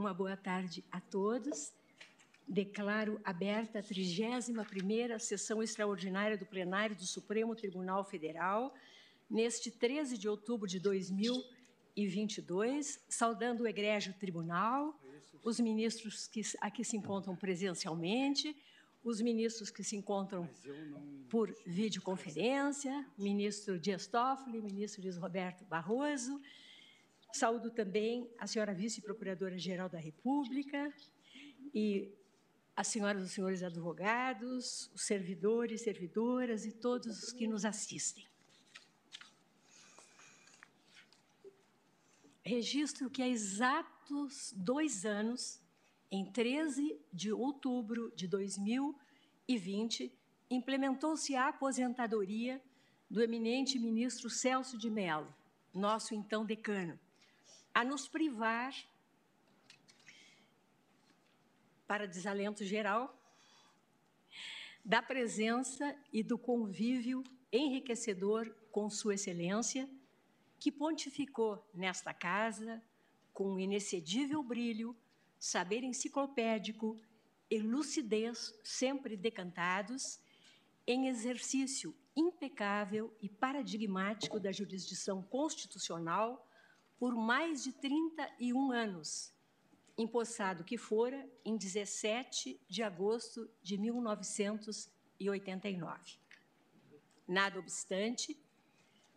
[0.00, 1.74] uma boa tarde a todos.
[2.48, 8.74] Declaro aberta a 31ª sessão extraordinária do plenário do Supremo Tribunal Federal,
[9.28, 14.98] neste 13 de outubro de 2022, saudando o egrégio tribunal,
[15.44, 18.56] os ministros que aqui se encontram presencialmente,
[19.04, 20.48] os ministros que se encontram
[21.28, 26.40] por videoconferência, ministro Dias Toffoli, ministro Luiz Roberto Barroso.
[27.32, 30.92] Saúdo também a senhora vice-procuradora-geral da República
[31.74, 32.12] e
[32.76, 38.26] as senhoras e os senhores advogados, os servidores, servidoras e todos os que nos assistem.
[42.42, 45.60] Registro que há exatos dois anos
[46.10, 50.12] em 13 de outubro de 2020,
[50.50, 52.60] implementou-se a aposentadoria
[53.08, 55.32] do eminente ministro Celso de Mello,
[55.72, 56.98] nosso então decano,
[57.74, 58.74] a nos privar,
[61.86, 63.16] para desalento geral,
[64.84, 69.88] da presença e do convívio enriquecedor com Sua Excelência,
[70.58, 72.82] que pontificou nesta casa,
[73.32, 74.96] com inexcedível brilho,
[75.38, 77.00] saber enciclopédico
[77.50, 80.20] e lucidez sempre decantados,
[80.86, 86.46] em exercício impecável e paradigmático da jurisdição constitucional
[87.00, 89.34] por mais de 31 anos,
[89.96, 96.18] empossado que fora em 17 de agosto de 1989.
[97.26, 98.38] Nada obstante,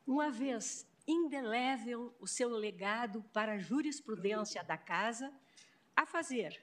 [0.06, 5.32] uma vez indelével o seu legado para a jurisprudência da Casa,
[5.96, 6.62] a fazer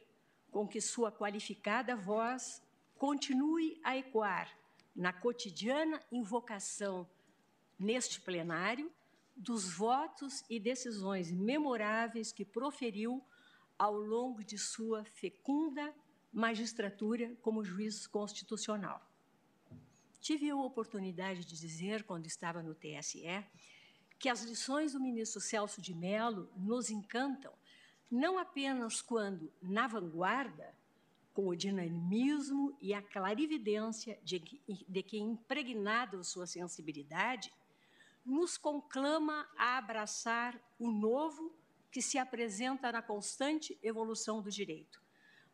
[0.51, 2.61] com que sua qualificada voz
[2.97, 4.49] continue a ecoar
[4.95, 7.09] na cotidiana invocação
[7.77, 8.91] neste plenário
[9.35, 13.23] dos votos e decisões memoráveis que proferiu
[13.77, 15.95] ao longo de sua fecunda
[16.31, 19.08] magistratura como juiz constitucional.
[20.19, 23.45] Tive a oportunidade de dizer, quando estava no TSE,
[24.17, 27.53] que as lições do ministro Celso de Mello nos encantam,
[28.11, 30.75] não apenas quando, na vanguarda,
[31.33, 37.53] com o dinamismo e a clarividência de, de que, impregnada sua sensibilidade,
[38.25, 41.55] nos conclama a abraçar o novo
[41.89, 45.01] que se apresenta na constante evolução do direito,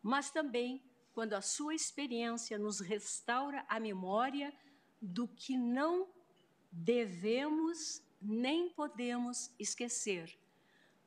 [0.02, 0.84] mas também
[1.16, 4.54] quando a sua experiência nos restaura a memória
[5.02, 6.10] do que não
[6.70, 10.38] devemos nem podemos esquecer,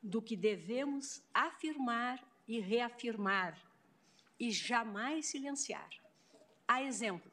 [0.01, 3.55] do que devemos afirmar e reafirmar
[4.39, 5.89] e jamais silenciar.
[6.67, 7.31] A exemplo,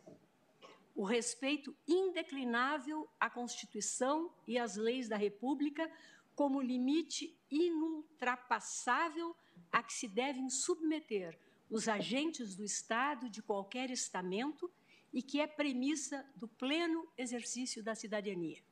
[0.94, 5.90] o respeito indeclinável à Constituição e às leis da República
[6.34, 9.34] como limite inultrapassável
[9.72, 11.38] a que se devem submeter
[11.70, 14.72] os agentes do Estado de qualquer estamento
[15.12, 18.62] e que é premissa do pleno exercício da cidadania.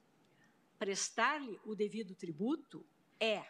[0.79, 2.85] Prestar-lhe o devido tributo
[3.20, 3.46] é,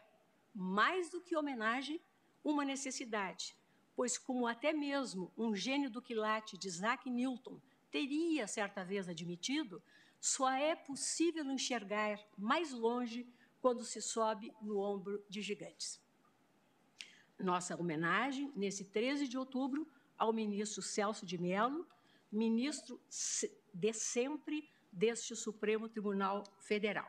[0.55, 2.01] mais do que homenagem,
[2.43, 3.57] uma necessidade,
[3.97, 7.61] pois, como até mesmo um gênio do quilate de Isaac Newton
[7.95, 9.81] teria certa vez admitido,
[10.21, 13.25] só é possível enxergar mais longe
[13.61, 16.03] quando se sobe no ombro de gigantes.
[17.39, 19.87] Nossa homenagem, nesse 13 de outubro,
[20.19, 21.87] ao ministro Celso de Mello,
[22.33, 23.01] ministro
[23.73, 27.09] de sempre deste Supremo Tribunal Federal.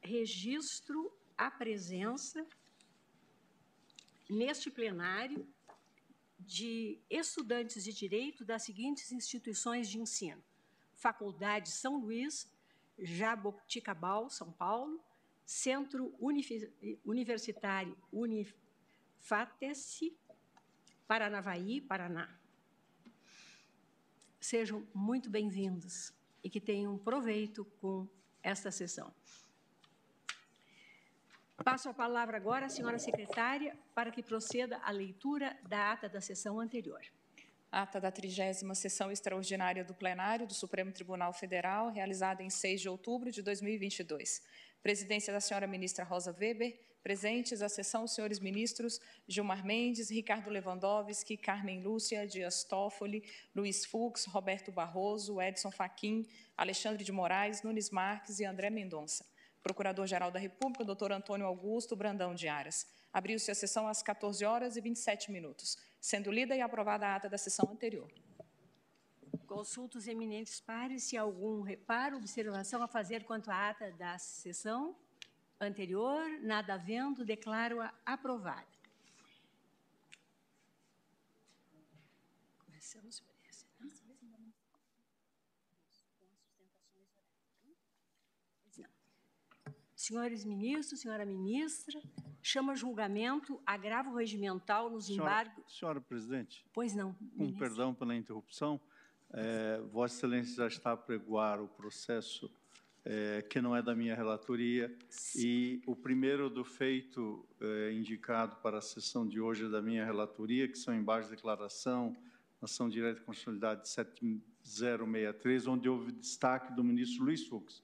[0.00, 2.46] Registro a presença
[4.28, 5.44] neste plenário
[6.46, 10.42] de estudantes de direito das seguintes instituições de ensino:
[10.94, 12.50] Faculdade São Luís,
[12.98, 15.02] Jaboticabal, São Paulo,
[15.44, 16.14] Centro
[17.04, 18.56] Universitário Unifatesi,
[21.06, 22.38] Paranavaí, Paraná.
[24.40, 26.12] Sejam muito bem-vindos
[26.42, 28.08] e que tenham proveito com
[28.42, 29.12] esta sessão.
[31.64, 36.18] Passo a palavra agora à senhora secretária para que proceda a leitura da ata da
[36.18, 37.02] sessão anterior.
[37.70, 42.88] Ata da 30 sessão extraordinária do plenário do Supremo Tribunal Federal, realizada em 6 de
[42.88, 44.42] outubro de 2022.
[44.82, 48.98] Presidência da senhora ministra Rosa Weber, presentes à sessão os senhores ministros
[49.28, 53.22] Gilmar Mendes, Ricardo Lewandowski, Carmen Lúcia, Dias Toffoli,
[53.54, 56.26] Luiz Fux, Roberto Barroso, Edson Fachin,
[56.56, 59.26] Alexandre de Moraes, Nunes Marques e André Mendonça.
[59.62, 62.86] Procurador-Geral da República, doutor Antônio Augusto Brandão de Aras.
[63.12, 67.28] Abriu-se a sessão às 14 horas e 27 minutos, sendo lida e aprovada a ata
[67.28, 68.10] da sessão anterior.
[69.46, 74.96] Consulto os eminentes pares se algum reparo, observação a fazer quanto à ata da sessão
[75.60, 76.24] anterior.
[76.40, 78.66] Nada havendo, declaro-a aprovada.
[82.64, 83.66] Começamos por essa.
[83.80, 83.90] Né?
[90.00, 92.00] Senhores ministros, senhora ministra,
[92.42, 95.78] chama julgamento agravo regimental nos embargos.
[95.78, 96.64] Senhora presidente.
[96.72, 97.12] Pois não.
[97.12, 97.58] Com ministro.
[97.58, 98.80] perdão pela interrupção,
[99.30, 102.50] é, Vossa Excelência já está a pregoar o processo
[103.04, 105.38] é, que não é da minha relatoria Sim.
[105.38, 110.02] e o primeiro do feito é, indicado para a sessão de hoje é da minha
[110.02, 112.16] relatoria, que são embaixo de declaração,
[112.62, 117.82] ação direta e consolidada 7063, onde houve destaque do ministro Luiz Fux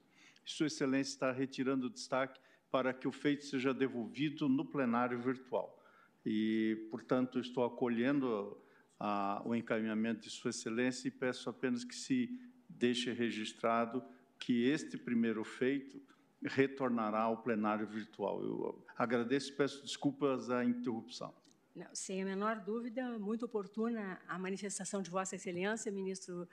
[0.51, 2.41] sua Excelência está retirando o destaque
[2.71, 5.83] para que o feito seja devolvido no plenário virtual.
[6.25, 8.61] E, portanto, estou acolhendo
[8.99, 12.39] a, o encaminhamento de Sua Excelência e peço apenas que se
[12.69, 14.03] deixe registrado
[14.39, 16.03] que este primeiro feito
[16.43, 18.43] retornará ao plenário virtual.
[18.43, 21.35] Eu agradeço e peço desculpas à interrupção.
[21.75, 26.49] Não, sem a menor dúvida, muito oportuna a manifestação de Vossa Excelência, ministro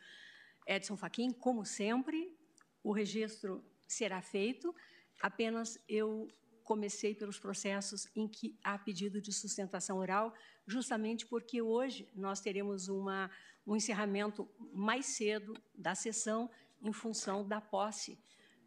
[0.68, 2.36] Edson Fachin, como sempre.
[2.84, 3.63] O registro
[3.94, 4.74] será feito,
[5.22, 6.28] apenas eu
[6.63, 10.34] comecei pelos processos em que há pedido de sustentação oral,
[10.66, 13.30] justamente porque hoje nós teremos uma,
[13.68, 16.50] um encerramento mais cedo da sessão
[16.81, 18.18] em função da posse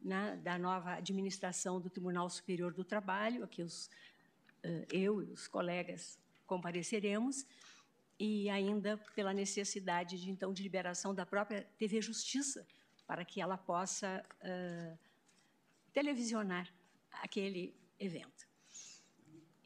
[0.03, 3.87] né, da nova administração do Tribunal Superior do Trabalho, a que os,
[4.65, 7.45] uh, eu e os colegas compareceremos,
[8.19, 12.67] e ainda pela necessidade de então de liberação da própria TV Justiça
[13.07, 15.06] para que ela possa uh,
[15.97, 16.69] televisionar
[17.11, 18.47] aquele evento.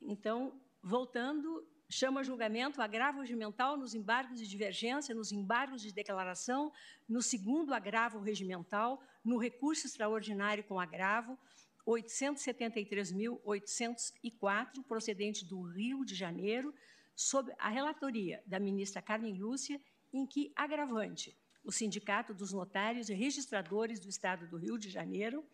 [0.00, 6.72] Então, voltando, chama julgamento agravo regimental nos embargos de divergência, nos embargos de declaração,
[7.08, 11.36] no segundo agravo regimental, no recurso extraordinário com agravo
[11.84, 16.72] 873.804, procedente do Rio de Janeiro,
[17.16, 19.80] sob a relatoria da ministra Carmen Lúcia,
[20.12, 25.44] em que agravante o Sindicato dos Notários e Registradores do Estado do Rio de Janeiro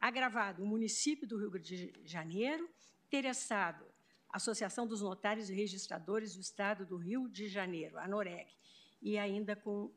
[0.00, 2.68] Agravado, o município do Rio de Janeiro,
[3.06, 3.84] interessado,
[4.30, 8.46] Associação dos Notários e Registradores do Estado do Rio de Janeiro, a NOREG,
[9.00, 9.90] e ainda com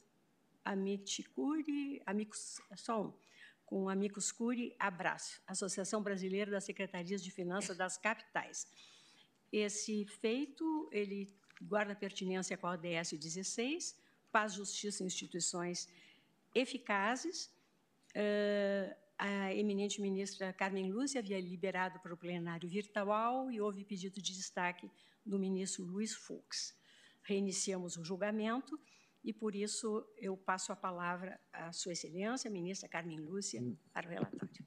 [0.64, 3.14] Amiticuri, Amicus, só um,
[3.66, 8.68] com Amicus Curi Abraço, Associação Brasileira das Secretarias de Finanças das Capitais.
[9.52, 14.00] Esse feito, ele guarda pertinência com a ODS 16,
[14.32, 15.90] paz, justiça e instituições
[16.56, 17.52] eficazes,
[18.16, 24.22] uh, a eminente ministra Carmen Lúcia havia liberado para o plenário virtual e houve pedido
[24.22, 24.90] de destaque
[25.26, 26.74] do ministro Luiz Fux.
[27.22, 28.80] Reiniciamos o julgamento
[29.22, 33.62] e, por isso, eu passo a palavra à Sua Excelência, ministra Carmen Lúcia,
[33.92, 34.66] para o relatório.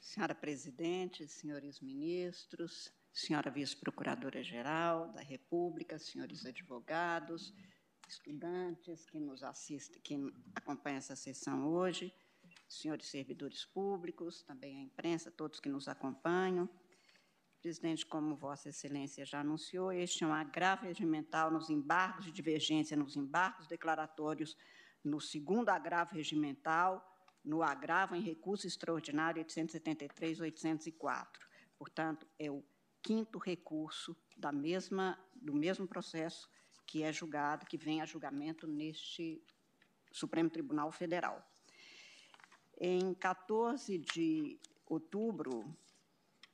[0.00, 7.54] Senhora Presidente, senhores ministros, senhora Vice-Procuradora-Geral da República, senhores advogados,
[8.08, 10.16] estudantes que nos assistem, que
[10.54, 12.12] acompanham essa sessão hoje,
[12.70, 16.68] senhores servidores públicos, também a imprensa, todos que nos acompanham.
[17.60, 22.96] Presidente, como Vossa Excelência já anunciou, este é um agravo regimental nos embargos de divergência,
[22.96, 24.56] nos embargos declaratórios,
[25.04, 27.06] no segundo agravo regimental,
[27.44, 31.26] no agravo em recurso extraordinário 873-804.
[31.76, 32.64] Portanto, é o
[33.02, 36.48] quinto recurso da mesma, do mesmo processo
[36.86, 39.42] que é julgado, que vem a julgamento neste
[40.12, 41.49] Supremo Tribunal Federal.
[42.82, 45.76] Em 14 de outubro,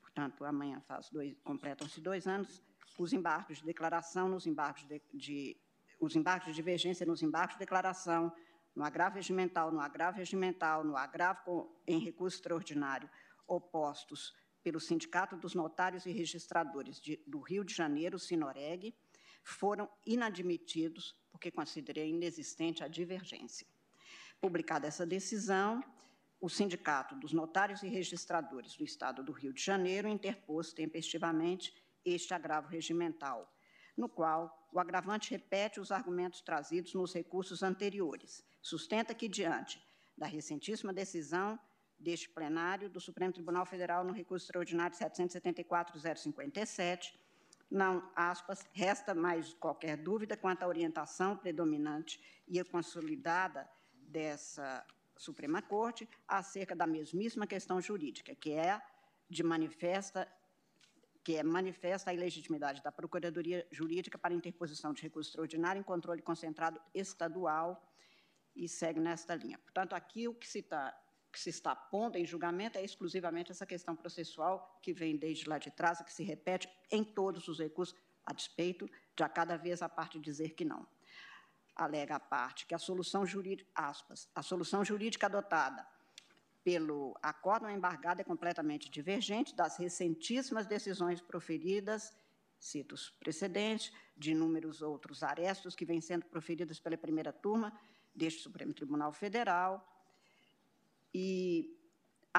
[0.00, 2.60] portanto, amanhã faz dois, completam-se dois anos,
[2.98, 5.56] os embargos de declaração, nos embargos de, de,
[6.00, 8.32] os embargos de divergência nos embargos de declaração,
[8.74, 13.08] no agravo regimental, no agravo regimental, no agravo em recurso extraordinário,
[13.46, 18.92] opostos pelo Sindicato dos Notários e Registradores de, do Rio de Janeiro, Sinoreg,
[19.44, 23.64] foram inadmitidos porque considerei inexistente a divergência.
[24.40, 25.84] Publicada essa decisão,
[26.40, 31.74] o Sindicato dos Notários e Registradores do Estado do Rio de Janeiro interpôs tempestivamente
[32.04, 33.52] este agravo regimental,
[33.96, 38.44] no qual o agravante repete os argumentos trazidos nos recursos anteriores.
[38.60, 39.82] Sustenta que, diante
[40.16, 41.58] da recentíssima decisão
[41.98, 47.14] deste plenário do Supremo Tribunal Federal no recurso extraordinário 774-057,
[47.70, 56.08] não, aspas, resta mais qualquer dúvida quanto à orientação predominante e consolidada dessa Suprema Corte
[56.26, 58.80] acerca da mesmíssima questão jurídica, que é
[59.28, 60.28] de manifesta
[61.24, 66.22] que é manifesta a ilegitimidade da Procuradoria Jurídica para interposição de recurso extraordinário em controle
[66.22, 67.84] concentrado estadual
[68.54, 69.58] e segue nesta linha.
[69.58, 70.96] Portanto, aqui o que se está
[71.32, 75.58] que se está pondo em julgamento é exclusivamente essa questão processual que vem desde lá
[75.58, 77.94] de trás e que se repete em todos os recursos,
[78.24, 80.86] a despeito de a cada vez a parte dizer que não.
[81.76, 85.86] Alega a parte que a solução jurídica, aspas, a solução jurídica adotada
[86.64, 92.12] pelo acórdão embargado é completamente divergente das recentíssimas decisões proferidas,
[92.58, 97.78] cito os precedentes, de inúmeros outros arestos que vêm sendo proferidos pela primeira turma
[98.14, 99.86] deste Supremo Tribunal Federal,
[101.14, 101.78] e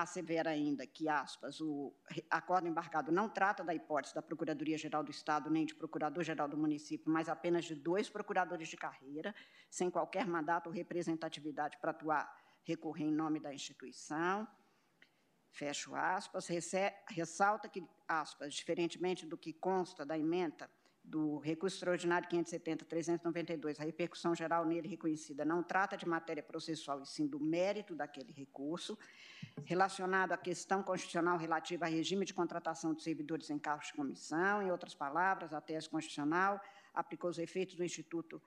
[0.01, 1.93] assevera ainda que, aspas, o
[2.29, 7.11] acordo embarcado não trata da hipótese da Procuradoria-Geral do Estado nem de Procurador-Geral do município,
[7.11, 9.33] mas apenas de dois procuradores de carreira,
[9.69, 12.31] sem qualquer mandato ou representatividade para atuar,
[12.63, 14.47] recorrer em nome da instituição.
[15.49, 16.47] Fecho aspas.
[17.09, 20.69] Ressalta que, aspas, diferentemente do que consta da emenda
[21.07, 27.05] do recurso extraordinário 570-392, a repercussão geral nele reconhecida não trata de matéria processual, e
[27.05, 28.97] sim do mérito daquele recurso,
[29.63, 34.61] relacionado à questão constitucional relativa ao regime de contratação de servidores em cargos de comissão,
[34.61, 36.59] em outras palavras, a tese constitucional
[36.93, 38.41] aplicou os efeitos do Instituto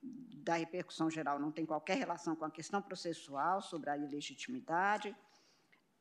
[0.00, 5.14] da repercussão geral, não tem qualquer relação com a questão processual sobre a ilegitimidade,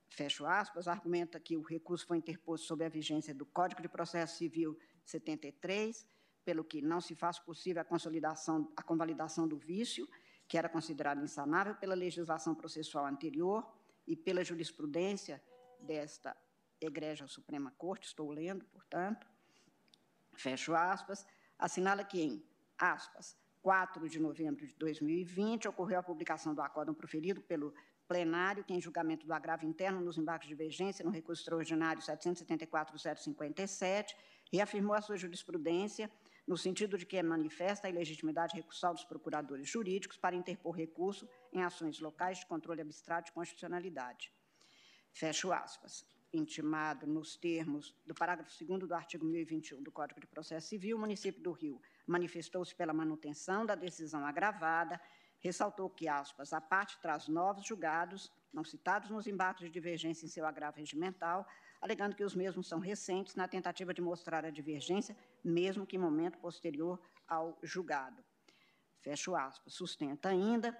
[0.08, 4.38] fecho aspas, argumenta que o recurso foi interposto sob a vigência do Código de Processo
[4.38, 6.06] Civil 73,
[6.44, 10.08] pelo que não se faz possível a consolidação, a convalidação do vício,
[10.48, 13.66] que era considerado insanável pela legislação processual anterior
[14.06, 15.44] e pela jurisprudência
[15.80, 16.36] desta
[16.80, 19.28] Egreja Suprema Corte, estou lendo, portanto,
[20.36, 21.26] fecho aspas,
[21.58, 22.46] assinala que em,
[22.78, 27.74] aspas, 4 de novembro de 2020, ocorreu a publicação do acórdão proferido pelo
[28.08, 34.16] plenário, que em julgamento do agravo interno nos embargos de divergência no recurso extraordinário 774.057,
[34.52, 36.10] reafirmou a sua jurisprudência
[36.48, 41.28] no sentido de que é manifesta a ilegitimidade recursal dos procuradores jurídicos para interpor recurso
[41.52, 44.32] em ações locais de controle abstrato de constitucionalidade.
[45.12, 46.06] Fecho aspas.
[46.34, 51.00] Intimado nos termos do parágrafo 2 do artigo 1021 do Código de Processo Civil, o
[51.00, 55.00] município do Rio manifestou-se pela manutenção da decisão agravada,
[55.39, 60.29] ressaltou que, aspas, a parte traz novos julgados, não citados nos embates de divergência em
[60.29, 61.48] seu agravo regimental,
[61.79, 66.00] alegando que os mesmos são recentes na tentativa de mostrar a divergência, mesmo que em
[66.00, 68.24] momento posterior ao julgado.
[69.00, 69.74] Fecho aspas.
[69.74, 70.77] Sustenta ainda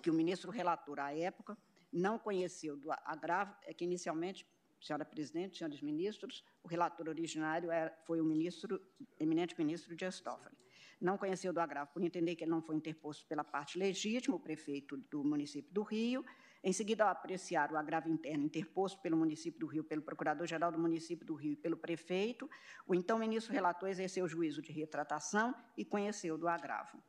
[0.00, 1.58] que o ministro relator à época
[1.92, 4.46] não conheceu do agravo, é que inicialmente,
[4.80, 7.70] senhora presidente, senhores ministros, o relator originário
[8.04, 8.80] foi o ministro,
[9.18, 10.56] eminente ministro Dias Toffoli.
[11.00, 14.40] Não conheceu do agravo por entender que ele não foi interposto pela parte legítima, o
[14.40, 16.24] prefeito do município do Rio,
[16.62, 20.78] em seguida, ao apreciar o agravo interno interposto pelo município do Rio, pelo Procurador-Geral do
[20.78, 22.50] município do Rio e pelo prefeito,
[22.86, 27.00] o então ministro relator exerceu o juízo de retratação e conheceu do agravo.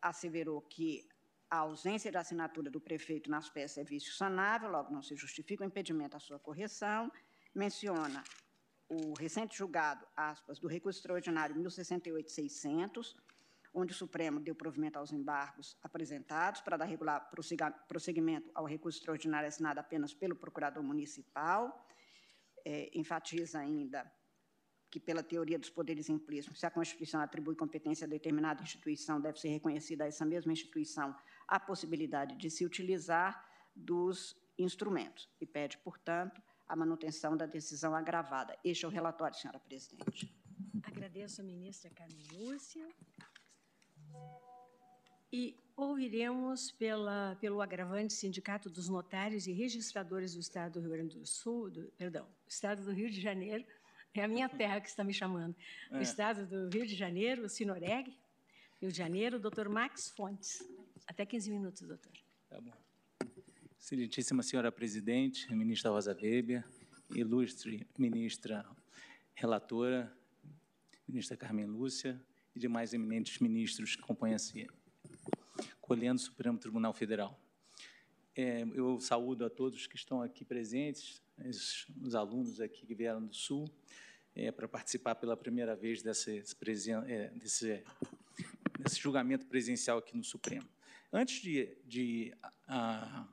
[0.00, 1.08] Asseverou que
[1.50, 5.64] a ausência de assinatura do prefeito nas peças é vício sanável, logo não se justifica
[5.64, 7.10] o impedimento à sua correção.
[7.54, 8.22] Menciona
[8.92, 13.14] o recente julgado, aspas, do recurso extraordinário 1068-600,
[13.72, 17.30] onde o Supremo deu provimento aos embargos apresentados para dar regular
[17.88, 21.88] prosseguimento ao recurso extraordinário assinado apenas pelo procurador municipal.
[22.64, 24.12] É, enfatiza ainda
[24.90, 29.40] que, pela teoria dos poderes implícitos, se a Constituição atribui competência a determinada instituição, deve
[29.40, 31.16] ser reconhecida a essa mesma instituição
[31.48, 33.42] a possibilidade de se utilizar
[33.74, 38.58] dos instrumentos e pede, portanto, a manutenção da decisão agravada.
[38.64, 40.34] Este é o relatório, senhora presidente.
[40.82, 42.88] Agradeço a ministra Carmen Lúcia.
[45.30, 51.18] E ouviremos pela, pelo agravante Sindicato dos Notários e Registradores do Estado do Rio Grande
[51.18, 53.66] do Sul, do, perdão, Estado do Rio de Janeiro,
[54.14, 55.54] é a minha terra que está me chamando,
[55.90, 55.98] é.
[55.98, 58.18] o Estado do Rio de Janeiro, o Sinoreg,
[58.80, 60.66] Rio de Janeiro, o doutor Max Fontes.
[61.06, 62.12] Até 15 minutos, doutor.
[62.48, 62.72] Tá bom.
[63.82, 66.64] Excelentíssima senhora presidente, ministra Rosa Weber,
[67.16, 68.64] ilustre ministra
[69.34, 70.16] relatora,
[71.06, 72.24] ministra Carmen Lúcia
[72.54, 74.68] e demais eminentes ministros que acompanham esse
[75.80, 77.36] colhendo o Supremo Tribunal Federal.
[78.36, 83.26] É, eu saúdo a todos que estão aqui presentes, os, os alunos aqui que vieram
[83.26, 83.68] do Sul,
[84.32, 86.44] é, para participar pela primeira vez desse,
[87.08, 87.82] é, desse,
[88.78, 90.68] desse, julgamento presencial aqui no Supremo.
[91.12, 92.32] Antes de, de
[92.68, 93.26] a,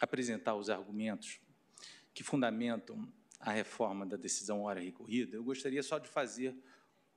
[0.00, 1.40] apresentar os argumentos
[2.14, 6.54] que fundamentam a reforma da decisão hora recorrida, eu gostaria só de fazer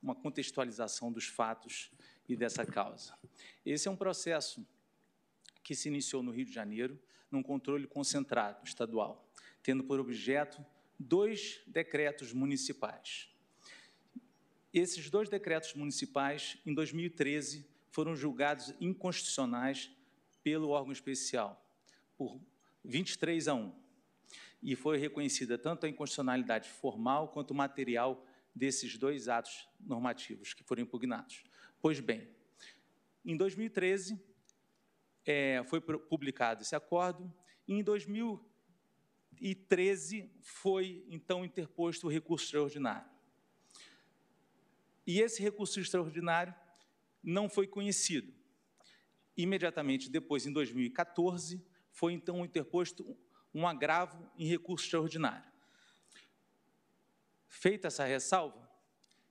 [0.02, 1.90] uma contextualização dos fatos
[2.28, 3.16] e dessa causa.
[3.64, 4.66] Esse é um processo
[5.62, 6.98] que se iniciou no Rio de Janeiro,
[7.30, 9.28] num controle concentrado estadual,
[9.62, 10.64] tendo por objeto
[10.98, 13.28] dois decretos municipais.
[14.72, 19.90] Esses dois decretos municipais, em 2013, foram julgados inconstitucionais
[20.42, 21.64] pelo órgão especial,
[22.16, 22.40] por
[22.84, 23.72] 23 a 1.
[24.62, 28.24] E foi reconhecida tanto a inconstitucionalidade formal quanto material
[28.54, 31.42] desses dois atos normativos que foram impugnados.
[31.80, 32.28] Pois bem,
[33.24, 34.20] em 2013,
[35.24, 37.32] é, foi publicado esse acordo,
[37.66, 43.10] e em 2013 foi, então, interposto o recurso extraordinário.
[45.06, 46.54] E esse recurso extraordinário
[47.22, 48.34] não foi conhecido.
[49.36, 53.16] Imediatamente depois, em 2014, foi, então, interposto
[53.54, 55.50] um agravo em recurso extraordinário.
[57.46, 58.68] Feita essa ressalva,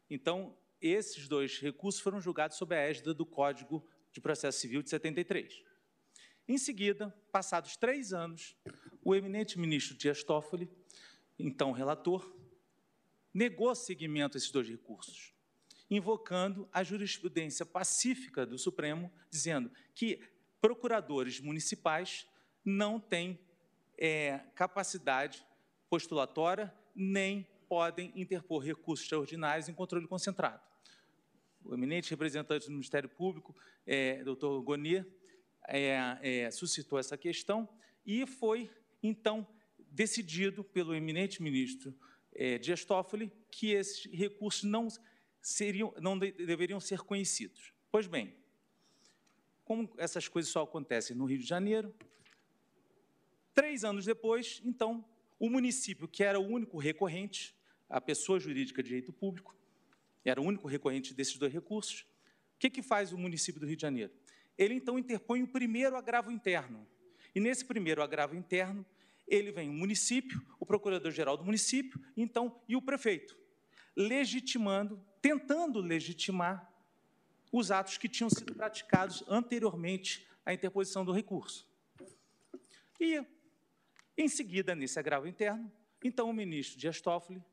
[0.10, 4.90] então, esses dois recursos foram julgados sob a égide do Código de Processo Civil de
[4.90, 5.64] 73.
[6.48, 8.58] Em seguida, passados três anos,
[9.04, 10.70] o eminente ministro Dias Toffoli,
[11.40, 12.36] então relator,
[13.34, 15.34] negou seguimento a esses dois recursos,
[15.90, 20.20] invocando a jurisprudência pacífica do Supremo, dizendo que
[20.60, 22.28] procuradores municipais
[22.64, 23.40] não têm
[23.98, 25.46] é, capacidade
[25.90, 30.62] postulatória nem podem interpor recursos extraordinários em controle concentrado.
[31.64, 35.06] O eminente representante do Ministério Público, é, doutor Gonier,
[35.68, 37.70] é, é, suscitou essa questão
[38.06, 38.70] e foi,
[39.02, 39.48] então,
[39.92, 41.96] decidido pelo eminente ministro
[42.34, 44.88] é, Dias Toffoli que esses recursos não,
[45.42, 47.74] seriam, não de, deveriam ser conhecidos.
[47.92, 48.36] Pois bem,
[49.64, 51.94] como essas coisas só acontecem no Rio de Janeiro,
[53.54, 55.06] três anos depois, então,
[55.40, 57.56] o município, que era o único recorrente,
[57.90, 59.56] a pessoa jurídica de direito público,
[60.24, 62.02] era o único recorrente desses dois recursos,
[62.56, 64.14] o que, que faz o município do Rio de Janeiro?
[64.58, 66.88] ele então interpõe o primeiro agravo interno.
[67.34, 68.86] E nesse primeiro agravo interno,
[69.28, 73.38] ele vem o município, o procurador-geral do município, então, e o prefeito,
[73.96, 76.70] legitimando, tentando legitimar
[77.52, 81.68] os atos que tinham sido praticados anteriormente à interposição do recurso.
[83.00, 83.24] E,
[84.22, 85.72] em seguida, nesse agravo interno,
[86.04, 87.44] então o ministro Dias Toffoli,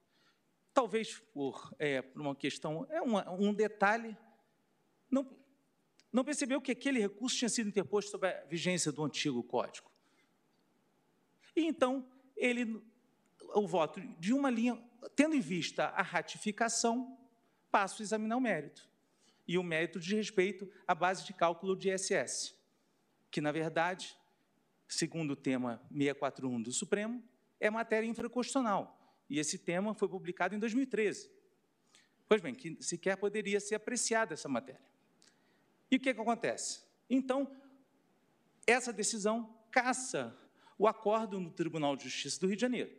[0.73, 4.17] talvez por, é, por uma questão, é uma, um detalhe,
[5.11, 5.29] não,
[6.13, 9.91] não percebeu que aquele recurso tinha sido interposto sob a vigência do antigo código.
[11.55, 12.83] E então, ele,
[13.55, 14.81] o voto de uma linha,
[15.17, 17.19] tendo em vista a ratificação,
[17.71, 18.89] passa a examinar o mérito.
[19.47, 22.55] E o mérito de respeito à base de cálculo de ISS,
[23.31, 24.18] que, na verdade,
[24.89, 27.23] segundo o tema 641 do Supremo,
[27.61, 29.17] é matéria infraconstitucional.
[29.29, 31.31] E esse tema foi publicado em 2013.
[32.27, 34.81] Pois bem, que sequer poderia ser apreciada essa matéria.
[35.91, 36.83] E o que, que acontece?
[37.09, 37.51] Então,
[38.67, 40.37] essa decisão caça
[40.79, 42.97] o acordo no Tribunal de Justiça do Rio de Janeiro.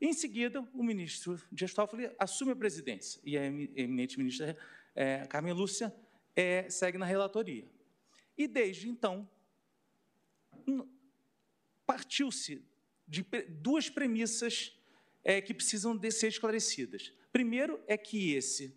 [0.00, 4.56] Em seguida, o ministro Dias Toffoli assume a presidência e a eminente ministra
[4.94, 5.94] é, Carmen Lúcia
[6.34, 7.68] é, segue na relatoria.
[8.36, 9.28] E desde então,
[11.86, 12.64] partiu-se
[13.06, 14.76] de duas premissas
[15.24, 17.12] é, que precisam de ser esclarecidas.
[17.32, 18.76] Primeiro é que esse,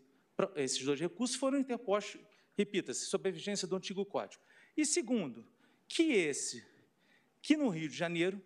[0.55, 2.21] esses dois recursos foram interpostos
[2.57, 4.43] repita-se, sob a vigência do antigo Código.
[4.75, 5.45] E segundo,
[5.87, 6.65] que esse,
[7.41, 8.41] que no Rio de Janeiro,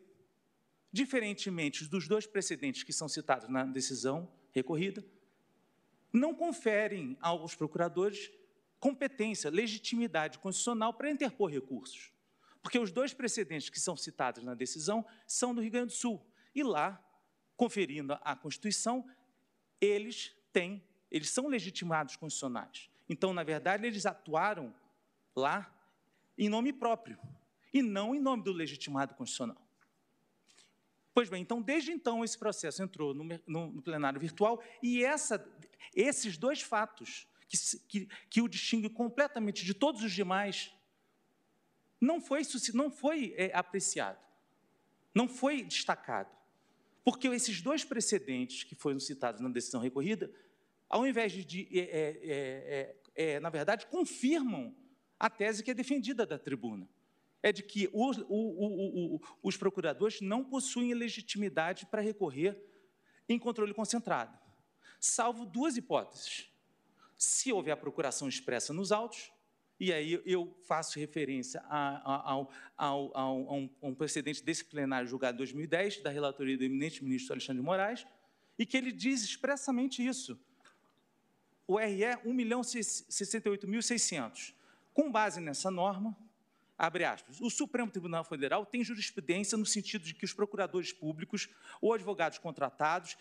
[0.92, 5.06] diferentemente dos dois precedentes que são citados na decisão recorrida,
[6.12, 8.32] não conferem aos procuradores
[8.80, 12.14] competência, legitimidade constitucional para interpor recursos.
[12.66, 16.20] Porque os dois precedentes que são citados na decisão são do Rio Grande do Sul.
[16.56, 17.00] E lá,
[17.56, 19.08] conferindo a Constituição,
[19.80, 22.90] eles têm, eles são legitimados constitucionais.
[23.08, 24.74] Então, na verdade, eles atuaram
[25.36, 25.72] lá
[26.36, 27.20] em nome próprio
[27.72, 29.64] e não em nome do legitimado constitucional.
[31.14, 35.48] Pois bem, então, desde então, esse processo entrou no, no, no plenário virtual e essa,
[35.96, 40.75] esses dois fatos, que, que, que o distinguem completamente de todos os demais,
[42.06, 42.42] não foi,
[42.74, 44.20] não foi é, apreciado,
[45.14, 46.30] não foi destacado.
[47.04, 50.32] Porque esses dois precedentes que foram citados na decisão recorrida,
[50.90, 54.76] ao invés de, é, é, é, na verdade, confirmam
[55.20, 56.88] a tese que é defendida da tribuna.
[57.42, 62.60] É de que o, o, o, os procuradores não possuem legitimidade para recorrer
[63.30, 64.38] em controle concentrado,
[65.00, 66.50] salvo duas hipóteses.
[67.18, 69.32] Se houver a procuração expressa nos autos,
[69.80, 72.46] e aí eu faço referência a, a,
[72.78, 72.96] a,
[73.34, 78.08] um, um, precedente plenário julgado em 2010, da relatoria do eminente ministro Alexandre de Moraes,
[78.58, 80.40] e que ele diz expressamente isso.
[81.68, 84.54] O RE 1.068.600.
[84.94, 86.18] Com base nessa norma,
[86.78, 91.50] abre aspas, o Supremo Tribunal Federal tem jurisprudência no sentido de que os procuradores públicos
[91.82, 93.18] ou advogados contratados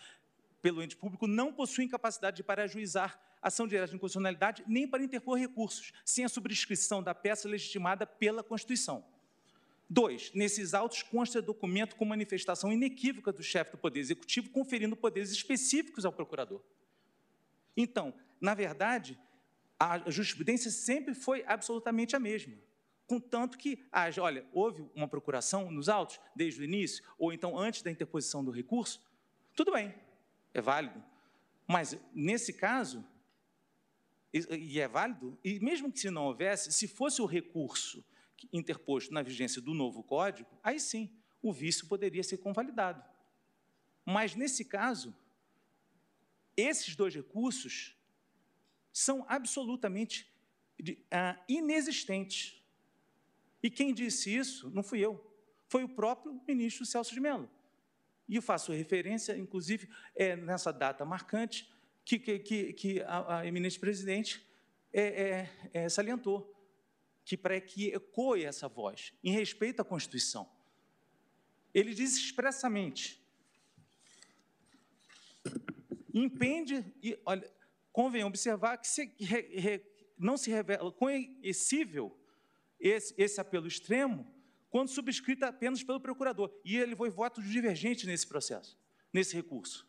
[0.62, 5.38] pelo ente público não possuem capacidade de parajuizar ação direta de inconstitucionalidade nem para interpor
[5.38, 9.04] recursos, sem a subscrição da peça legitimada pela Constituição.
[9.88, 15.30] Dois, nesses autos consta documento com manifestação inequívoca do chefe do Poder Executivo, conferindo poderes
[15.30, 16.62] específicos ao procurador.
[17.76, 19.18] Então, na verdade,
[19.78, 22.54] a jurisprudência sempre foi absolutamente a mesma.
[23.07, 27.83] Contanto que haja, olha, houve uma procuração nos autos desde o início, ou então antes
[27.83, 29.04] da interposição do recurso,
[29.54, 29.94] tudo bem,
[30.54, 31.04] é válido.
[31.66, 33.04] Mas, nesse caso,
[34.34, 38.04] e é válido, e mesmo que se não houvesse, se fosse o recurso
[38.52, 43.02] interposto na vigência do novo código, aí sim, o vício poderia ser convalidado.
[44.04, 45.16] Mas, nesse caso,
[46.56, 47.96] esses dois recursos
[48.92, 50.30] são absolutamente
[50.80, 52.60] uh, inexistentes.
[53.62, 55.32] E quem disse isso não fui eu,
[55.68, 57.48] foi o próprio ministro Celso de Mello.
[58.28, 61.70] E eu faço referência, inclusive, é, nessa data marcante,
[62.04, 64.46] que, que, que a, a, eminente presidente
[64.92, 66.52] é, é, é, salientou,
[67.24, 70.48] que para que ecoe essa voz, em respeito à Constituição.
[71.72, 73.20] Ele diz expressamente,
[76.12, 77.50] impende, e, olha,
[77.90, 79.82] convém observar que se, re, re,
[80.18, 82.16] não se revela conhecível
[82.78, 84.30] esse, esse apelo extremo
[84.70, 86.52] quando subscrito apenas pelo procurador.
[86.64, 88.78] E ele foi voto divergente nesse processo,
[89.12, 89.88] nesse recurso.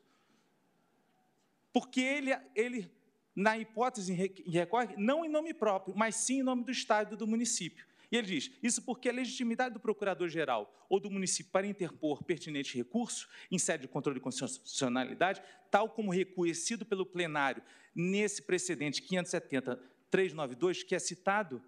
[1.76, 2.90] Porque ele, ele
[3.36, 7.18] na hipótese em recorre, não em nome próprio, mas sim em nome do Estado e
[7.18, 7.86] do município.
[8.10, 12.78] E ele diz: isso porque a legitimidade do procurador-geral ou do município para interpor pertinente
[12.78, 17.62] recurso em sede de controle de constitucionalidade, tal como reconhecido pelo plenário
[17.94, 21.62] nesse precedente 570-392, que é citado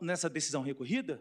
[0.00, 1.20] nessa decisão recorrida,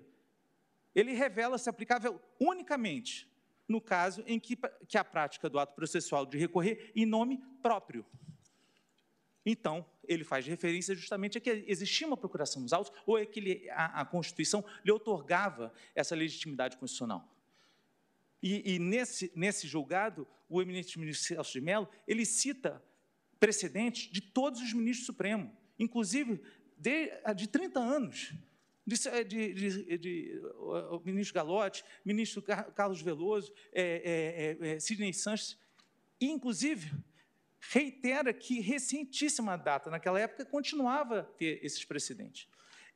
[0.94, 3.28] ele revela-se aplicável unicamente
[3.68, 8.06] no caso em que, que a prática do ato processual de recorrer em nome próprio.
[9.46, 13.40] Então, ele faz referência justamente a que existia uma procuração nos autos, ou é que
[13.40, 17.34] ele, a, a, Constituição lhe otorgava essa legitimidade constitucional.
[18.44, 22.84] E, e nesse, nesse julgado, o eminente ministro Celso de Mello, ele cita
[23.40, 25.50] precedentes de todos os ministros supremos,
[25.80, 26.42] inclusive
[26.78, 28.34] de, de 30 anos,
[28.88, 30.42] de, de, de, de
[30.90, 35.58] o ministro Galotti, ministro Carlos Veloso, é, é, é, Sidney Sanches,
[36.22, 36.94] inclusive,
[37.60, 42.48] reitera que recentíssima data, naquela época, continuava a ter esses precedentes.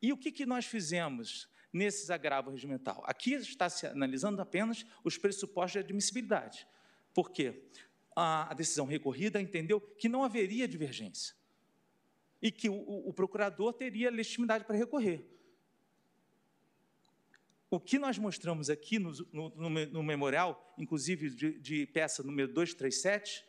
[0.02, 3.04] E o que, que nós fizemos nesses agravos regimental?
[3.06, 6.66] Aqui está se analisando apenas os pressupostos de admissibilidade,
[7.14, 7.64] porque
[8.16, 11.36] a, a decisão recorrida entendeu que não haveria divergência
[12.42, 15.41] e que o, o procurador teria legitimidade para recorrer.
[17.74, 23.46] O que nós mostramos aqui no, no, no memorial, inclusive de, de peça número 237,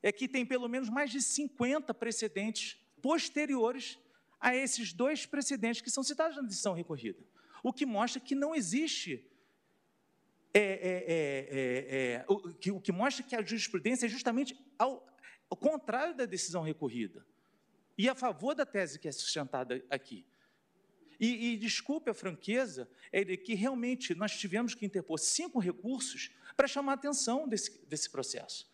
[0.00, 3.98] é que tem pelo menos mais de 50 precedentes posteriores
[4.38, 7.18] a esses dois precedentes que são citados na decisão recorrida.
[7.64, 9.28] O que mostra que não existe.
[10.54, 15.04] É, é, é, é o, que, o, que, mostra que a jurisprudência é justamente ao,
[15.50, 17.26] ao contrário da decisão recorrida.
[17.98, 20.24] e a favor da tese que é sustentada aqui.
[21.18, 26.66] E, e desculpe a franqueza, é que realmente nós tivemos que interpor cinco recursos para
[26.66, 28.66] chamar a atenção desse, desse processo.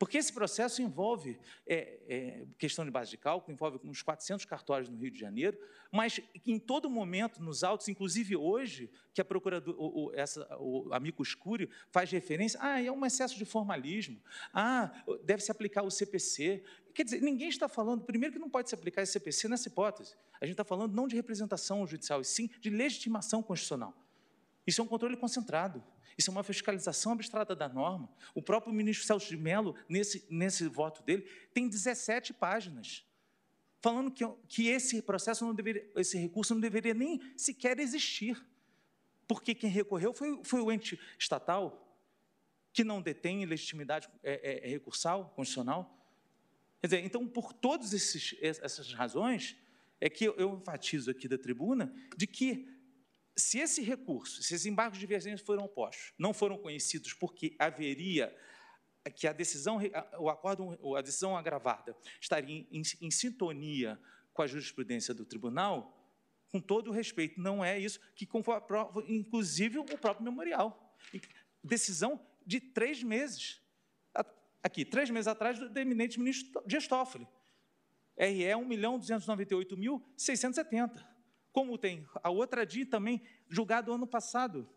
[0.00, 4.88] Porque esse processo envolve é, é, questão de base de cálculo, envolve uns 400 cartórios
[4.88, 5.58] no Rio de Janeiro,
[5.92, 10.88] mas em todo momento, nos autos, inclusive hoje, que a procuradora, o, o, essa, o
[10.94, 14.18] amigo escuro faz referência, ah, é um excesso de formalismo,
[14.54, 14.90] ah,
[15.22, 16.64] deve se aplicar o CPC.
[16.94, 20.14] Quer dizer, ninguém está falando, primeiro, que não pode se aplicar esse CPC nessa hipótese.
[20.40, 23.94] A gente está falando não de representação judicial, e sim de legitimação constitucional.
[24.66, 25.82] Isso é um controle concentrado.
[26.16, 28.08] Isso é uma fiscalização abstrata da norma.
[28.34, 31.22] O próprio ministro Celso de Mello, nesse, nesse voto dele,
[31.54, 33.04] tem 17 páginas,
[33.80, 38.44] falando que, que esse processo não deveria, esse recurso não deveria nem sequer existir.
[39.26, 41.86] Porque quem recorreu foi, foi o ente estatal,
[42.72, 45.99] que não detém legitimidade é, é, é recursal, constitucional.
[46.80, 47.92] Quer dizer, então, por todas
[48.42, 49.56] essas razões,
[50.00, 52.66] é que eu, eu enfatizo aqui da tribuna de que
[53.36, 58.34] se esse recurso, se esses embargos de divergência foram postos, não foram conhecidos porque haveria
[59.14, 59.78] que a decisão,
[60.18, 63.98] o acordo, a decisão agravada estaria em, em, em sintonia
[64.32, 65.96] com a jurisprudência do tribunal,
[66.50, 70.96] com todo o respeito, não é isso que comprova, inclusive, o próprio memorial.
[71.62, 73.59] Decisão de três meses.
[74.62, 77.26] Aqui, três meses atrás, do eminente ministro Dias Toffoli.
[78.16, 81.10] RE 1.298.670
[81.52, 84.68] como tem a outra DI também, julgado ano passado.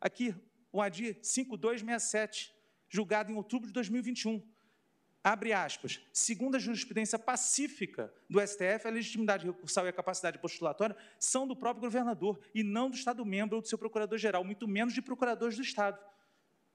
[0.00, 0.34] Aqui,
[0.72, 2.52] o ADI 5267,
[2.88, 4.42] julgado em outubro de 2021.
[5.22, 6.00] Abre aspas.
[6.12, 11.54] Segundo a jurisprudência pacífica do STF, a legitimidade recursal e a capacidade postulatória são do
[11.54, 15.62] próprio governador e não do Estado-membro ou do seu procurador-geral, muito menos de procuradores do
[15.62, 15.98] Estado.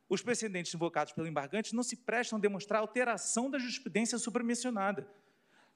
[0.08, 5.08] Os precedentes invocados pelo embargante não se prestam a demonstrar alteração da jurisprudência supramencionada.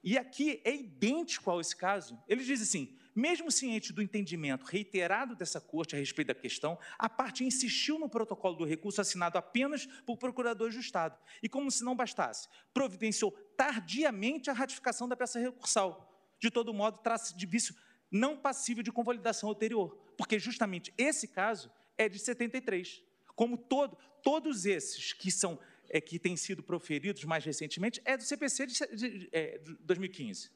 [0.04, 2.22] E aqui é idêntico a esse caso.
[2.28, 7.10] Ele diz assim: mesmo ciente do entendimento reiterado dessa corte a respeito da questão, a
[7.10, 11.18] parte insistiu no protocolo do recurso assinado apenas por procuradores do Estado.
[11.42, 16.06] E, como se não bastasse, providenciou tardiamente a ratificação da peça recursal.
[16.40, 17.76] De todo modo, trata-se de vício
[18.12, 23.04] não passível de convalidação anterior, porque justamente esse caso é de 73.
[23.40, 25.58] Como todo, todos esses que são
[25.90, 30.52] é, que têm sido proferidos mais recentemente é do CPC de, de, é, de 2015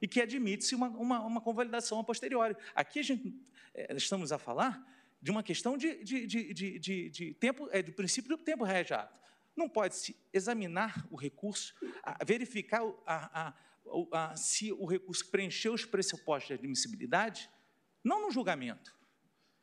[0.00, 2.56] e que admite-se uma, uma, uma, convalidação a posteriori.
[2.76, 3.34] Aqui a gente,
[3.74, 4.80] é, estamos a falar
[5.20, 9.12] de uma questão de, de, de, tempo, é, do princípio do tempo reajado.
[9.56, 11.74] Não pode-se examinar o recurso,
[12.04, 13.52] a, verificar a,
[14.12, 17.50] a, se o recurso preencheu os pressupostos de admissibilidade,
[18.04, 18.96] não no julgamento,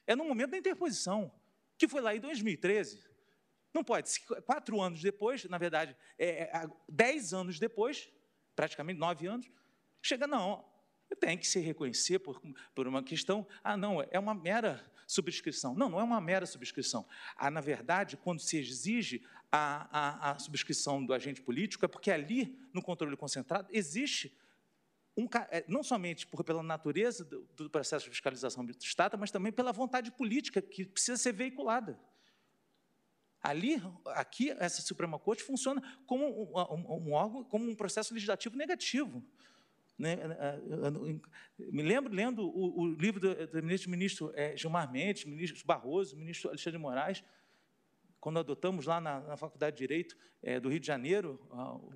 [0.05, 1.31] é no momento da interposição,
[1.77, 3.03] que foi lá em 2013.
[3.73, 4.09] Não pode,
[4.45, 8.09] quatro anos depois, na verdade, é, é dez anos depois,
[8.55, 9.49] praticamente nove anos,
[10.05, 10.63] Chega, não,
[11.19, 12.39] tem que se reconhecer por,
[12.75, 15.73] por uma questão, ah, não, é uma mera subscrição.
[15.73, 17.07] Não, não é uma mera subscrição.
[17.35, 22.11] Ah, na verdade, quando se exige a, a, a subscrição do agente político, é porque
[22.11, 24.31] ali, no controle concentrado, existe
[25.17, 29.31] um, é, não somente por, pela natureza do, do, processo de fiscalização do Estado, mas
[29.31, 31.97] também pela vontade política que precisa ser veiculada.
[33.41, 38.57] Ali, aqui, essa Suprema Corte funciona como um, um, um órgão, como um processo legislativo
[38.57, 39.23] negativo.
[39.97, 40.13] Né?
[40.13, 40.61] Eh,
[41.59, 45.65] eh, me lembro lendo o, o livro do, do ministro, ministro é, Gilmar Mendes, ministro
[45.65, 47.23] Barroso, ministro Alexandre de Moraes,
[48.19, 51.39] quando adotamos lá na, na Faculdade de Direito é, do Rio de Janeiro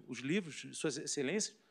[0.07, 1.68] os livros de Suas Excelências, é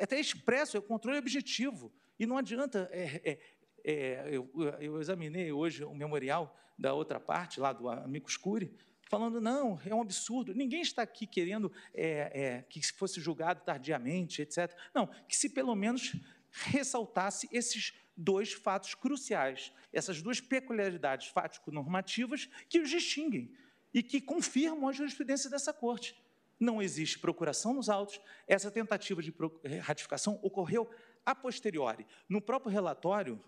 [0.00, 1.92] até expresso, é controle objetivo.
[2.18, 2.88] E não adianta.
[2.92, 3.38] É,
[3.84, 8.76] é, eu, eu, examinei hoje o memorial da outra parte, lá do Amico Escuri,
[9.08, 14.42] falando, não, é um absurdo, ninguém está aqui querendo é, é, que fosse julgado tardiamente,
[14.42, 14.76] etc.
[14.92, 16.16] Não, que se pelo menos
[16.50, 23.52] ressaltasse esses dois fatos cruciais, essas duas peculiaridades fático-normativas que os distinguem
[23.94, 26.16] e que confirmam a jurisprudência dessa corte.
[26.58, 29.34] Não existe procuração nos autos, essa tentativa de
[29.82, 30.90] ratificação ocorreu
[31.24, 32.06] a posteriori.
[32.28, 33.42] No próprio relatório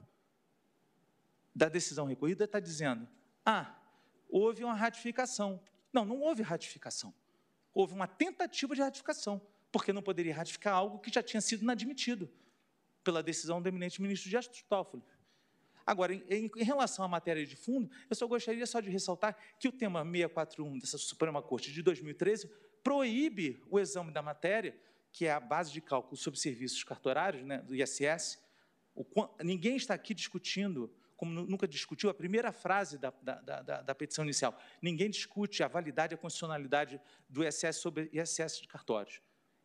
[1.55, 3.09] da decisão recorrida está dizendo,
[3.45, 3.75] ah,
[4.29, 5.61] houve uma ratificação.
[5.93, 7.15] Não, não houve ratificação.
[7.73, 9.41] Houve uma tentativa de ratificação,
[9.73, 12.31] porque não poderia ratificar algo que já tinha sido inadmitido
[13.03, 15.03] pela decisão do eminente ministro Dias Toffoli.
[15.87, 19.67] Agora, em, em, relação à matéria de fundo, eu só gostaria só de ressaltar que
[19.67, 22.51] o tema 641 dessa Suprema Corte de 2013
[22.83, 24.79] proíbe o exame da matéria,
[25.13, 28.39] que é a base de cálculo sobre serviços cartorários, né, do ISS.
[28.95, 29.05] O,
[29.43, 34.25] ninguém está aqui discutindo como nunca discutiu, a primeira frase da, da, da, da petição
[34.25, 34.57] inicial.
[34.81, 39.21] Ninguém discute a validade e a constitucionalidade do ISS sobre ISS de cartórios.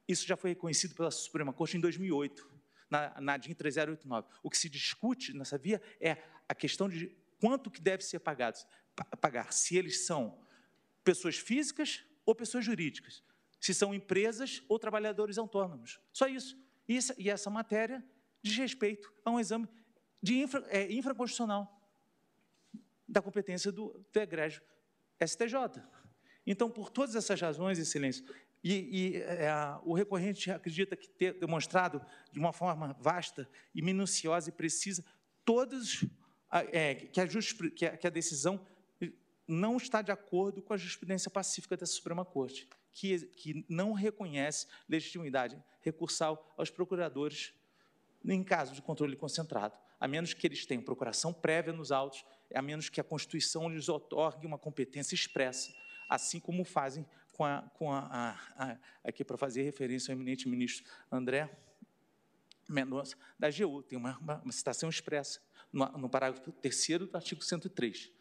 [0.07, 2.51] Isso já foi reconhecido pela Suprema Corte em 2008.
[2.89, 4.27] na, na DIN 3089.
[4.41, 6.17] O que se discute nessa via é
[6.49, 8.57] a questão de quanto que deve ser pagado,
[9.21, 10.39] pagar, se eles são
[11.03, 13.23] pessoas físicas ou pessoas jurídicas,
[13.59, 15.99] se são empresas ou trabalhadores autônomos.
[16.11, 16.57] Só isso.
[16.87, 18.03] E essa, e essa matéria
[18.41, 19.67] diz respeito a um exame
[20.21, 21.81] de infra, é, infraconstitucional
[23.07, 24.61] da competência do, do egrégio
[25.25, 25.81] STJ.
[26.45, 28.25] Então, por todas essas razões, Excelência,
[28.63, 29.51] e, e é,
[29.83, 35.03] o recorrente acredita que ter demonstrado de uma forma vasta e minuciosa e precisa
[35.43, 36.05] todos
[36.71, 38.65] é, que, a que, a, que a decisão
[39.47, 44.67] não está de acordo com a jurisprudência pacífica da Suprema Corte, que, que não reconhece
[44.87, 47.53] legitimidade recursal aos procuradores
[48.25, 52.61] em caso de controle concentrado, a menos que eles tenham procuração prévia nos autos, a
[52.61, 55.73] menos que a Constituição lhes otorgue uma competência expressa,
[56.09, 60.47] assim como fazem com a, com a, a, a aqui para fazer referência ao eminente
[60.47, 61.49] ministro André
[62.69, 67.43] Mendonça, da AGU, tem uma, uma, uma citação expressa no, no parágrafo 3 do artigo
[67.43, 68.11] 103.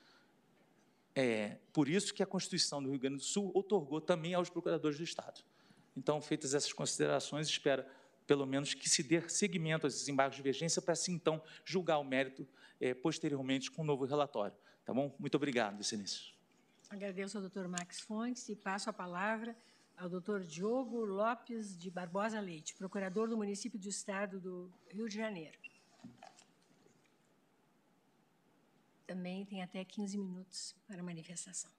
[1.14, 4.96] É, por isso que a Constituição do Rio Grande do Sul otorgou também aos procuradores
[4.96, 5.42] do Estado.
[5.96, 7.86] Então, feitas essas considerações, espera,
[8.26, 11.98] pelo menos, que se dê seguimento a esses embargos de divergência para, assim, então, julgar
[11.98, 12.48] o mérito
[12.80, 14.56] é, posteriormente com um novo relatório.
[14.84, 15.14] Tá bom?
[15.18, 16.32] Muito obrigado, excelência.
[16.88, 19.56] Agradeço ao doutor Max Fontes e passo a palavra
[19.96, 25.16] ao doutor Diogo Lopes de Barbosa Leite, procurador do município do Estado do Rio de
[25.16, 25.61] Janeiro.
[29.12, 31.70] Também tem até 15 minutos para manifestação.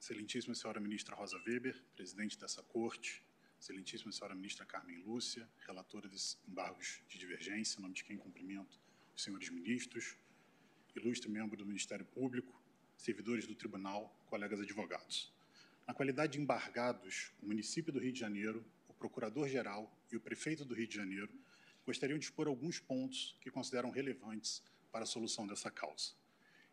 [0.00, 3.22] Excelentíssima senhora ministra Rosa Weber, presidente dessa corte,
[3.60, 8.80] excelentíssima senhora ministra Carmen Lúcia, relatora dos embargos de divergência, em nome de quem cumprimento
[9.14, 10.16] os senhores ministros,
[10.96, 12.58] ilustre membro do Ministério Público,
[12.96, 15.30] servidores do tribunal, colegas advogados.
[15.86, 20.64] Na qualidade de embargados, o município do Rio de Janeiro, o procurador-geral e o prefeito
[20.64, 21.30] do Rio de Janeiro
[21.84, 26.17] gostariam de expor alguns pontos que consideram relevantes para a solução dessa causa.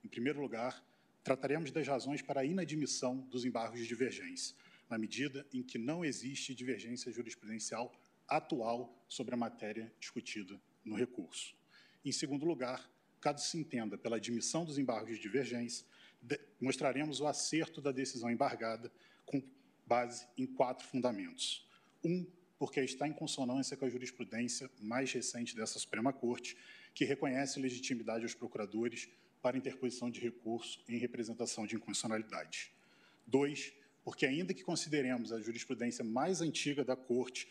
[0.05, 0.85] Em primeiro lugar,
[1.23, 4.55] trataremos das razões para a inadmissão dos embargos de divergência,
[4.87, 7.91] na medida em que não existe divergência jurisprudencial
[8.27, 11.55] atual sobre a matéria discutida no recurso.
[12.05, 12.87] Em segundo lugar,
[13.19, 15.87] caso se entenda pela admissão dos embargos de divergência,
[16.61, 18.93] mostraremos o acerto da decisão embargada
[19.25, 19.41] com
[19.87, 21.67] base em quatro fundamentos.
[22.03, 22.27] Um,
[22.59, 26.55] porque está em consonância com a jurisprudência mais recente dessa Suprema Corte,
[26.93, 29.09] que reconhece legitimidade aos procuradores
[29.45, 32.71] para interposição de recurso em representação de inconstitucionalidade.
[33.27, 33.71] Dois,
[34.03, 37.47] porque ainda que consideremos a jurisprudência mais antiga da Corte,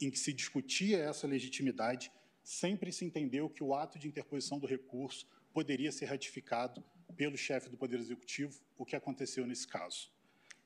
[0.00, 2.12] em que se discutia essa legitimidade,
[2.44, 6.80] sempre se entendeu que o ato de interposição do recurso poderia ser ratificado
[7.16, 10.08] pelo chefe do Poder Executivo, o que aconteceu nesse caso.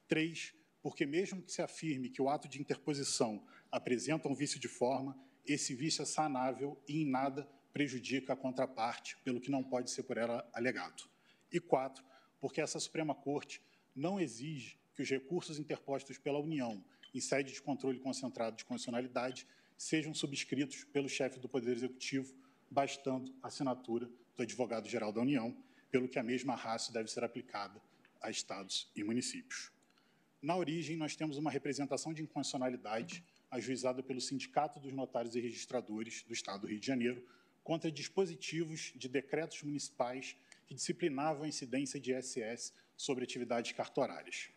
[0.07, 3.42] Três, porque mesmo que se afirme que o ato de interposição
[3.73, 9.16] apresenta um vício de forma, esse vício é sanável e em nada prejudica a contraparte,
[9.24, 11.04] pelo que não pode ser por ela alegado.
[11.52, 12.04] E quatro,
[12.40, 13.62] porque essa Suprema Corte
[13.94, 16.83] não exige que os recursos interpostos pela União
[17.14, 22.35] em sede de controle concentrado de constitucionalidade sejam subscritos pelo chefe do Poder Executivo,
[22.70, 25.56] bastando a assinatura do advogado-geral da União,
[25.90, 27.80] pelo que a mesma raça deve ser aplicada
[28.20, 29.72] a estados e municípios.
[30.40, 36.22] Na origem, nós temos uma representação de inconstitucionalidade ajuizada pelo Sindicato dos Notários e Registradores
[36.22, 37.26] do Estado do Rio de Janeiro
[37.70, 44.50] contra dispositivos de decretos municipais que disciplinavam a incidência de ISS sobre atividades cartorárias.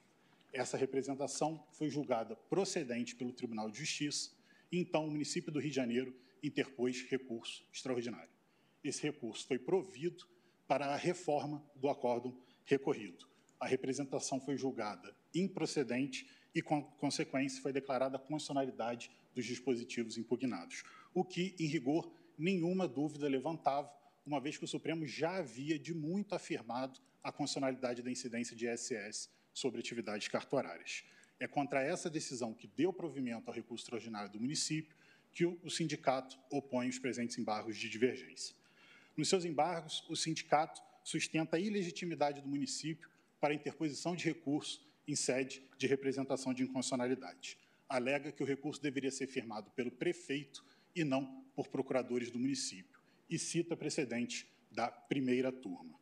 [0.52, 4.32] Essa representação foi julgada procedente pelo Tribunal de Justiça
[4.72, 8.32] e, então, o município do Rio de Janeiro interpôs recurso extraordinário.
[8.84, 10.28] Esse recurso foi provido
[10.68, 13.28] para a reforma do acórdão recorrido.
[13.60, 20.84] A representação foi julgada improcedente e, com consequência, foi declarada a constitucionalidade dos dispositivos impugnados,
[21.14, 23.92] o que, em rigor, nenhuma dúvida levantava,
[24.26, 28.68] uma vez que o Supremo já havia de muito afirmado a constitucionalidade da incidência de
[28.68, 31.04] ISS sobre atividades cartorárias.
[31.40, 34.96] É contra essa decisão que deu provimento ao recurso extraordinário do município
[35.34, 38.56] que o sindicato opõe os presentes embargos de divergência.
[39.18, 43.10] Nos seus embargos, o sindicato sustenta a ilegitimidade do município
[43.40, 47.58] para interposição de recurso em sede de representação de inconstitucionalidade.
[47.90, 50.64] Alega que o recurso deveria ser firmado pelo prefeito
[50.96, 53.00] e não por procuradores do município,
[53.30, 56.00] e cita precedente da primeira turma.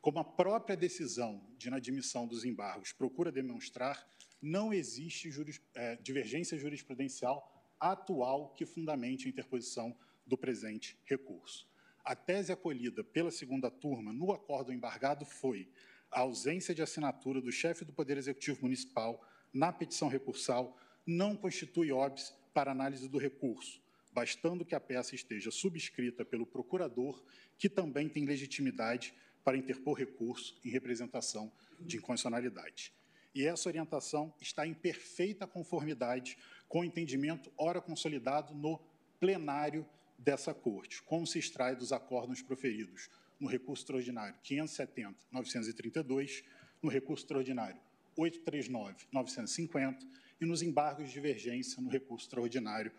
[0.00, 4.08] Como a própria decisão de inadmissão dos embargos procura demonstrar,
[4.40, 11.68] não existe juris, é, divergência jurisprudencial atual que fundamente a interposição do presente recurso.
[12.04, 15.68] A tese acolhida pela segunda turma no acordo embargado foi
[16.10, 19.20] a ausência de assinatura do chefe do Poder Executivo Municipal
[19.52, 23.82] na petição recursal não constitui óbice para análise do recurso,
[24.16, 27.22] bastando que a peça esteja subscrita pelo procurador,
[27.58, 29.12] que também tem legitimidade
[29.44, 32.94] para interpor recurso em representação de inconstitucionalidade.
[33.34, 38.80] E essa orientação está em perfeita conformidade com o entendimento ora consolidado no
[39.20, 39.86] plenário
[40.18, 46.42] dessa Corte, como se extrai dos acordos proferidos no recurso extraordinário 570-932,
[46.82, 47.78] no recurso extraordinário
[48.18, 50.08] 839-950
[50.40, 52.90] e nos embargos de divergência no recurso extraordinário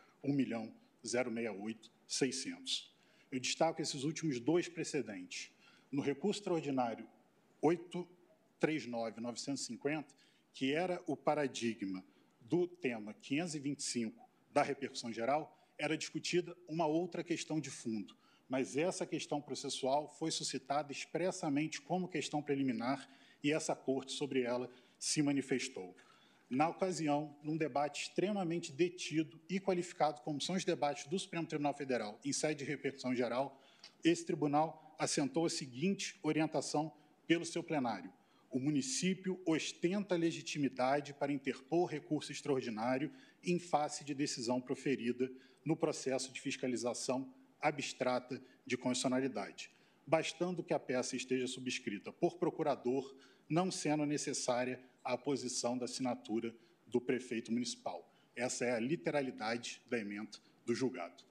[1.08, 2.91] 1.068.600.
[3.32, 5.51] Eu destaco esses últimos dois precedentes.
[5.91, 7.08] No recurso extraordinário
[7.64, 10.05] 839.950,
[10.53, 12.03] que era o paradigma
[12.41, 18.18] do tema 525 da repercussão geral, era discutida uma outra questão de fundo,
[18.49, 23.08] mas essa questão processual foi suscitada expressamente como questão preliminar
[23.43, 25.95] e essa Corte sobre ela se manifestou.
[26.50, 31.74] Na ocasião, num debate extremamente detido e qualificado, como são os debates do Supremo Tribunal
[31.74, 33.62] Federal em sede de repercussão geral,
[34.02, 36.93] esse tribunal assentou a seguinte orientação
[37.28, 38.12] pelo seu plenário.
[38.50, 43.12] O município ostenta legitimidade para interpor recurso extraordinário
[43.43, 45.30] em face de decisão proferida
[45.66, 49.70] no processo de fiscalização abstrata de constitucionalidade,
[50.06, 53.14] bastando que a peça esteja subscrita por procurador,
[53.50, 54.80] não sendo necessária
[55.14, 56.53] a posição da assinatura
[56.86, 58.05] do prefeito municipal.
[58.36, 61.24] Essa é a literalidade da emenda do julgado.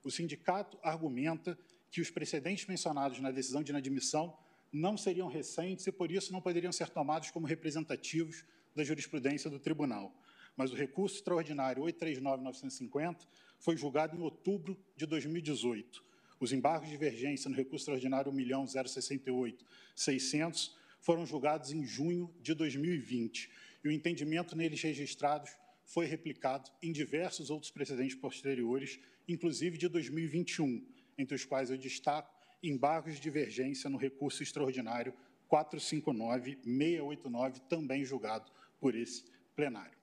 [0.05, 1.59] O sindicato argumenta
[1.91, 4.37] que os precedentes mencionados na decisão de inadmissão
[4.75, 8.45] não seriam recentes e, por isso, não poderiam ser tomados como representativos
[8.75, 10.13] da jurisprudência do tribunal.
[10.57, 13.25] Mas o recurso extraordinário 839.950
[13.61, 16.03] foi julgado em outubro de 2018.
[16.41, 23.49] Os embargos de divergência no recurso extraordinário 1.068.600 foram julgados em junho de 2020
[23.85, 25.53] e o entendimento neles registrados
[25.85, 28.99] foi replicado em diversos outros precedentes posteriores,
[29.29, 30.85] inclusive de 2021,
[31.17, 32.34] entre os quais eu destaco
[32.69, 35.15] embargos de divergência no recurso extraordinário
[35.51, 38.51] 459-689, também julgado
[38.81, 39.99] por esse plenário.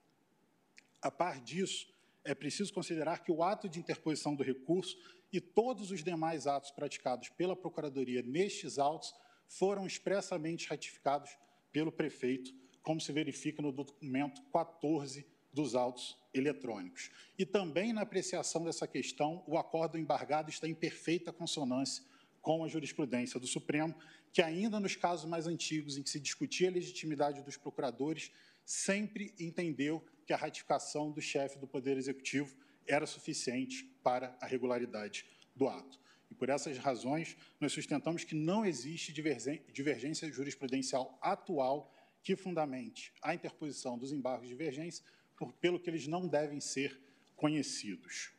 [1.01, 1.87] A par disso,
[2.23, 4.95] é preciso considerar que o ato de interposição do recurso
[5.33, 9.13] e todos os demais atos praticados pela Procuradoria nestes autos
[9.47, 11.31] foram expressamente ratificados
[11.71, 12.53] pelo prefeito,
[12.83, 17.09] como se verifica no documento 14 dos autos eletrônicos.
[17.37, 22.03] E também na apreciação dessa questão, o acordo embargado está em perfeita consonância
[22.41, 23.95] com a jurisprudência do Supremo,
[24.33, 28.31] que ainda nos casos mais antigos em que se discutia a legitimidade dos procuradores,
[28.65, 32.55] sempre entendeu que a ratificação do chefe do Poder Executivo
[32.87, 35.25] era suficiente para a regularidade
[35.55, 35.99] do ato.
[36.29, 43.33] E por essas razões, nós sustentamos que não existe divergência jurisprudencial atual que fundamente a
[43.33, 45.03] interposição dos embargos de divergência,
[45.35, 46.99] por, pelo que eles não devem ser
[47.35, 48.31] conhecidos.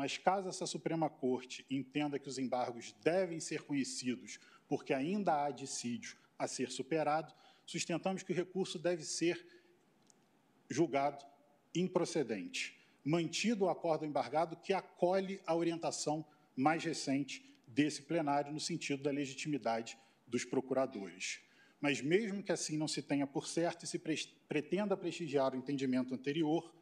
[0.00, 5.50] Mas caso essa Suprema Corte entenda que os embargos devem ser conhecidos porque ainda há
[5.50, 7.34] dissídio a ser superado,
[7.66, 9.46] sustentamos que o recurso deve ser
[10.70, 11.22] julgado
[11.74, 16.24] improcedente, mantido o acordo embargado que acolhe a orientação
[16.56, 21.42] mais recente desse plenário no sentido da legitimidade dos procuradores.
[21.78, 23.98] Mas mesmo que assim não se tenha por certo e se
[24.48, 26.74] pretenda prestigiar o entendimento anterior,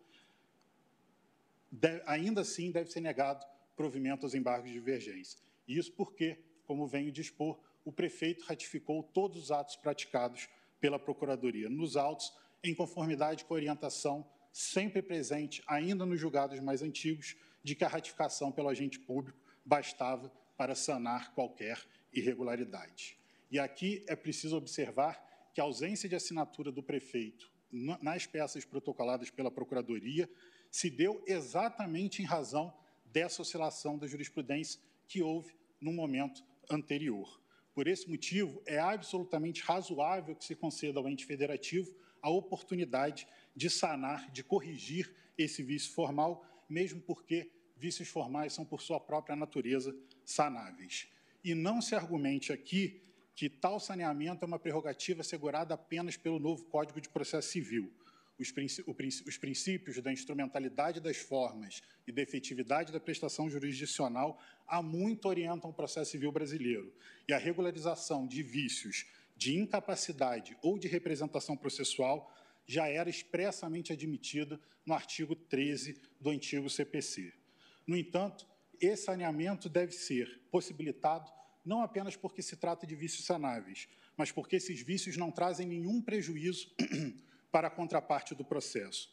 [1.70, 3.44] deve, ainda assim deve ser negado
[3.76, 5.38] provimento aos embargos de divergência.
[5.66, 10.48] Isso porque, como venho dispor, o prefeito ratificou todos os atos praticados
[10.80, 16.82] pela Procuradoria nos autos, em conformidade com a orientação sempre presente, ainda nos julgados mais
[16.82, 21.78] antigos, de que a ratificação pelo agente público bastava para sanar qualquer
[22.12, 23.16] irregularidade.
[23.50, 29.30] E aqui é preciso observar que a ausência de assinatura do prefeito nas peças protocoladas
[29.30, 30.28] pela Procuradoria
[30.70, 32.72] se deu exatamente em razão
[33.06, 37.40] dessa oscilação da jurisprudência que houve no momento anterior.
[37.74, 43.70] Por esse motivo, é absolutamente razoável que se conceda ao ente federativo a oportunidade de
[43.70, 49.96] sanar, de corrigir esse vício formal, mesmo porque vícios formais são, por sua própria natureza,
[50.24, 51.08] sanáveis.
[51.44, 53.00] E não se argumente aqui
[53.34, 57.92] que tal saneamento é uma prerrogativa assegurada apenas pelo novo Código de Processo Civil.
[58.38, 58.52] Os,
[59.26, 65.70] os princípios da instrumentalidade das formas e da efetividade da prestação jurisdicional há muito orientam
[65.70, 66.92] o processo civil brasileiro.
[67.26, 72.32] E a regularização de vícios de incapacidade ou de representação processual
[72.66, 77.32] já era expressamente admitida no artigo 13 do antigo CPC.
[77.86, 78.46] No entanto,
[78.80, 81.30] esse saneamento deve ser possibilitado
[81.64, 86.00] não apenas porque se trata de vícios sanáveis, mas porque esses vícios não trazem nenhum
[86.00, 86.70] prejuízo
[87.50, 89.10] para a contraparte do processo.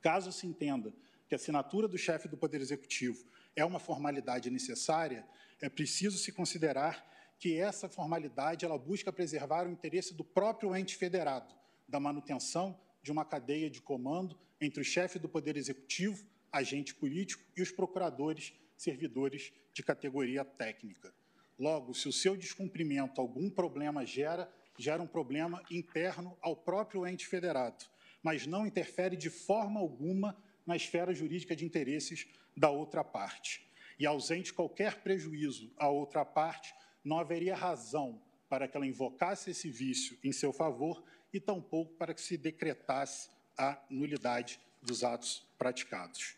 [0.00, 0.92] Caso se entenda
[1.28, 5.26] que a assinatura do chefe do Poder Executivo é uma formalidade necessária,
[5.60, 7.04] é preciso se considerar
[7.38, 11.54] que essa formalidade ela busca preservar o interesse do próprio ente federado,
[11.88, 17.44] da manutenção de uma cadeia de comando entre o chefe do Poder Executivo, agente político,
[17.56, 21.12] e os procuradores, servidores de categoria técnica.
[21.58, 27.26] Logo, se o seu descumprimento algum problema gera, gera um problema interno ao próprio ente
[27.26, 27.84] federado,
[28.22, 33.66] mas não interfere de forma alguma na esfera jurídica de interesses da outra parte.
[33.98, 36.74] E ausente qualquer prejuízo à outra parte,
[37.04, 41.02] não haveria razão para que ela invocasse esse vício em seu favor
[41.32, 46.36] e tampouco para que se decretasse a nulidade dos atos praticados.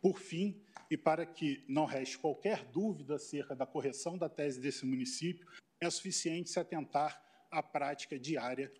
[0.00, 0.60] Por fim,
[0.90, 5.46] e para que não reste qualquer dúvida acerca da correção da tese desse município,
[5.80, 8.72] é suficiente se atentar à prática diária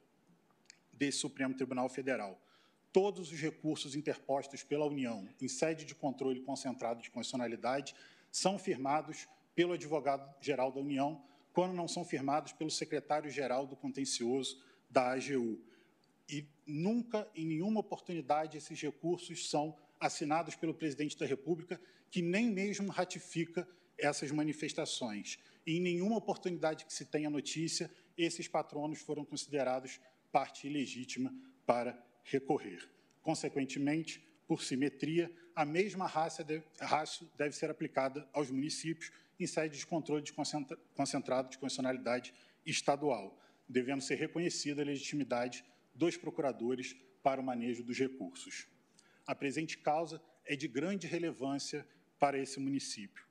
[0.93, 2.41] desse Supremo Tribunal Federal.
[2.93, 7.95] Todos os recursos interpostos pela União em sede de controle concentrado de constitucionalidade
[8.31, 15.13] são firmados pelo advogado-geral da União, quando não são firmados pelo secretário-geral do contencioso da
[15.13, 15.61] AGU.
[16.29, 22.51] E nunca, em nenhuma oportunidade, esses recursos são assinados pelo presidente da República, que nem
[22.51, 25.39] mesmo ratifica essas manifestações.
[25.67, 30.01] E em nenhuma oportunidade que se tenha notícia, esses patronos foram considerados
[30.33, 31.33] parte ilegítima
[31.65, 32.91] para recorrer.
[33.23, 36.65] Consequentemente, por simetria, a mesma raça deve,
[37.37, 42.35] deve ser aplicada aos municípios em sede de controle de concentra, concentrado de constitucionalidade
[42.67, 43.39] estadual,
[43.69, 45.65] devendo ser reconhecida a legitimidade
[45.95, 48.67] dos procuradores para o manejo dos recursos.
[49.27, 51.87] A presente causa é de grande relevância
[52.19, 53.28] para esse município.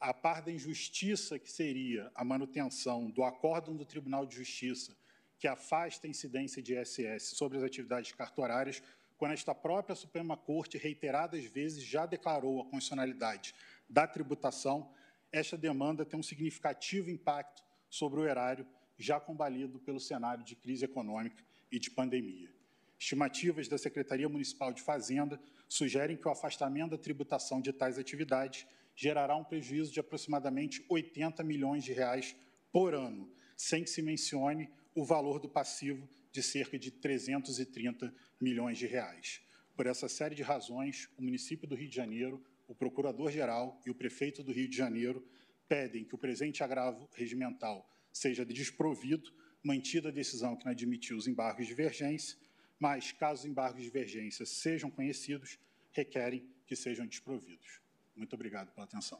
[0.00, 4.96] A par da injustiça que seria a manutenção do acórdão do Tribunal de Justiça,
[5.38, 8.82] que afasta a incidência de ISS sobre as atividades cartorárias,
[9.18, 13.54] quando esta própria Suprema Corte reiteradas vezes já declarou a constitucionalidade
[13.86, 14.90] da tributação,
[15.30, 20.86] esta demanda tem um significativo impacto sobre o erário já combalido pelo cenário de crise
[20.86, 22.50] econômica e de pandemia.
[22.98, 28.66] Estimativas da Secretaria Municipal de Fazenda sugerem que o afastamento da tributação de tais atividades
[29.00, 32.36] gerará um prejuízo de aproximadamente 80 milhões de reais
[32.70, 38.76] por ano, sem que se mencione o valor do passivo de cerca de 330 milhões
[38.76, 39.40] de reais.
[39.74, 43.94] Por essa série de razões, o município do Rio de Janeiro, o procurador-geral e o
[43.94, 45.26] prefeito do Rio de Janeiro
[45.66, 49.32] pedem que o presente agravo regimental seja desprovido,
[49.62, 52.36] mantida a decisão que não admitiu os embargos de divergência,
[52.78, 55.58] mas, caso os embargos de divergência sejam conhecidos,
[55.90, 57.80] requerem que sejam desprovidos.
[58.20, 59.18] Muito obrigado pela atenção.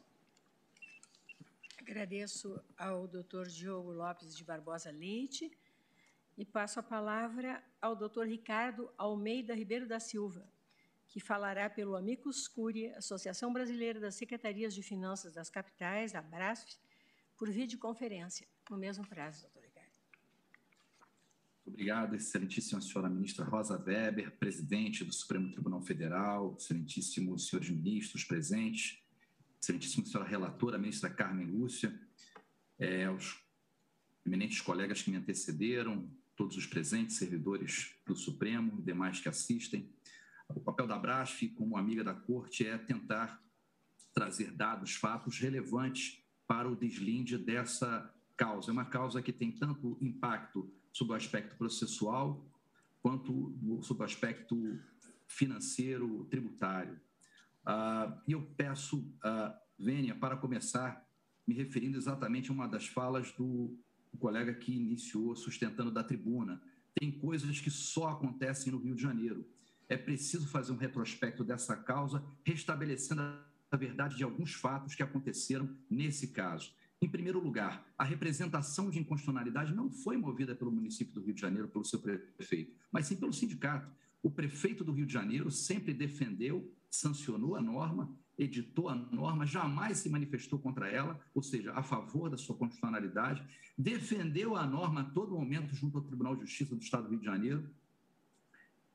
[1.75, 5.51] Agradeço ao doutor Diogo Lopes de Barbosa Leite.
[6.37, 10.47] E passo a palavra ao doutor Ricardo Almeida Ribeiro da Silva,
[11.07, 16.77] que falará pelo Amicus Curiae, Associação Brasileira das Secretarias de Finanças das Capitais, a BRASF,
[17.35, 19.60] por videoconferência, no mesmo prazo, doutor.
[21.65, 28.99] Obrigado, excelentíssima senhora ministra Rosa Weber, presidente do Supremo Tribunal Federal, excelentíssimos senhores ministros presentes,
[29.59, 31.97] excelentíssima senhora relatora, ministra Carmen Lúcia,
[32.79, 33.05] é,
[34.25, 39.87] eminentes colegas que me antecederam, todos os presentes, servidores do Supremo e demais que assistem.
[40.49, 43.39] O papel da Brasf, como amiga da Corte, é tentar
[44.13, 48.71] trazer dados, fatos relevantes para o deslinde dessa causa.
[48.71, 52.45] É uma causa que tem tanto impacto sob o aspecto processual
[53.01, 54.79] quanto sob o aspecto
[55.27, 56.99] financeiro, tributário.
[57.65, 61.07] Uh, e eu peço, uh, Vênia, para começar,
[61.47, 63.77] me referindo exatamente a uma das falas do
[64.19, 66.61] colega que iniciou sustentando da tribuna.
[66.93, 69.47] Tem coisas que só acontecem no Rio de Janeiro.
[69.89, 73.21] É preciso fazer um retrospecto dessa causa, restabelecendo
[73.71, 76.73] a verdade de alguns fatos que aconteceram nesse caso.
[77.01, 81.41] Em primeiro lugar, a representação de inconstitucionalidade não foi movida pelo município do Rio de
[81.41, 83.89] Janeiro, pelo seu prefeito, mas sim pelo sindicato.
[84.21, 89.99] O prefeito do Rio de Janeiro sempre defendeu sancionou a norma, editou a norma, jamais
[89.99, 93.41] se manifestou contra ela, ou seja, a favor da sua constitucionalidade,
[93.77, 97.19] defendeu a norma a todo momento junto ao Tribunal de Justiça do Estado do Rio
[97.19, 97.69] de Janeiro.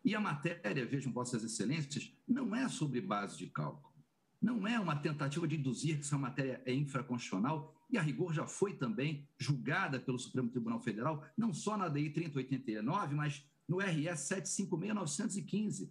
[0.05, 3.95] E a matéria, vejam Vossas Excelências, não é sobre base de cálculo.
[4.41, 8.47] Não é uma tentativa de induzir que essa matéria é infraconstitucional e, a rigor, já
[8.47, 14.29] foi também julgada pelo Supremo Tribunal Federal, não só na DI 3089, mas no RS
[14.31, 15.91] 756-915.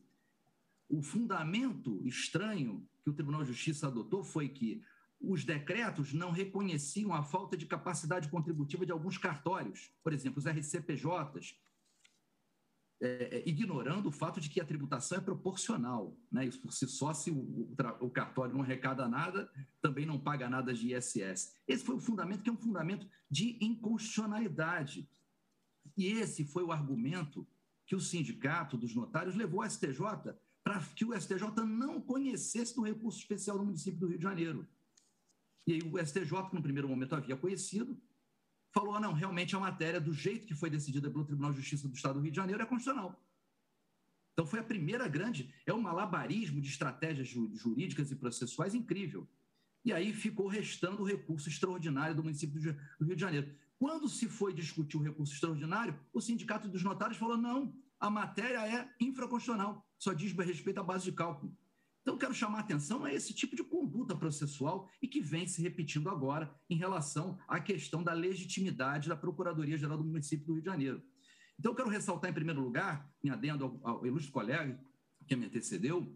[0.90, 4.82] O fundamento estranho que o Tribunal de Justiça adotou foi que
[5.20, 10.46] os decretos não reconheciam a falta de capacidade contributiva de alguns cartórios, por exemplo, os
[10.46, 11.58] RCPJs,
[13.02, 16.18] é, é, ignorando o fato de que a tributação é proporcional.
[16.32, 16.46] Né?
[16.46, 20.74] Isso por si só, se o, o, cartório não arrecada nada, também não paga nada
[20.74, 21.56] de ISS.
[21.68, 25.10] Esse foi o fundamento, que é um fundamento de inconstitucionalidade.
[25.98, 27.46] E esse foi o argumento
[27.86, 30.00] que o sindicato dos notários levou ao STJ
[30.64, 34.68] para que o STJ não conhecesse do recurso especial do município do Rio de Janeiro.
[35.68, 38.00] E aí o STJ, que no primeiro momento havia conhecido,
[38.76, 41.88] falou: ah, não, realmente a matéria, do jeito que foi decidida pelo Tribunal de Justiça
[41.88, 43.18] do Estado do Rio de Janeiro, é constitucional.
[44.34, 49.26] Então foi a primeira grande, é um malabarismo de estratégias jurídicas e processuais incrível.
[49.86, 52.60] E aí ficou restando o recurso extraordinário do município
[53.00, 53.56] do Rio de Janeiro.
[53.80, 58.68] Quando se foi discutir o recurso extraordinário, o Sindicato dos Notários falou: não, a matéria
[58.68, 61.56] é infraconstitucional, só diz respeito à base de cálculo.
[62.06, 65.60] Então, quero chamar a atenção a esse tipo de conduta processual e que vem se
[65.60, 70.70] repetindo agora em relação à questão da legitimidade da Procuradoria-Geral do município do Rio de
[70.70, 71.02] Janeiro.
[71.58, 74.80] Então, quero ressaltar, em primeiro lugar, em adendo ao, ao ilustre colega
[75.28, 76.16] que me antecedeu,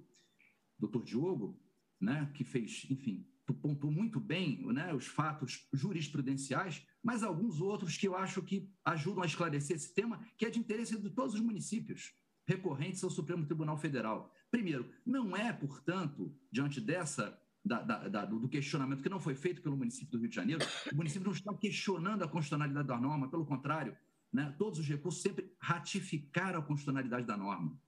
[0.78, 1.60] doutor Diogo,
[2.00, 8.08] né, que fez, enfim, pontuou muito bem né, os fatos jurisprudenciais, mas alguns outros que
[8.08, 11.42] eu acho que ajudam a esclarecer esse tema, que é de interesse de todos os
[11.42, 12.14] municípios
[12.46, 14.32] recorrentes ao Supremo Tribunal Federal.
[14.52, 19.62] Primeiro, não é, portanto, diante dessa da, da, da, do questionamento que não foi feito
[19.62, 23.30] pelo município do Rio de Janeiro, o município não está questionando a constitucionalidade da norma,
[23.30, 23.96] pelo contrário,
[24.32, 27.80] né, todos os recursos sempre ratificaram a constitucionalidade da norma.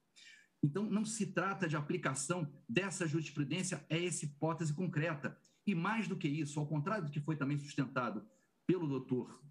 [0.64, 5.36] Então, não se trata de aplicação dessa jurisprudência a essa hipótese concreta.
[5.66, 8.24] E mais do que isso, ao contrário do que foi também sustentado
[8.68, 9.41] pelo doutor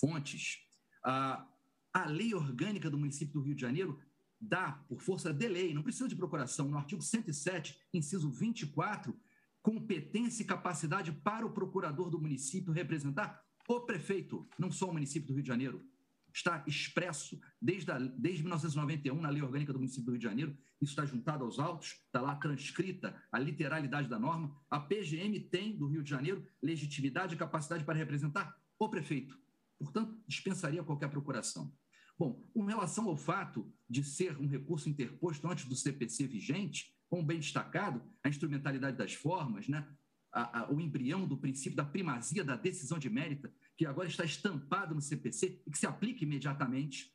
[0.00, 0.58] Fontes,
[1.04, 1.46] a,
[1.92, 4.00] a lei orgânica do município do Rio de Janeiro
[4.40, 9.14] dá, por força de lei, não precisa de procuração, no artigo 107, inciso 24,
[9.62, 15.28] competência e capacidade para o procurador do município representar o prefeito, não só o município
[15.28, 15.84] do Rio de Janeiro.
[16.32, 20.56] Está expresso desde, a, desde 1991 na Lei Orgânica do Município do Rio de Janeiro,
[20.80, 24.56] isso está juntado aos autos, está lá transcrita a literalidade da norma.
[24.70, 29.38] A PGM tem, do Rio de Janeiro, legitimidade e capacidade para representar o prefeito.
[29.78, 31.72] Portanto, dispensaria qualquer procuração.
[32.20, 37.22] Bom, com relação ao fato de ser um recurso interposto antes do CPC vigente, como
[37.22, 39.88] bem destacado, a instrumentalidade das formas, né?
[40.30, 44.22] A, a, o embrião do princípio da primazia da decisão de mérito, que agora está
[44.22, 47.10] estampado no CPC e que se aplica imediatamente,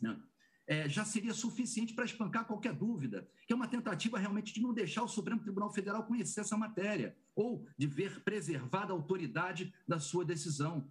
[0.00, 0.16] né?
[0.68, 4.72] é, já seria suficiente para espancar qualquer dúvida, que é uma tentativa realmente de não
[4.72, 9.98] deixar o Supremo Tribunal Federal conhecer essa matéria, ou de ver preservada a autoridade da
[9.98, 10.88] sua decisão,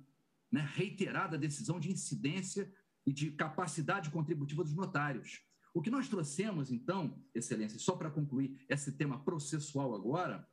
[0.51, 0.69] né?
[0.75, 2.69] reiterada a decisão de incidência
[3.07, 5.41] e de capacidade contributiva dos notários.
[5.73, 10.45] O que nós trouxemos, então, Excelência, só para concluir esse tema processual agora,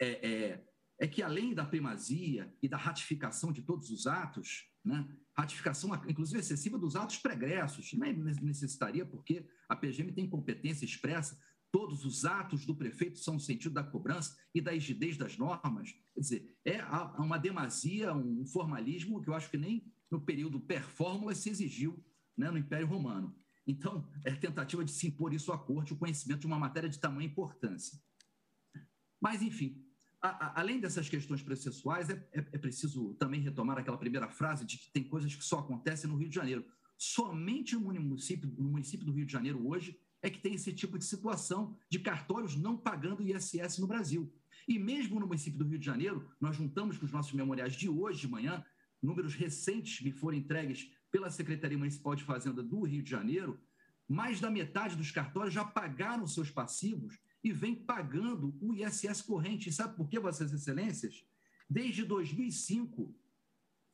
[0.00, 0.64] é, é,
[1.00, 6.40] é, que além da primazia e da ratificação de todos os atos, né, ratificação, inclusive
[6.40, 11.38] excessiva dos atos pregressos, nem necessitaria, porque a PGM tem competência expressa,
[11.70, 15.92] todos os atos do prefeito são no sentido da cobrança e da rigidez das normas.
[16.14, 16.82] Quer dizer, é
[17.18, 19.84] uma demasia, um formalismo que eu acho que nem
[20.14, 22.02] no período performance se exigiu
[22.36, 23.36] né, no Império Romano.
[23.66, 26.98] Então, é tentativa de se impor isso à corte, o conhecimento de uma matéria de
[26.98, 27.98] tamanha importância.
[29.20, 29.82] Mas, enfim,
[30.22, 34.64] a, a, além dessas questões processuais, é, é, é, preciso também retomar aquela primeira frase
[34.64, 36.64] de que tem coisas que só acontecem no Rio de Janeiro.
[36.96, 40.96] Somente no município, no município do Rio de Janeiro, hoje, é que tem esse tipo
[40.96, 44.32] de situação de cartórios não pagando ISS no Brasil.
[44.68, 47.88] E mesmo no município do Rio de Janeiro, nós juntamos com os nossos memoriais de
[47.88, 48.64] hoje de manhã,
[49.04, 53.60] números recentes me foram entregues pela Secretaria Municipal de Fazenda do Rio de Janeiro,
[54.08, 59.68] mais da metade dos cartórios já pagaram seus passivos e vem pagando o ISS corrente.
[59.68, 61.24] E sabe por quê, Vossas Excelências?
[61.68, 63.14] Desde 2005,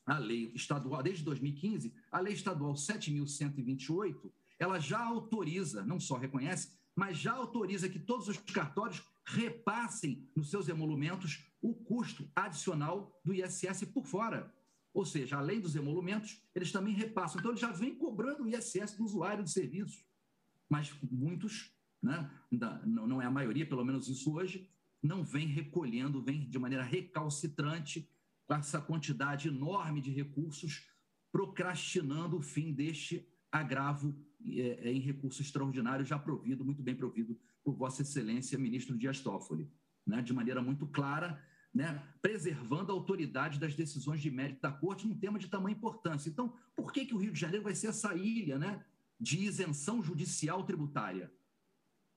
[0.06, 6.72] a lei estadual, desde 2015, a lei estadual 7.128, ela já autoriza, não só reconhece,
[6.94, 13.32] mas já autoriza que todos os cartórios repassem nos seus emolumentos o custo adicional do
[13.32, 14.52] ISS por fora.
[14.92, 17.38] Ou seja, além dos emolumentos, eles também repassam.
[17.38, 20.04] Então, eles já vêm cobrando o ISS do usuário de serviços.
[20.68, 21.72] Mas muitos
[22.02, 22.30] né,
[22.84, 24.68] não é a maioria, pelo menos isso hoje,
[25.02, 28.08] não vem recolhendo, vem de maneira recalcitrante
[28.48, 30.88] essa quantidade enorme de recursos,
[31.30, 34.14] procrastinando o fim deste agravo
[34.44, 39.20] é, é, em recurso extraordinário já provido, muito bem provido por Vossa Excelência, ministro Dias
[39.20, 39.70] Toffoli,
[40.06, 41.40] né, de maneira muito clara,
[41.72, 46.28] né, preservando a autoridade das decisões de mérito da Corte num tema de tamanha importância.
[46.28, 48.84] Então, por que, que o Rio de Janeiro vai ser essa ilha né,
[49.18, 51.32] de isenção judicial tributária?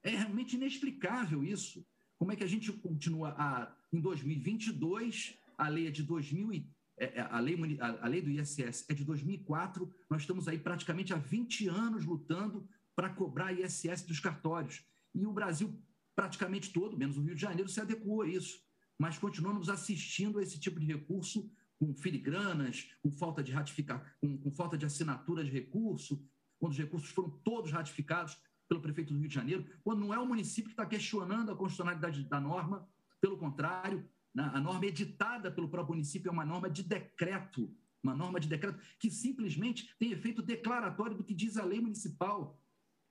[0.02, 1.86] É realmente inexplicável isso.
[2.18, 7.06] Como é que a gente continua a, em 2022, a lei é de 2000 é,
[7.18, 11.16] é, a, lei, a, lei do ISS é de 2004, nós estamos aí praticamente há
[11.16, 14.84] 20 anos lutando para cobrar ISS dos cartórios.
[15.12, 15.76] E o Brasil,
[16.14, 18.62] praticamente todo, menos o Rio de Janeiro, se adequou a isso.
[18.98, 24.38] Mas continuamos assistindo a esse tipo de recurso com filigranas, com falta de ratificar, com,
[24.38, 26.24] com falta de assinatura de recurso,
[26.58, 28.38] quando os recursos foram todos ratificados
[28.68, 31.56] pelo prefeito do Rio de Janeiro, quando não é o município que está questionando a
[31.56, 32.88] constitucionalidade da norma,
[33.20, 38.14] pelo contrário, né, a norma editada pelo próprio município é uma norma de decreto, uma
[38.14, 42.60] norma de decreto que simplesmente tem efeito declaratório do que diz a lei municipal.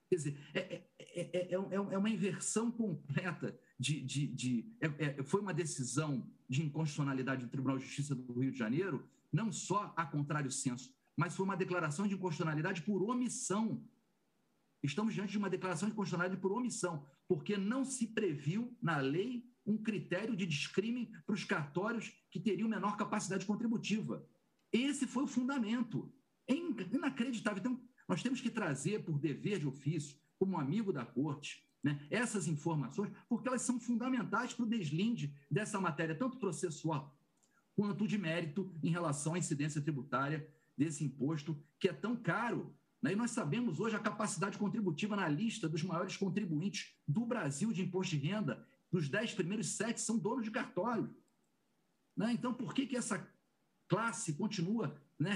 [0.10, 4.02] Quer dizer, é, é, é, é, é uma inversão completa de.
[4.02, 4.66] de, de
[5.26, 9.94] foi uma decisão de inconstitucionalidade do Tribunal de Justiça do Rio de Janeiro, não só
[9.96, 13.84] a contrário senso, mas foi uma declaração de inconstitucionalidade por omissão.
[14.82, 19.50] Estamos diante de uma declaração de inconstitucionalidade por omissão, porque não se previu na lei
[19.66, 24.28] um critério de descrime para os cartórios que teriam menor capacidade contributiva.
[24.72, 26.14] Esse foi o fundamento.
[26.48, 27.60] É inacreditável.
[27.60, 32.48] Então, nós temos que trazer, por dever de ofício, como amigo da corte, né, essas
[32.48, 37.20] informações, porque elas são fundamentais para o deslinde dessa matéria, tanto processual
[37.76, 42.76] quanto de mérito em relação à incidência tributária desse imposto, que é tão caro.
[43.02, 43.14] Né?
[43.14, 47.82] E nós sabemos hoje a capacidade contributiva na lista dos maiores contribuintes do Brasil de
[47.82, 51.14] imposto de renda dos dez primeiros, sete são donos de cartório.
[52.16, 52.32] Né?
[52.32, 53.28] Então, por que, que essa
[53.88, 55.36] classe continua né,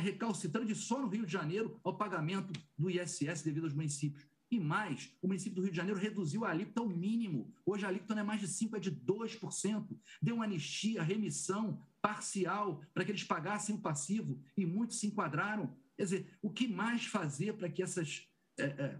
[0.66, 4.28] de só no Rio de Janeiro ao pagamento do ISS devido aos municípios?
[4.50, 7.54] E mais, o município do Rio de Janeiro reduziu a alíquota ao mínimo.
[7.66, 10.00] Hoje a alíquota não é mais de 5%, é de 2%.
[10.22, 15.76] Deu anistia, remissão parcial para que eles pagassem o passivo e muitos se enquadraram.
[15.98, 18.28] Quer dizer, o que mais fazer para que essas
[18.58, 19.00] é, é,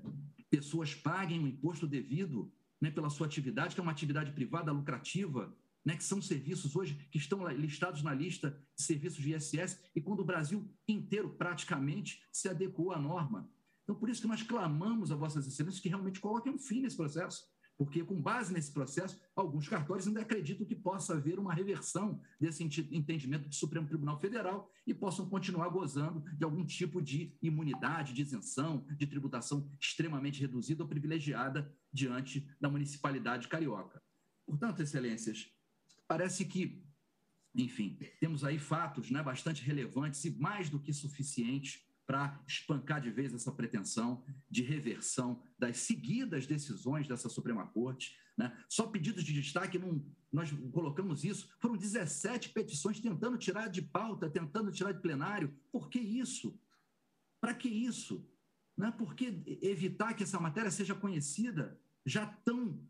[0.50, 2.52] pessoas paguem o imposto devido?
[2.82, 6.96] né, pela sua atividade, que é uma atividade privada lucrativa, né, que são serviços hoje
[7.12, 12.22] que estão listados na lista de serviços de ISS, e quando o Brasil inteiro praticamente
[12.32, 13.50] se adequou à norma.
[13.88, 16.98] Então, por isso que nós clamamos a Vossas Excelências que realmente coloquem um fim nesse
[16.98, 22.20] processo porque, com base nesse processo, alguns cartórios ainda acreditam que possa haver uma reversão
[22.40, 28.14] desse entendimento do Supremo Tribunal Federal e possam continuar gozando de algum tipo de imunidade,
[28.14, 34.02] de isenção, de tributação extremamente reduzida ou privilegiada diante da municipalidade carioca.
[34.46, 35.48] Portanto, Excelências,
[36.08, 36.84] parece que,
[37.54, 43.12] enfim, temos aí fatos né, bastante relevantes e mais do que suficientes para espancar de
[43.12, 48.18] vez essa pretensão de reversão das seguidas decisões dessa Suprema Corte.
[48.38, 48.58] Né?
[48.70, 54.30] Só pedidos de destaque, num, nós colocamos isso, foram 17 petições tentando tirar de pauta,
[54.30, 55.54] tentando tirar de plenário.
[55.70, 56.58] Por que isso?
[57.42, 58.26] Para que isso?
[58.78, 58.90] Né?
[58.90, 62.82] Por que evitar que essa matéria seja conhecida, já tão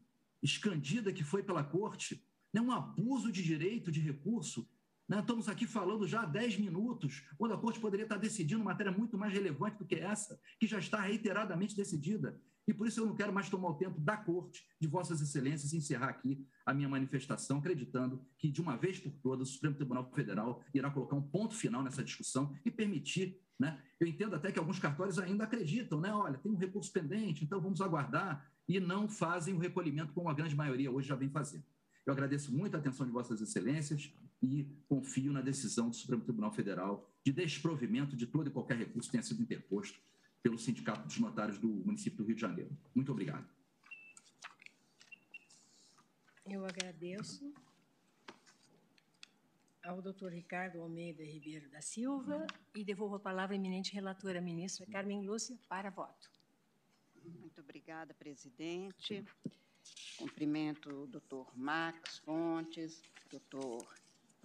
[0.43, 2.23] escandida que foi pela Corte?
[2.53, 4.67] É um abuso de direito, de recurso,
[5.07, 5.19] né?
[5.19, 8.91] Estamos aqui falando já há 10 minutos, quando a Corte poderia estar decidindo uma matéria
[8.91, 12.39] muito mais relevante do que essa, que já está reiteradamente decidida.
[12.67, 15.71] E por isso eu não quero mais tomar o tempo da Corte, de Vossas Excelências,
[15.71, 19.75] e encerrar aqui a minha manifestação, acreditando que, de uma vez por todas, o Supremo
[19.75, 23.39] Tribunal Federal irá colocar um ponto final nessa discussão e permitir.
[23.57, 23.81] Né?
[23.97, 26.13] Eu entendo até que alguns cartórios ainda acreditam, né?
[26.13, 30.33] olha, tem um recurso pendente, então vamos aguardar, e não fazem o recolhimento como a
[30.33, 31.63] grande maioria hoje já vem fazendo.
[32.05, 36.51] Eu agradeço muito a atenção de Vossas Excelências e confio na decisão do Supremo Tribunal
[36.51, 39.99] Federal de desprovimento de todo e qualquer recurso que tenha sido interposto
[40.41, 42.77] pelo Sindicato dos Notários do município do Rio de Janeiro.
[42.93, 43.47] Muito obrigado.
[46.45, 47.51] Eu agradeço
[49.83, 54.85] ao doutor Ricardo Almeida Ribeiro da Silva e devolvo a palavra à eminente relatora, ministra
[54.85, 56.29] Carmen Lúcia, para voto.
[57.25, 59.25] Muito obrigada, presidente.
[60.17, 63.85] Cumprimento o doutor Max Fontes, doutor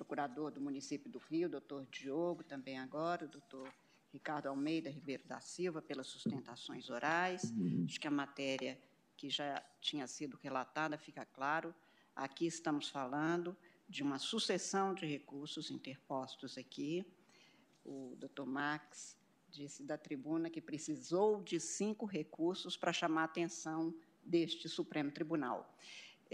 [0.03, 3.73] procurador do município do Rio, doutor Diogo, também agora, o doutor
[4.13, 7.53] Ricardo Almeida Ribeiro da Silva, pelas sustentações orais.
[7.85, 8.77] Acho que a matéria
[9.17, 11.73] que já tinha sido relatada fica claro.
[12.17, 13.57] Aqui estamos falando
[13.89, 17.07] de uma sucessão de recursos interpostos aqui.
[17.85, 19.17] O doutor Max
[19.49, 23.95] disse da tribuna que precisou de cinco recursos para chamar a atenção
[24.25, 25.73] deste Supremo Tribunal.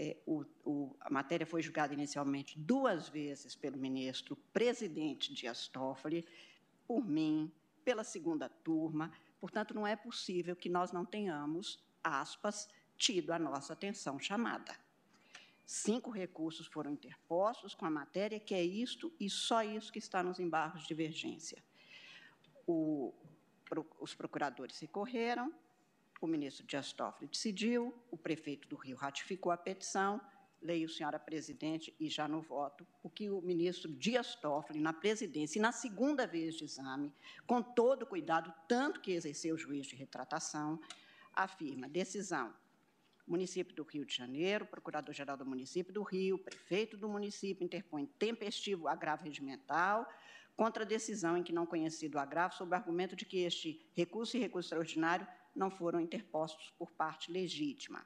[0.01, 6.25] É, o, o, a matéria foi julgada inicialmente duas vezes pelo ministro presidente Dias Toffoli,
[6.87, 7.51] por mim,
[7.83, 9.11] pela segunda turma.
[9.41, 14.73] Portanto, não é possível que nós não tenhamos, aspas, tido a nossa atenção chamada.
[15.65, 20.23] Cinco recursos foram interpostos com a matéria, que é isto e só isso que está
[20.23, 21.61] nos embargos de divergência.
[22.65, 23.13] O,
[23.99, 25.53] os procuradores recorreram,
[26.21, 30.19] o ministro Dias Toffoli decidiu, o prefeito do Rio ratificou a petição,
[30.61, 35.57] leio, senhora presidente, e já no voto, o que o ministro Dias Toffoli, na presidência
[35.57, 37.13] e na segunda vez de exame,
[37.47, 40.79] com todo cuidado, tanto que exerceu o juiz de retratação,
[41.33, 42.53] afirma, decisão,
[43.25, 48.87] município do Rio de Janeiro, procurador-geral do município do Rio, prefeito do município interpõe tempestivo
[48.87, 50.05] agravo regimental
[50.57, 54.35] contra a decisão em que não conhecido agravo, sob o argumento de que este recurso
[54.35, 58.05] e recurso extraordinário não foram interpostos por parte legítima.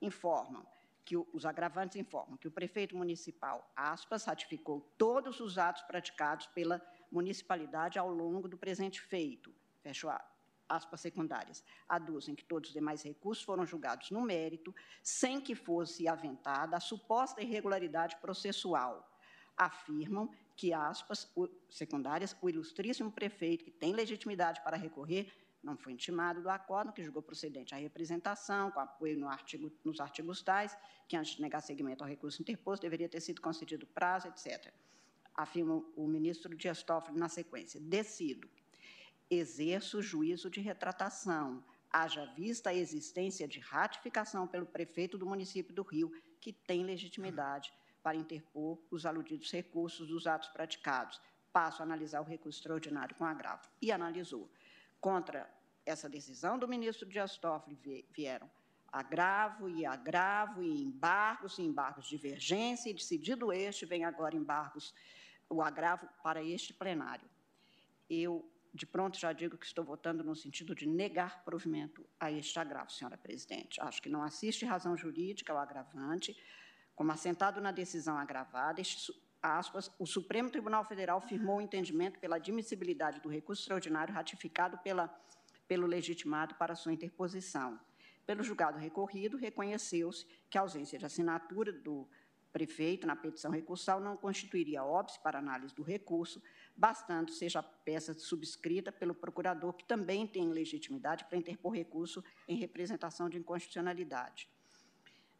[0.00, 0.66] Informam
[1.04, 6.46] que o, os agravantes informam que o prefeito municipal, aspas, ratificou todos os atos praticados
[6.48, 10.08] pela municipalidade ao longo do presente feito, fecho
[10.68, 16.06] aspas secundárias, aduzem que todos os demais recursos foram julgados no mérito, sem que fosse
[16.06, 19.10] aventada a suposta irregularidade processual.
[19.56, 21.32] Afirmam que, aspas
[21.70, 25.32] secundárias, o ilustríssimo prefeito, que tem legitimidade para recorrer,
[25.68, 30.00] não foi intimado do acordo, que julgou procedente a representação, com apoio no artigo, nos
[30.00, 34.28] artigos tais, que antes de negar seguimento ao recurso interposto, deveria ter sido concedido prazo,
[34.28, 34.72] etc.
[35.34, 37.78] Afirma o ministro Dias Toffoli na sequência.
[37.80, 38.48] Decido.
[39.30, 41.62] Exerço o juízo de retratação,
[41.92, 46.10] haja vista a existência de ratificação pelo prefeito do município do Rio,
[46.40, 47.70] que tem legitimidade
[48.02, 51.20] para interpor os aludidos recursos dos atos praticados.
[51.52, 53.68] Passo a analisar o recurso extraordinário com agravo.
[53.82, 54.50] E analisou
[55.00, 55.48] Contra
[55.88, 58.50] essa decisão do ministro Dias Toffoli vieram
[58.90, 64.94] agravo e agravo e embargos e embargos de divergência, e decidido este, vem agora embargos,
[65.48, 67.28] o agravo para este plenário.
[68.08, 72.58] Eu, de pronto, já digo que estou votando no sentido de negar provimento a este
[72.58, 73.80] agravo, senhora presidente.
[73.80, 76.36] Acho que não assiste razão jurídica ao agravante,
[76.96, 82.36] como assentado na decisão agravada, este aspas, o Supremo Tribunal Federal firmou o entendimento pela
[82.36, 85.08] admissibilidade do recurso extraordinário ratificado pela,
[85.68, 87.78] pelo legitimado para sua interposição.
[88.26, 92.08] Pelo julgado recorrido, reconheceu-se que a ausência de assinatura do
[92.52, 96.42] prefeito na petição recursal não constituiria óbice para análise do recurso,
[96.76, 102.56] bastando seja a peça subscrita pelo procurador, que também tem legitimidade para interpor recurso em
[102.56, 104.48] representação de inconstitucionalidade.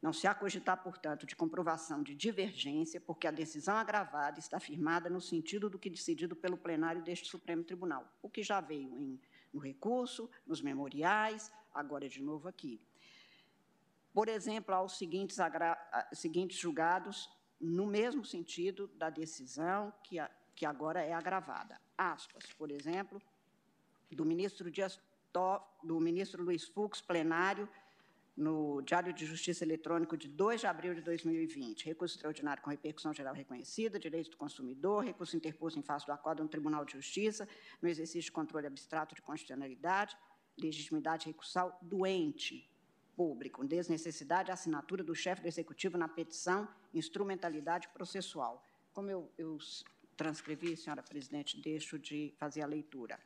[0.01, 5.11] Não se há cogitar, portanto, de comprovação de divergência, porque a decisão agravada está firmada
[5.11, 9.21] no sentido do que decidido pelo plenário deste Supremo Tribunal, o que já veio em,
[9.53, 12.81] no recurso, nos memoriais, agora de novo aqui.
[14.13, 15.39] Por exemplo, aos seguintes,
[16.13, 17.31] seguintes julgados,
[17.61, 21.81] no mesmo sentido da decisão que, a, que agora é agravada.
[21.97, 23.21] Aspas, por exemplo,
[24.11, 25.01] do ministro Dias
[25.85, 27.69] do ministro Luiz Fux, plenário
[28.39, 33.13] no Diário de Justiça Eletrônico de 2 de abril de 2020, recurso extraordinário com repercussão
[33.13, 37.49] geral reconhecida, direito do consumidor, recurso interposto em face do acordo no Tribunal de Justiça,
[37.83, 40.17] no exercício de controle abstrato de constitucionalidade,
[40.57, 42.71] legitimidade recursal doente
[43.17, 48.65] público, desnecessidade de assinatura do chefe do Executivo na petição, instrumentalidade processual.
[48.93, 49.59] Como eu, eu
[50.17, 53.19] transcrevi, senhora presidente, deixo de fazer a leitura.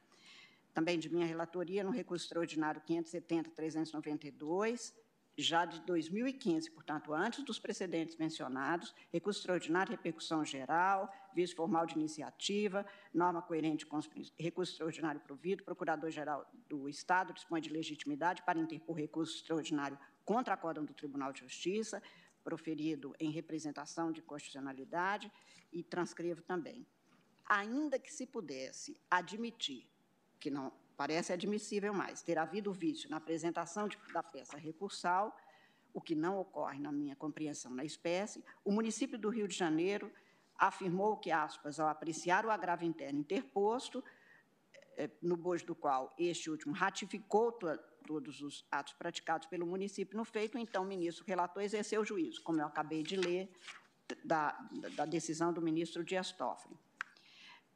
[0.72, 5.01] Também de minha relatoria, no recurso extraordinário 570-392,
[5.36, 11.94] já de 2015, portanto, antes dos precedentes mencionados, recurso extraordinário, repercussão geral, visto formal de
[11.94, 14.08] iniciativa, norma coerente com os
[14.38, 20.84] recurso extraordinário provido, Procurador-Geral do Estado dispõe de legitimidade para interpor recurso extraordinário contra acórdão
[20.84, 22.02] do Tribunal de Justiça,
[22.44, 25.32] proferido em representação de constitucionalidade,
[25.72, 26.86] e transcrevo também.
[27.46, 29.88] Ainda que se pudesse admitir
[30.38, 30.72] que não
[31.02, 35.36] parece admissível mais, ter havido vício na apresentação de, da peça recursal,
[35.92, 40.12] o que não ocorre na minha compreensão na espécie, o município do Rio de Janeiro
[40.56, 44.04] afirmou que, aspas, ao apreciar o agravo interno interposto,
[44.96, 47.66] eh, no bojo do qual este último ratificou to
[48.06, 52.40] todos os atos praticados pelo município no feito, então o ministro relator exerceu o juízo,
[52.44, 53.50] como eu acabei de ler
[54.24, 54.56] da,
[54.94, 56.78] da decisão do ministro Dias Toffoli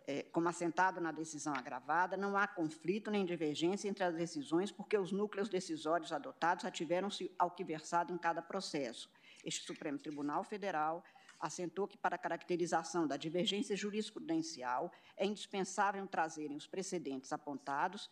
[0.06, 4.96] é, como assentado na decisão agravada, não há conflito nem divergência entre as decisões, porque
[4.96, 9.10] os núcleos decisórios adotados ativeram-se ao que versado em cada processo.
[9.44, 11.04] Este Supremo Tribunal Federal
[11.40, 18.08] assentou que, para a caracterização da divergência jurisprudencial, é indispensável trazerem os precedentes apontados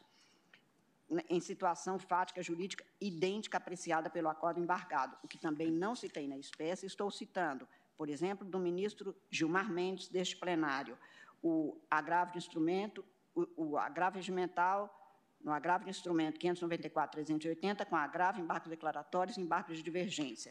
[1.29, 6.27] em situação fática jurídica idêntica apreciada pelo acordo embargado, o que também não se tem
[6.27, 10.99] na espécie, estou citando, por exemplo, do ministro Gilmar Mendes deste plenário,
[11.45, 14.99] o agravo de instrumento, o, o agravo regimental,
[15.43, 20.51] no agravo de instrumento 594-380, com agravo, embargos declaratórios e embargos de divergência.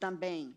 [0.00, 0.56] Também,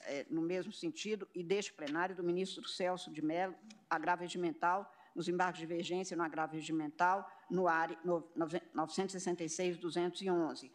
[0.00, 3.54] é, no mesmo sentido, e deste plenário, do ministro Celso de Mello,
[3.88, 10.72] agravo regimental, nos embargos de divergência no agravo regimental, no área 966-211,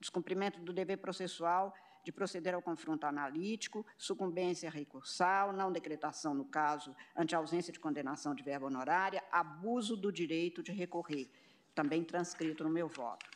[0.00, 1.74] descumprimento do dever processual
[2.06, 8.32] de proceder ao confronto analítico, sucumbência recursal, não decretação no caso ante ausência de condenação
[8.32, 11.28] de verba honorária, abuso do direito de recorrer,
[11.74, 13.28] também transcrito no meu voto.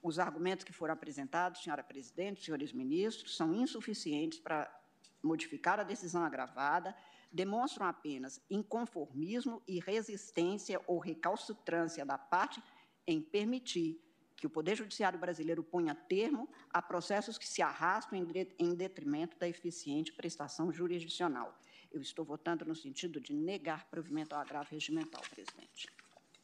[0.00, 4.72] Os argumentos que foram apresentados, senhora presidente, senhores ministros, são insuficientes para
[5.20, 6.96] modificar a decisão agravada,
[7.32, 12.62] demonstram apenas inconformismo e resistência ou recalcitrância da parte
[13.04, 14.00] em permitir
[14.36, 18.18] que o Poder Judiciário brasileiro ponha termo a processos que se arrastam
[18.58, 21.58] em detrimento da eficiente prestação jurisdicional.
[21.90, 25.88] Eu estou votando no sentido de negar provimento ao agravo regimental, presidente.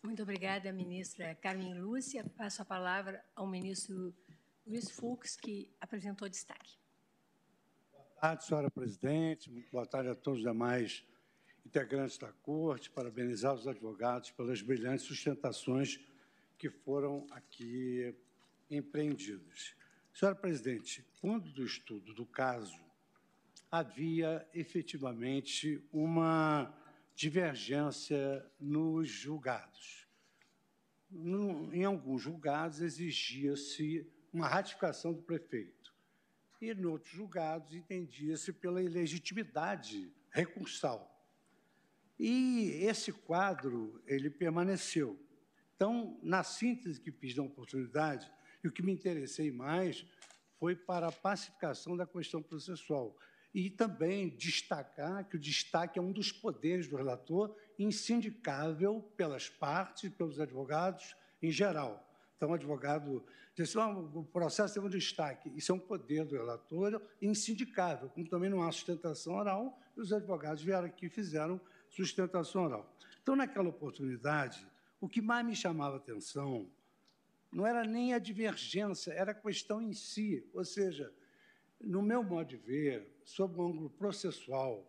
[0.03, 2.24] Muito obrigada, ministra Carmen Lúcia.
[2.36, 4.14] Passo a palavra ao ministro
[4.66, 6.78] Luiz Fux, que apresentou destaque.
[7.93, 9.51] Boa tarde, senhora presidente.
[9.51, 11.05] Muito boa tarde a todos os demais
[11.66, 12.90] integrantes da Corte.
[12.90, 16.01] Parabenizar os advogados pelas brilhantes sustentações
[16.62, 18.14] que foram aqui
[18.70, 19.74] empreendidos.
[20.14, 22.80] Senhora presidente, quando do estudo do caso,
[23.68, 26.72] havia efetivamente uma
[27.16, 30.06] divergência nos julgados.
[31.10, 35.92] No, em alguns julgados exigia-se uma ratificação do prefeito
[36.60, 41.12] e, em outros julgados, entendia-se pela ilegitimidade recursal.
[42.16, 45.18] E esse quadro ele permaneceu.
[45.82, 48.30] Então, na síntese que fiz da oportunidade,
[48.62, 50.06] e o que me interessei mais
[50.56, 53.18] foi para a pacificação da questão processual.
[53.52, 60.08] E também destacar que o destaque é um dos poderes do relator, insindicável pelas partes,
[60.10, 62.08] pelos advogados em geral.
[62.36, 63.26] Então, o advogado
[63.56, 65.50] diz assim, o processo tem um destaque.
[65.56, 70.12] Isso é um poder do relator insindicável, como também não há sustentação oral, e os
[70.12, 71.60] advogados vieram aqui e fizeram
[71.90, 72.96] sustentação oral.
[73.20, 74.64] Então, naquela oportunidade,
[75.03, 76.70] o que mais me chamava atenção
[77.53, 80.48] não era nem a divergência, era a questão em si.
[80.55, 81.12] Ou seja,
[81.80, 84.88] no meu modo de ver, sob o ângulo processual,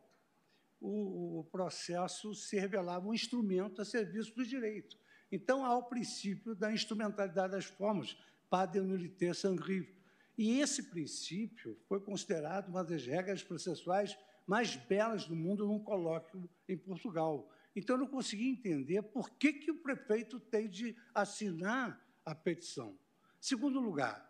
[0.79, 4.99] o, o processo se revelava um instrumento a serviço do direito.
[5.31, 8.15] Então, há o princípio da instrumentalidade das formas,
[8.51, 9.95] padre nulité sangrive.
[10.37, 16.47] E esse princípio foi considerado uma das regras processuais mais belas do mundo num colóquio
[16.69, 17.49] em Portugal.
[17.75, 22.97] Então, eu não consegui entender por que, que o prefeito tem de assinar a petição.
[23.39, 24.29] Segundo lugar,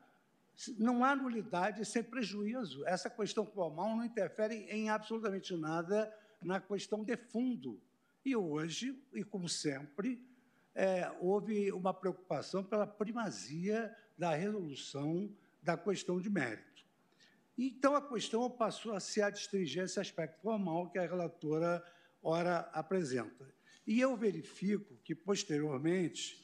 [0.78, 2.86] não há nulidade sem prejuízo.
[2.86, 7.82] Essa questão formal não interfere em absolutamente nada na questão de fundo.
[8.26, 10.24] E hoje, e como sempre,
[10.74, 15.30] é, houve uma preocupação pela primazia da resolução
[15.62, 16.84] da questão de mérito.
[17.58, 21.84] Então, a questão passou a ser a esse aspecto formal que a relatora
[22.24, 23.54] ora apresenta.
[23.86, 26.42] E eu verifico que, posteriormente,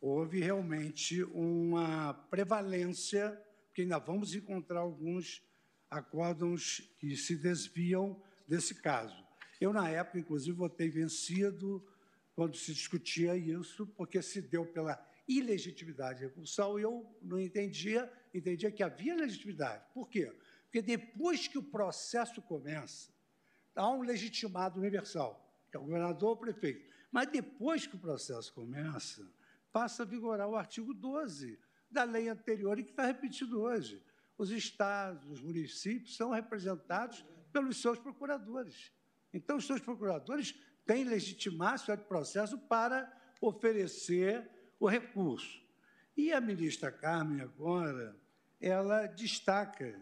[0.00, 3.30] houve realmente uma prevalência,
[3.66, 5.42] porque ainda vamos encontrar alguns
[5.90, 9.24] acórdãos que se desviam desse caso.
[9.58, 11.82] Eu, na época, inclusive, votei vencido
[12.34, 18.70] quando se discutia isso, porque se deu pela ilegitimidade recursal e eu não entendia, entendia
[18.70, 19.82] que havia legitimidade.
[19.94, 20.30] Por quê?
[20.64, 23.15] Porque depois que o processo começa,
[23.76, 26.90] há um legitimado universal, que é o governador ou o prefeito.
[27.12, 29.26] Mas depois que o processo começa,
[29.72, 31.58] passa a vigorar o artigo 12
[31.90, 34.02] da lei anterior e que está repetido hoje.
[34.36, 38.92] Os estados, os municípios são representados pelos seus procuradores.
[39.32, 40.54] Então, os seus procuradores
[40.84, 43.10] têm legitimácio de processo para
[43.40, 44.48] oferecer
[44.78, 45.60] o recurso.
[46.16, 48.16] E a ministra Carmen, agora,
[48.60, 49.98] ela destaca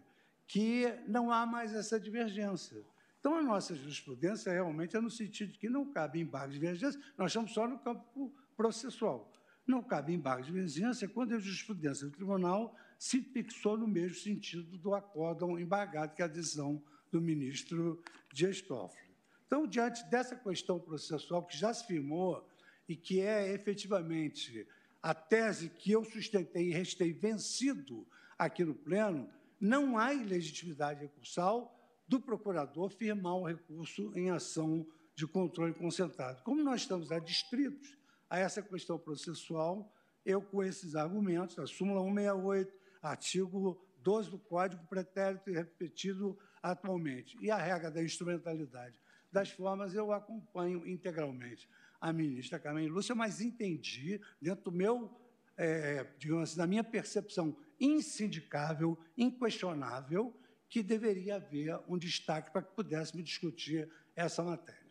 [0.47, 2.85] que não há mais essa divergência.
[3.25, 7.01] Então, a nossa jurisprudência realmente é no sentido de que não cabe embargo de divergência,
[7.17, 9.33] nós estamos só no campo processual.
[9.67, 14.77] Não cabe embargo de divergência quando a jurisprudência do tribunal se fixou no mesmo sentido
[14.77, 17.99] do acórdão embargado, que é a decisão do ministro
[18.31, 19.09] Dias Toffoli.
[19.47, 22.47] Então, diante dessa questão processual que já se firmou
[22.87, 24.69] e que é efetivamente
[25.03, 28.07] a tese que eu sustentei e restei vencido
[28.39, 31.75] aqui no Pleno, não há ilegitimidade recursal
[32.07, 36.43] do procurador firmar um recurso em ação de controle concentrado.
[36.43, 37.97] Como nós estamos a distritos,
[38.29, 39.93] a essa questão processual,
[40.25, 47.37] eu, com esses argumentos, a súmula 168, artigo 12 do Código, pretérito e repetido atualmente,
[47.41, 48.99] e a regra da instrumentalidade
[49.31, 51.69] das formas, eu acompanho integralmente
[52.01, 55.11] a ministra Carmen Lúcia, mas entendi, dentro do meu,
[55.57, 60.35] é, digamos assim, da minha percepção insindicável, inquestionável,
[60.75, 64.85] que deveria haver um destaque para que pudéssemos discutir essa matéria.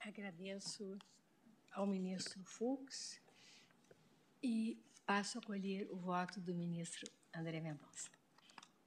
[0.00, 0.96] Agradeço
[1.70, 3.20] ao ministro Fux
[4.42, 8.08] e passo a colher o voto do ministro André Mendonça.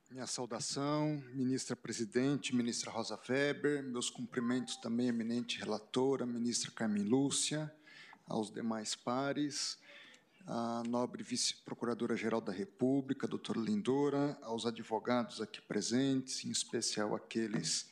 [0.10, 7.72] Minha saudação, ministra presidente, ministra Rosa Weber, meus cumprimentos também, eminente relatora, ministra Carmen Lúcia,
[8.26, 9.78] aos demais pares,
[10.48, 17.90] à nobre vice-procuradora-geral da República, doutora Lindora, aos advogados aqui presentes, em especial aqueles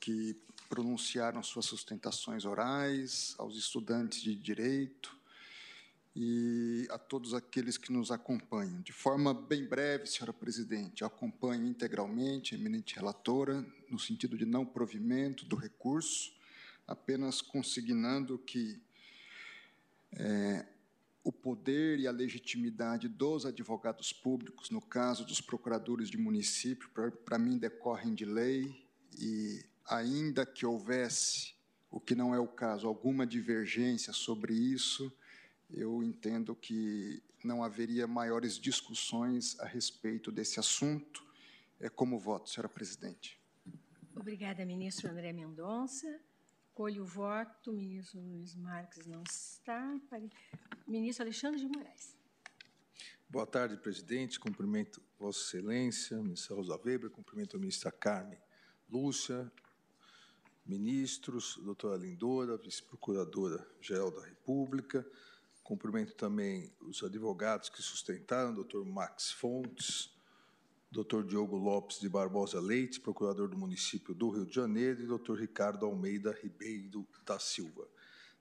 [0.00, 0.36] que
[0.68, 5.16] pronunciaram suas sustentações orais, aos estudantes de direito,
[6.14, 8.80] e a todos aqueles que nos acompanham.
[8.82, 14.66] De forma bem breve, senhora presidente, acompanho integralmente a eminente relatora, no sentido de não
[14.66, 16.32] provimento do recurso,
[16.86, 18.80] apenas consignando que
[20.14, 20.66] é,
[21.24, 26.90] o poder e a legitimidade dos advogados públicos, no caso dos procuradores de município,
[27.24, 28.86] para mim decorrem de lei
[29.18, 31.54] e, ainda que houvesse,
[31.90, 35.12] o que não é o caso, alguma divergência sobre isso,
[35.70, 41.24] eu entendo que não haveria maiores discussões a respeito desse assunto.
[41.80, 43.40] É como voto, senhora presidente.
[44.14, 46.20] Obrigada, ministro André Mendonça.
[46.74, 47.72] Colho o voto.
[47.72, 50.00] Ministro Luiz Marques não está.
[50.86, 52.16] Ministro Alexandre de Moraes.
[53.28, 54.40] Boa tarde, presidente.
[54.40, 58.38] Cumprimento Vossa Excelência, ministra Rosa Weber, cumprimento a ministra Carmen
[58.88, 59.50] Lúcia,
[60.66, 65.06] ministros, doutora Lindora, vice-procuradora-geral da República,
[65.62, 70.11] Cumprimento também os advogados que sustentaram, doutor Max Fontes,
[70.92, 75.40] doutor Diogo Lopes de Barbosa Leite, procurador do município do Rio de Janeiro, e doutor
[75.40, 77.88] Ricardo Almeida Ribeiro da Silva.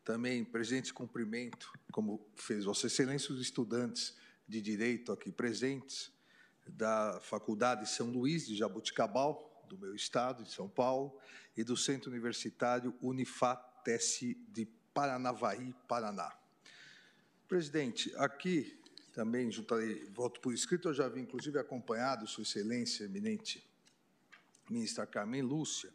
[0.04, 6.12] Também, presente cumprimento, como fez Vossa Excelência, os estudantes de Direito aqui presentes,
[6.68, 11.18] da Faculdade São Luís de Jabuticabal, do meu estado, de São Paulo,
[11.56, 16.38] e do Centro Universitário Unifatesse de Paranavaí, Paraná.
[17.48, 18.81] Presidente, aqui
[19.14, 23.64] também juntarei voto por escrito, eu já vi inclusive acompanhado Sua Excelência eminente
[24.70, 25.90] ministra Carmen Lúcia,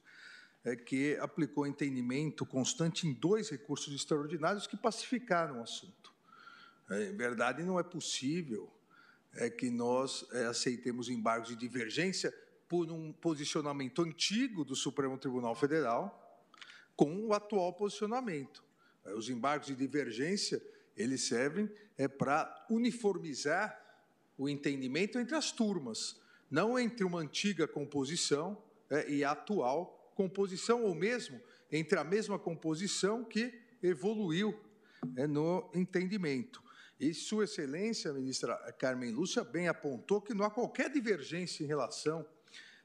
[0.64, 6.12] é, que aplicou entendimento constante em dois recursos extraordinários que pacificaram o assunto.
[6.90, 8.70] É, em verdade, não é possível
[9.34, 12.32] é, que nós é, aceitemos embargos de divergência
[12.68, 16.22] por um posicionamento antigo do Supremo Tribunal Federal
[16.94, 18.62] com o atual posicionamento.
[19.04, 20.62] É, os embargos de divergência
[20.96, 23.82] eles servem é, para uniformizar
[24.38, 26.20] o entendimento entre as turmas,
[26.50, 31.40] não entre uma antiga composição é, e a atual composição, ou mesmo
[31.70, 34.58] entre a mesma composição que evoluiu
[35.16, 36.62] é, no entendimento.
[36.98, 41.66] E Sua Excelência, a ministra Carmen Lúcia, bem apontou que não há qualquer divergência em
[41.66, 42.26] relação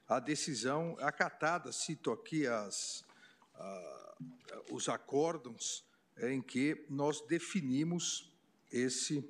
[0.06, 3.04] à decisão acatada, cito aqui as,
[3.54, 4.16] a,
[4.70, 5.84] os acórdons
[6.18, 8.32] em que nós definimos
[8.70, 9.28] esse,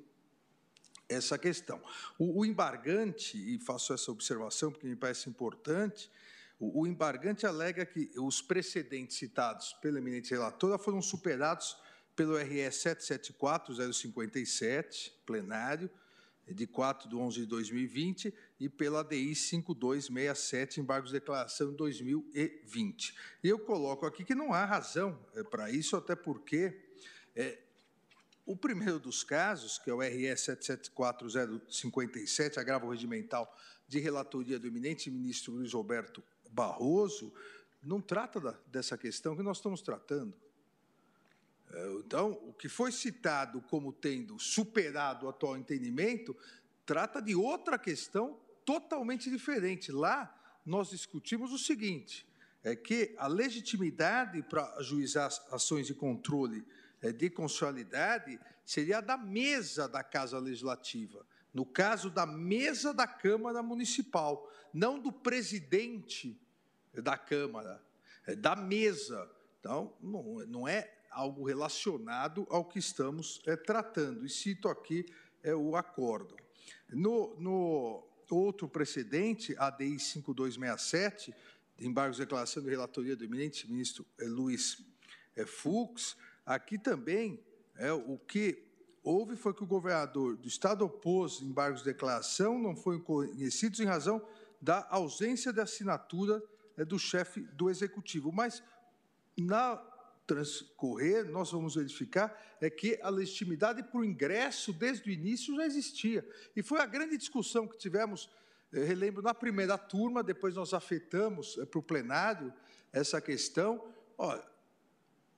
[1.09, 1.83] essa questão.
[2.19, 6.11] O, o, embargante, e faço essa observação porque me parece importante,
[6.59, 11.77] o, o embargante alega que os precedentes citados pela eminente relatora foram superados
[12.15, 15.91] pelo RS 774057, plenário,
[16.47, 23.13] de 4 de 11 de 2020, e pela DI 5267, embargos de declaração 2020.
[23.43, 26.81] E eu coloco aqui que não há razão é, para isso, até porque
[27.35, 27.59] é,
[28.47, 33.53] o primeiro dos casos, que é o RS 774057, agravo regimental
[33.89, 37.35] de relatoria do eminente ministro Luiz Roberto Barroso,
[37.83, 40.33] não trata da, dessa questão que nós estamos tratando.
[41.73, 46.37] É, então, o que foi citado como tendo superado o atual entendimento
[46.87, 49.91] trata de outra questão totalmente diferente.
[49.93, 50.35] Lá,
[50.65, 52.27] nós discutimos o seguinte:
[52.63, 56.65] é que a legitimidade para ajuizar ações de controle
[57.01, 63.07] é, de constitucionalidade seria a da mesa da Casa Legislativa, no caso da mesa da
[63.07, 66.41] Câmara Municipal, não do presidente
[66.95, 67.83] da Câmara,
[68.27, 69.31] é da mesa.
[69.59, 74.25] Então, não, não é algo relacionado ao que estamos é, tratando.
[74.25, 75.05] E cito aqui
[75.43, 76.37] é, o acórdão.
[76.89, 81.35] No, no outro precedente, ADI 5267,
[81.79, 84.85] de embargos de declaração de relatoria do eminente ministro é, Luiz
[85.37, 87.43] é, Fux, aqui também
[87.77, 88.63] É, o que
[89.03, 93.85] houve foi que o governador do Estado opôs embargos de declaração, não foram conhecidos em
[93.85, 94.25] razão
[94.61, 96.43] da ausência de assinatura
[96.77, 98.31] é, do chefe do Executivo.
[98.31, 98.63] Mas,
[99.37, 99.77] na
[100.27, 105.67] transcorrer, nós vamos verificar é que a legitimidade para o ingresso desde o início já
[105.67, 106.27] existia.
[106.55, 108.31] E foi a grande discussão que tivemos,
[108.73, 112.53] eh, relembro, na primeira turma, depois nós afetamos é, para o plenário
[112.93, 113.93] essa questão.
[114.17, 114.47] Olha,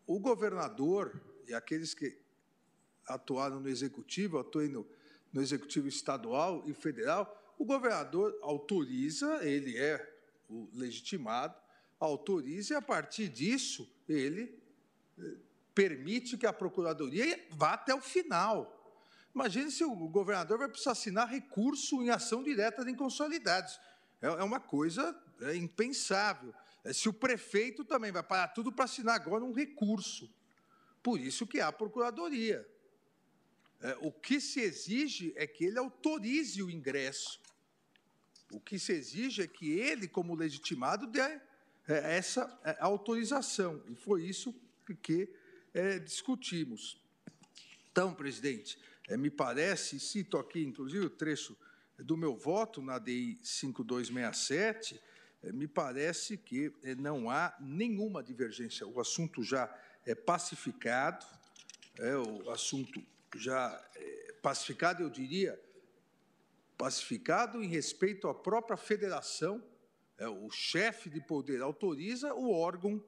[0.07, 2.19] o governador e aqueles que
[3.07, 4.87] atuaram no executivo, atuem no,
[5.33, 10.15] no executivo estadual e federal, o governador autoriza, ele é
[10.49, 11.57] o legitimado,
[11.99, 14.64] autoriza e a partir disso ele eh,
[15.75, 18.81] permite que a procuradoria vá até o final.
[19.35, 23.81] Imagine se o governador vai precisar assinar recurso em ação direta de inconsolidades.
[24.23, 26.55] É, é uma coisa é, impensável.
[26.85, 30.33] É, se o prefeito também vai parar tudo para assinar agora um recurso.
[31.03, 32.67] Por isso que há procuradoria.
[33.81, 37.41] É, o que se exige é que ele autorize o ingresso.
[38.53, 41.41] O que se exige é que ele, como legitimado, dê
[41.87, 43.83] essa autorização.
[43.89, 44.55] E foi isso
[44.93, 45.29] que
[45.73, 47.01] é, discutimos.
[47.91, 48.77] Então, presidente,
[49.09, 51.57] é, me parece, cito aqui, inclusive, o trecho
[51.99, 55.01] do meu voto na DI 5267,
[55.43, 58.87] é, me parece que é, não há nenhuma divergência.
[58.87, 59.73] O assunto já
[60.05, 61.25] é pacificado,
[61.99, 63.01] é o assunto
[63.37, 65.61] já é, pacificado, eu diria,
[66.77, 69.63] pacificado em respeito à própria federação.
[70.19, 73.03] É, o chefe de poder autoriza, o órgão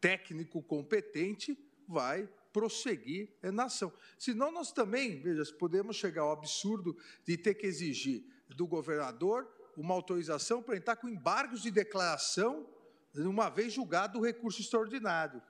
[0.00, 1.58] técnico competente
[1.88, 3.92] vai prosseguir na ação.
[4.18, 9.46] Senão, nós também, veja, podemos chegar ao absurdo de ter que exigir do governador
[9.76, 12.66] uma autorização para entrar com embargos de declaração,
[13.14, 15.42] uma vez julgado o recurso extraordinário.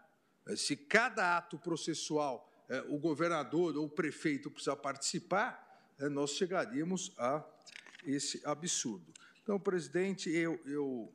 [0.57, 5.65] Se cada ato processual é, o governador ou o prefeito precisar participar,
[5.99, 7.45] é, nós chegaríamos a
[8.05, 9.13] esse absurdo.
[9.43, 11.13] Então, presidente, eu, eu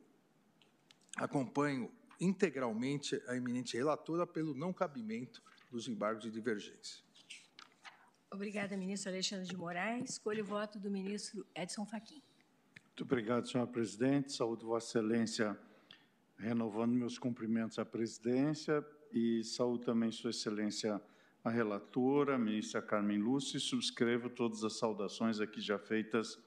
[1.16, 1.90] acompanho
[2.22, 7.02] integralmente a eminente relatora pelo não cabimento dos embargos de divergência.
[8.30, 10.10] Obrigada, ministro Alexandre de Moraes.
[10.10, 12.22] Escolho o voto do ministro Edson Fachin.
[12.86, 14.32] Muito obrigado, senhora presidente.
[14.32, 15.58] Saúdo Vossa Excelência,
[16.38, 21.00] renovando meus cumprimentos à presidência e saúdo também Sua Excelência
[21.44, 26.38] a relatora, a ministra Carmen Lúcia, e subscrevo todas as saudações aqui já feitas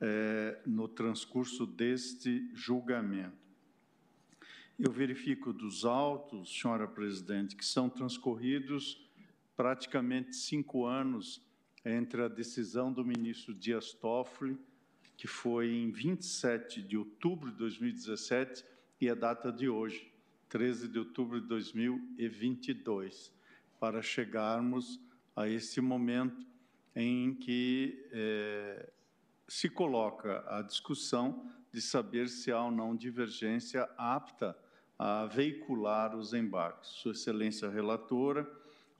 [0.00, 3.45] eh, no transcurso deste julgamento.
[4.78, 9.02] Eu verifico dos autos, senhora presidente, que são transcorridos
[9.56, 11.42] praticamente cinco anos
[11.82, 14.58] entre a decisão do ministro Dias Toffoli,
[15.16, 18.66] que foi em 27 de outubro de 2017,
[19.00, 20.12] e a data de hoje,
[20.50, 23.32] 13 de outubro de 2022
[23.80, 25.00] para chegarmos
[25.34, 26.46] a esse momento
[26.94, 28.92] em que é,
[29.48, 34.54] se coloca a discussão de saber se há ou não divergência apta
[34.98, 36.90] a veicular os embarques.
[36.90, 38.50] Sua Excelência Relatora,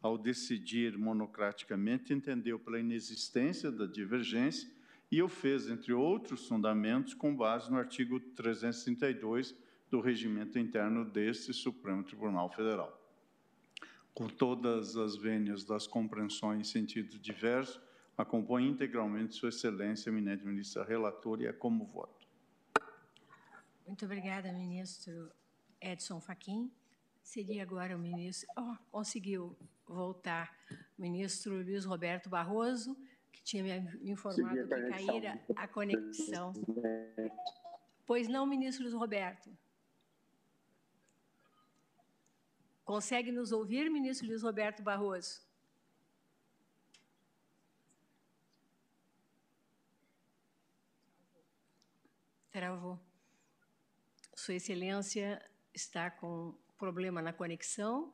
[0.02, 4.70] ao decidir monocraticamente, entendeu pela inexistência da divergência
[5.10, 9.54] e o fez, entre outros fundamentos, com base no artigo 332
[9.90, 13.06] do regimento interno deste Supremo Tribunal Federal
[14.16, 17.78] com todas as vênias das compreensões em sentido diverso,
[18.16, 22.26] acompanho integralmente Sua Excelência, eminente ministra relatora, e é como voto.
[23.86, 25.30] Muito obrigada, ministro
[25.86, 26.70] Edson Fachin.
[27.22, 28.48] Seria agora o ministro.
[28.56, 29.56] Oh, conseguiu
[29.86, 30.52] voltar.
[30.98, 32.96] O ministro Luiz Roberto Barroso,
[33.32, 36.52] que tinha me informado que caíra a conexão.
[38.04, 39.50] Pois não, ministro Luiz Roberto?
[42.84, 45.44] Consegue nos ouvir, ministro Luiz Roberto Barroso?
[52.50, 52.98] Travou.
[54.34, 55.42] Sua Excelência
[55.76, 58.12] está com problema na conexão.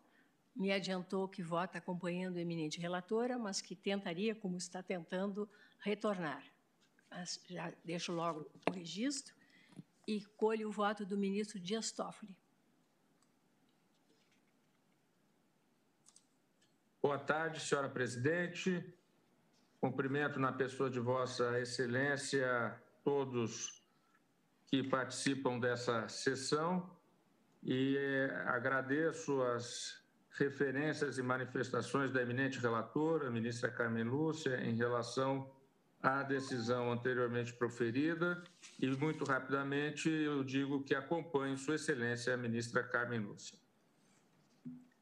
[0.54, 5.48] Me adiantou que vota acompanhando a eminente relatora, mas que tentaria, como está tentando,
[5.78, 6.44] retornar.
[7.08, 9.34] Mas já deixo logo o registro
[10.06, 12.36] e colho o voto do ministro Dias Toffoli.
[17.00, 18.94] Boa tarde, senhora presidente.
[19.80, 23.82] Cumprimento na pessoa de Vossa Excelência todos
[24.66, 27.01] que participam dessa sessão
[27.62, 27.96] e
[28.46, 30.02] agradeço as
[30.38, 35.50] referências e manifestações da eminente relatora, a ministra Carmen Lúcia, em relação
[36.02, 38.42] à decisão anteriormente proferida
[38.80, 43.56] e, muito rapidamente, eu digo que acompanho Sua Excelência, a ministra Carmen Lúcia.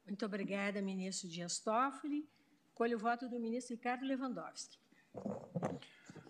[0.05, 2.29] Muito obrigada, ministro Dias Toffoli.
[2.73, 4.77] Colho o voto do ministro Ricardo Lewandowski.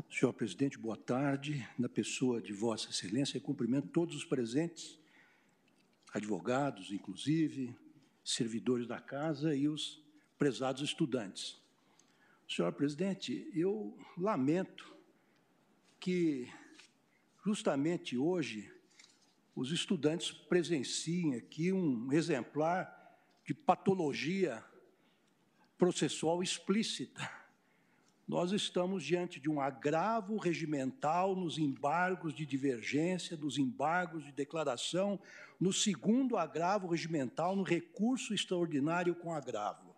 [0.09, 1.67] Senhor presidente, boa tarde.
[1.79, 5.00] Na pessoa de Vossa Excelência, cumprimento todos os presentes,
[6.13, 7.75] advogados, inclusive,
[8.23, 10.03] servidores da casa e os
[10.37, 11.59] prezados estudantes.
[12.47, 14.95] Senhor presidente, eu lamento
[15.99, 16.51] que
[17.45, 18.71] justamente hoje
[19.55, 22.97] os estudantes presenciem aqui um exemplar
[23.45, 24.63] de patologia
[25.77, 27.40] processual explícita.
[28.31, 35.19] Nós estamos diante de um agravo regimental nos embargos de divergência, nos embargos de declaração,
[35.59, 39.93] no segundo agravo regimental, no recurso extraordinário com agravo.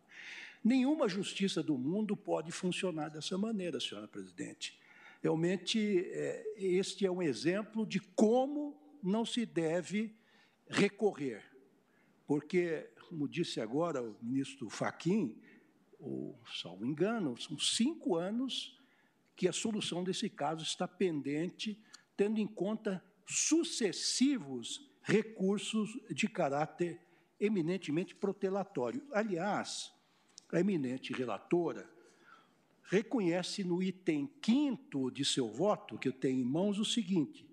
[0.64, 4.80] Nenhuma justiça do mundo pode funcionar dessa maneira, senhora presidente.
[5.22, 10.12] Realmente, é, este é um exemplo de como não se deve
[10.68, 11.44] recorrer,
[12.26, 15.40] porque, como disse agora o ministro Faquim,
[16.04, 18.78] ou salvo engano, são cinco anos
[19.36, 21.80] que a solução desse caso está pendente,
[22.16, 27.02] tendo em conta sucessivos recursos de caráter
[27.40, 29.06] eminentemente protelatório.
[29.12, 29.92] Aliás,
[30.52, 31.90] a eminente relatora
[32.84, 37.48] reconhece no item quinto de seu voto, que eu tenho em mãos, o seguinte: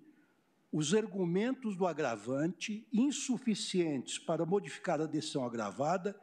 [0.72, 6.20] os argumentos do agravante, insuficientes para modificar a decisão agravada,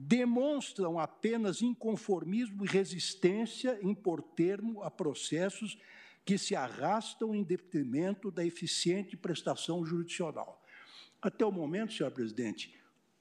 [0.00, 5.76] demonstram apenas inconformismo e resistência em por termo a processos
[6.24, 10.62] que se arrastam em detrimento da eficiente prestação jurisdicional.
[11.20, 12.72] Até o momento, senhor presidente,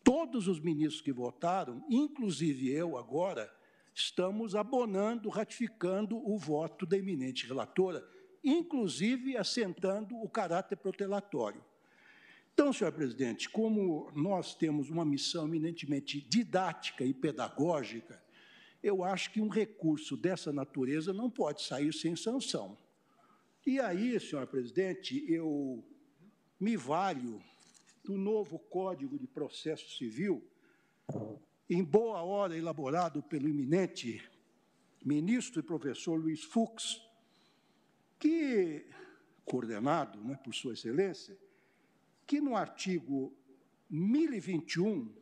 [0.03, 3.51] todos os ministros que votaram, inclusive eu agora,
[3.95, 8.07] estamos abonando, ratificando o voto da eminente relatora,
[8.43, 11.65] inclusive assentando o caráter protelatório.
[12.59, 18.19] Então, senhor presidente, como nós temos uma missão eminentemente didática e pedagógica,
[18.81, 22.75] eu acho que um recurso dessa natureza não pode sair sem sanção.
[23.63, 25.87] E aí, senhor presidente, eu
[26.59, 27.39] me valho
[28.03, 30.43] do novo Código de Processo Civil,
[31.69, 34.27] em boa hora elaborado pelo eminente
[35.05, 36.99] ministro e professor Luiz Fux,
[38.17, 38.83] que,
[39.45, 41.37] coordenado né, por Sua Excelência,
[42.27, 43.33] que no artigo
[43.89, 45.15] 1021,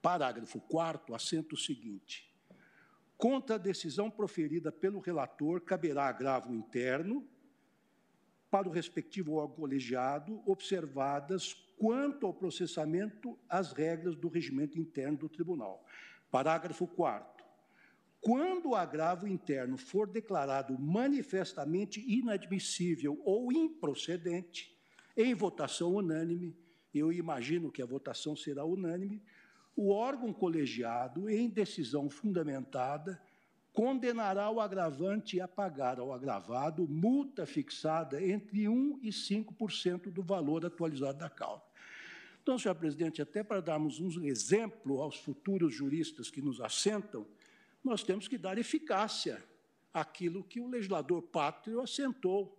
[0.00, 2.32] parágrafo 4 assenta o seguinte:
[3.16, 7.28] contra a decisão proferida pelo relator, caberá agravo interno
[8.48, 15.28] para o respectivo órgão colegiado, observadas quanto ao processamento as regras do regimento interno do
[15.28, 15.84] tribunal.
[16.30, 17.38] Parágrafo 4
[18.20, 24.76] quando o agravo interno for declarado manifestamente inadmissível ou improcedente,
[25.18, 26.56] em votação unânime,
[26.94, 29.20] eu imagino que a votação será unânime,
[29.74, 33.20] o órgão colegiado, em decisão fundamentada,
[33.72, 40.64] condenará o agravante a pagar ao agravado multa fixada entre 1% e 5% do valor
[40.64, 41.64] atualizado da causa.
[42.40, 47.26] Então, senhor presidente, até para darmos um exemplo aos futuros juristas que nos assentam,
[47.82, 49.42] nós temos que dar eficácia
[49.92, 52.56] àquilo que o legislador pátrio assentou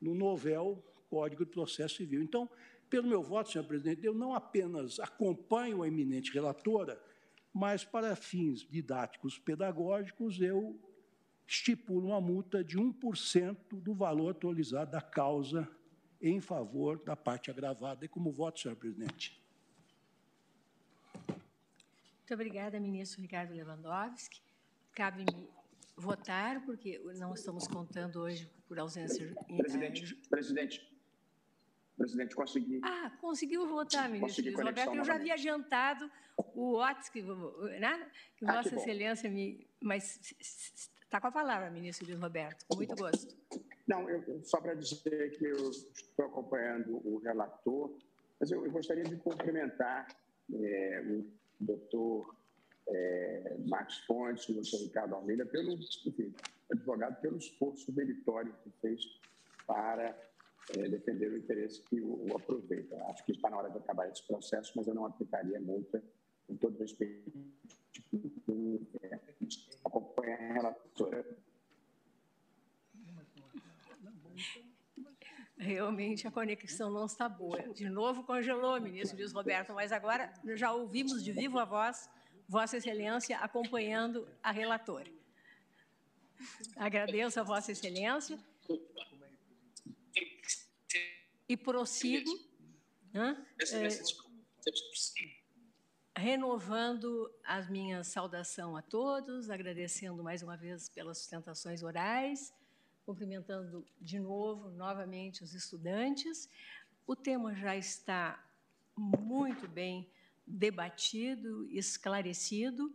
[0.00, 0.82] no novel
[1.12, 2.22] Código de Processo Civil.
[2.22, 2.48] Então,
[2.88, 6.98] pelo meu voto, senhor presidente, eu não apenas acompanho a eminente relatora,
[7.52, 10.80] mas para fins didáticos pedagógicos, eu
[11.46, 15.68] estipulo uma multa de 1% do valor atualizado da causa
[16.18, 18.06] em favor da parte agravada.
[18.06, 19.38] E como voto, senhor presidente?
[21.28, 24.40] Muito obrigada, ministro Ricardo Lewandowski.
[24.94, 25.46] Cabe-me
[25.94, 29.34] votar, porque não estamos contando hoje por ausência.
[29.58, 30.91] Presidente, presidente,
[31.96, 32.80] Presidente, consegui.
[32.82, 34.94] Ah, conseguiu votar, ministro Luiz Roberto.
[34.94, 36.10] Eu já havia adiantado
[36.54, 39.66] o OTS que, né, que ah, Vossa que Excelência me.
[39.80, 40.34] Mas
[41.02, 43.36] está com a palavra, ministro Luiz Roberto, com muito gosto.
[43.86, 47.92] Não, eu, só para dizer que eu estou acompanhando o relator,
[48.40, 50.06] mas eu, eu gostaria de cumprimentar
[50.52, 51.26] é, o
[51.60, 52.34] doutor
[52.88, 56.34] é, Marcos Fontes, o doutor Ricardo Almeida, pelo, enfim,
[56.70, 59.20] advogado, pelo esforço meritório que fez
[59.66, 60.16] para
[60.70, 62.96] é, defender o interesse que o, o, aproveita.
[63.06, 66.02] Acho que está na hora de acabar esse processo, mas eu não aplicaria multa,
[66.46, 67.32] com todo respeito,
[69.02, 69.20] é,
[69.84, 71.38] acompanha a relatora.
[75.58, 77.62] Realmente a conexão não está boa.
[77.72, 82.08] De novo congelou, ministro Luiz Roberto, mas agora já ouvimos de viva voz
[82.48, 85.10] Vossa Excelência acompanhando a relatora.
[86.76, 88.38] Agradeço a Vossa Excelência
[91.52, 92.30] e prossigo.
[93.12, 93.46] Né?
[93.72, 93.88] É,
[96.18, 102.54] renovando as minhas saudação a todos, agradecendo mais uma vez pelas sustentações orais,
[103.04, 106.48] cumprimentando de novo, novamente, os estudantes.
[107.06, 108.42] O tema já está
[108.96, 110.08] muito bem
[110.46, 112.94] debatido, esclarecido.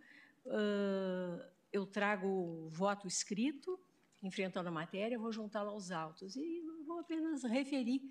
[1.72, 3.80] Eu trago o voto escrito,
[4.24, 8.02] enfrentando a matéria, vou juntá-lo aos autos e vou apenas referir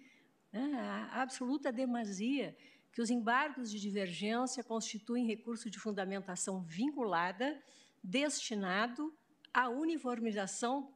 [0.56, 2.56] a absoluta demasia
[2.92, 7.60] que os embargos de divergência constituem recurso de fundamentação vinculada
[8.02, 9.12] destinado
[9.52, 10.92] à uniformização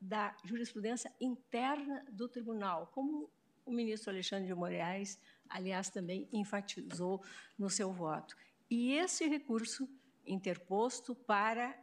[0.00, 3.30] da jurisprudência interna do tribunal, como
[3.64, 5.18] o ministro Alexandre de Moraes,
[5.48, 7.22] aliás, também enfatizou
[7.58, 8.36] no seu voto.
[8.68, 9.88] E esse recurso
[10.26, 11.78] interposto para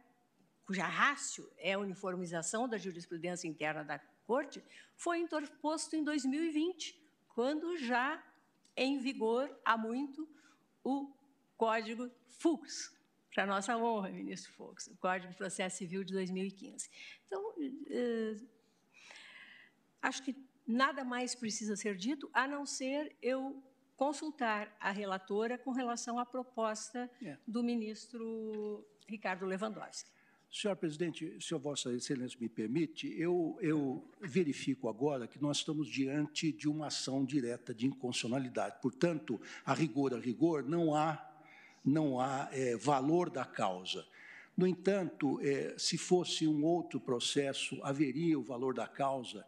[0.64, 4.62] cuja rácio é a uniformização da jurisprudência interna da Corte,
[4.96, 7.01] foi interposto em 2020,
[7.34, 8.22] quando já
[8.76, 10.28] em vigor há muito
[10.82, 11.12] o
[11.56, 12.92] Código Fux,
[13.34, 16.90] para nossa honra, ministro Fux, o Código de Processo Civil de 2015.
[17.26, 17.54] Então,
[17.88, 18.36] eh,
[20.02, 20.36] acho que
[20.66, 23.62] nada mais precisa ser dito, a não ser eu
[23.96, 27.38] consultar a relatora com relação à proposta é.
[27.46, 30.10] do ministro Ricardo Lewandowski.
[30.52, 36.52] Senhor presidente, se Vossa Excelência me permite, eu, eu, verifico agora que nós estamos diante
[36.52, 38.76] de uma ação direta de inconstitucionalidade.
[38.82, 41.26] Portanto, a rigor, a rigor, não há,
[41.82, 44.06] não há é, valor da causa.
[44.54, 49.46] No entanto, é, se fosse um outro processo, haveria o valor da causa.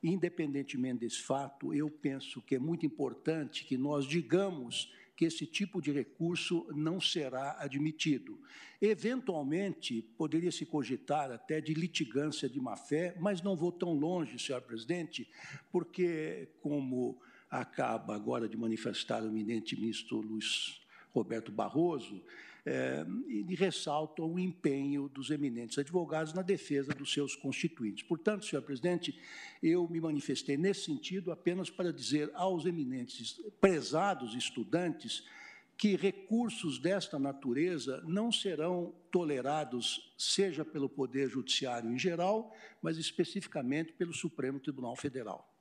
[0.00, 5.80] Independentemente desse fato, eu penso que é muito importante que nós digamos que esse tipo
[5.80, 8.40] de recurso não será admitido.
[8.80, 14.62] Eventualmente, poderia se cogitar até de litigância de má-fé, mas não vou tão longe, senhor
[14.62, 15.28] presidente,
[15.70, 20.80] porque, como acaba agora de manifestar o eminente ministro Luiz
[21.12, 22.20] Roberto Barroso,
[22.66, 28.02] é, e ressaltam o empenho dos eminentes advogados na defesa dos seus constituintes.
[28.02, 29.18] Portanto, senhor presidente,
[29.62, 35.24] eu me manifestei nesse sentido apenas para dizer aos eminentes prezados estudantes
[35.76, 43.92] que recursos desta natureza não serão tolerados, seja pelo Poder Judiciário em geral, mas especificamente
[43.92, 45.52] pelo Supremo Tribunal Federal.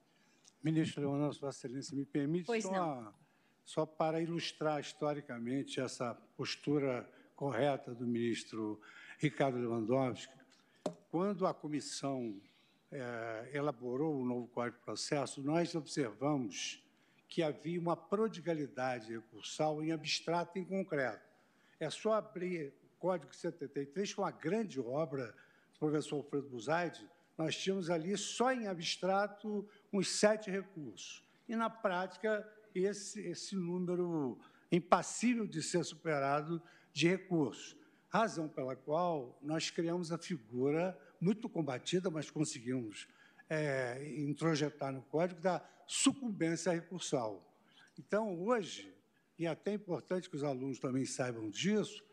[0.63, 3.13] Ministro Leonardo, Vossa Excelência, me permite pois só
[3.65, 8.79] só para ilustrar historicamente essa postura correta do ministro
[9.17, 10.33] Ricardo Lewandowski,
[11.09, 12.41] quando a comissão
[12.91, 16.83] é, elaborou o novo Código de Processo, nós observamos
[17.27, 21.27] que havia uma prodigalidade recursal em abstrato e em concreto.
[21.79, 25.33] É só abrir o Código 73, que é uma grande obra
[25.73, 31.23] do professor Alfredo Buzaide, nós tínhamos ali só em abstrato uns sete recursos.
[31.47, 32.47] E, na prática,
[32.79, 34.37] esse, esse número
[34.71, 37.75] impassível de ser superado de recursos.
[38.09, 43.07] Razão pela qual nós criamos a figura muito combatida, mas conseguimos
[43.49, 47.51] é, introjetar no código da sucumbência recursal.
[47.97, 48.93] Então, hoje,
[49.37, 52.03] e é até importante que os alunos também saibam disso,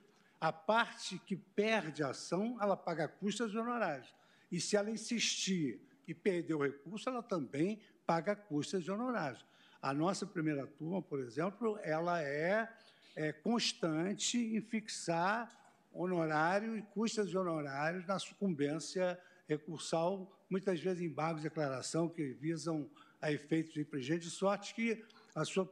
[0.40, 4.14] a parte que perde a ação, ela paga custas honorários.
[4.50, 9.44] E se ela insistir e perder o recurso, ela também paga custas e honorários.
[9.82, 12.68] A nossa primeira turma, por exemplo, ela é,
[13.16, 15.50] é constante em fixar
[15.92, 22.88] honorário e custas de honorários na sucumbência recursal, muitas vezes embargos de declaração que visam
[23.20, 25.02] a efeitos infringentes, de sorte que
[25.34, 25.66] a sua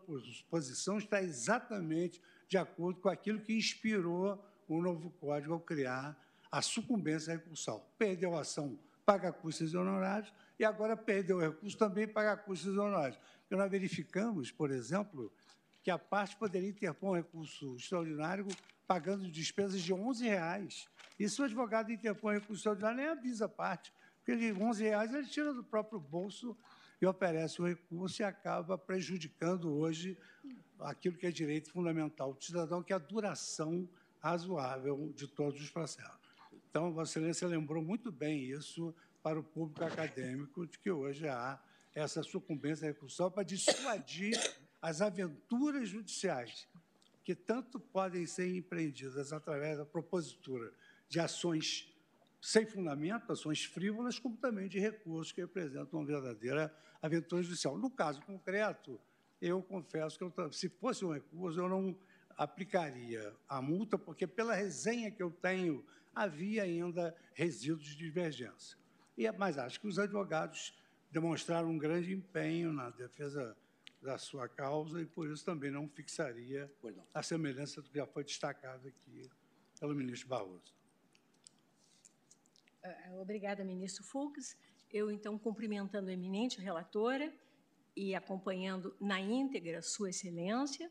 [0.50, 6.16] posição está exatamente de acordo com aquilo que inspirou o novo código ao criar
[6.50, 7.86] a sucumbência recursal.
[7.98, 12.74] Perdeu a ação, paga custas e honorários, e agora perdeu o recurso, também paga custas
[12.74, 13.18] e honorários.
[13.40, 15.32] Porque nós verificamos, por exemplo,
[15.82, 18.46] que a parte poderia interpor um recurso extraordinário
[18.86, 20.88] pagando despesas de R$ 11,00.
[21.18, 25.14] E se o advogado interpõe um recurso extraordinário, nem avisa a parte, porque R$ 11,00
[25.14, 26.56] ele tira do próprio bolso
[27.00, 30.18] e oferece o recurso e acaba prejudicando hoje
[30.80, 33.88] aquilo que é direito fundamental do cidadão, que é a duração
[34.20, 36.18] razoável de todos os processos.
[36.70, 38.94] Então, Vossa Excelência lembrou muito bem isso
[39.28, 41.62] para o público acadêmico, de que hoje há
[41.94, 44.34] essa sucumbência recursal para dissuadir
[44.80, 46.66] as aventuras judiciais,
[47.22, 50.72] que tanto podem ser empreendidas através da propositura
[51.10, 51.94] de ações
[52.40, 57.76] sem fundamento, ações frívolas, como também de recursos que representam uma verdadeira aventura judicial.
[57.76, 58.98] No caso concreto,
[59.42, 61.94] eu confesso que, eu, se fosse um recurso, eu não
[62.30, 65.84] aplicaria a multa, porque pela resenha que eu tenho,
[66.14, 68.78] havia ainda resíduos de divergência.
[69.18, 70.72] E, mas acho que os advogados
[71.10, 73.56] demonstraram um grande empenho na defesa
[74.00, 76.72] da sua causa e, por isso, também não fixaria
[77.12, 79.28] a semelhança do que já foi destacado aqui
[79.80, 80.72] pelo ministro Barroso.
[82.84, 84.56] Ah, obrigada, ministro Fux.
[84.88, 87.34] Eu, então, cumprimentando a eminente relatora
[87.96, 90.88] e acompanhando na íntegra Sua Excelência,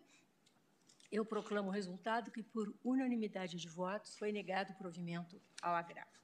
[1.09, 6.17] eu proclamo o resultado que, por unanimidade de votos, foi negado o provimento ao agravo.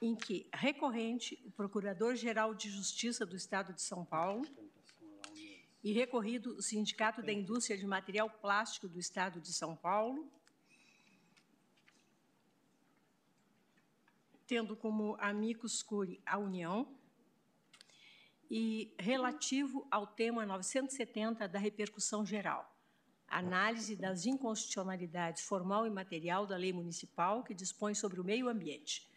[0.00, 4.46] em que, recorrente, o Procurador-Geral de Justiça do Estado de São Paulo
[5.82, 10.30] e recorrido o Sindicato da Indústria de Material Plástico do Estado de São Paulo,
[14.46, 16.86] tendo como amicus curi a União,
[18.50, 22.76] e relativo ao tema 970 da repercussão geral,
[23.28, 29.08] análise das inconstitucionalidades formal e material da lei municipal que dispõe sobre o meio ambiente.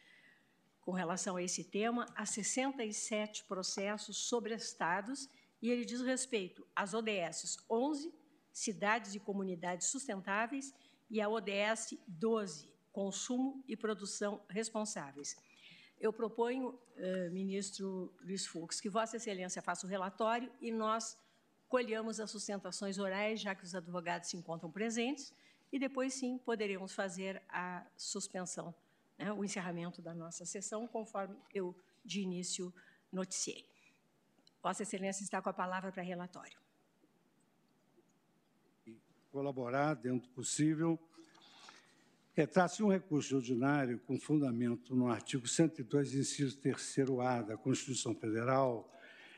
[0.81, 5.27] Com relação a esse tema, há 67 processos sobrestados
[5.63, 8.13] e ele diz respeito às ODS 11,
[8.51, 10.73] Cidades e Comunidades Sustentáveis,
[11.09, 15.37] e a ODS 12, Consumo e Produção Responsáveis.
[15.97, 21.17] Eu proponho, uh, ministro Luiz Fux, que Vossa Excelência faça o relatório e nós
[21.69, 25.33] colhamos as sustentações orais, já que os advogados se encontram presentes,
[25.71, 28.75] e depois, sim, poderemos fazer a suspensão,
[29.17, 31.73] né, o encerramento da nossa sessão, conforme eu,
[32.03, 32.73] de início,
[33.09, 33.72] noticiei.
[34.63, 36.57] Vossa Excelência está com a palavra para relatório.
[39.29, 40.97] Colaborar, dentro do possível,
[42.33, 48.89] é, Trata-se um recurso ordinário com fundamento no artigo 102, inciso 3º-A da Constituição Federal,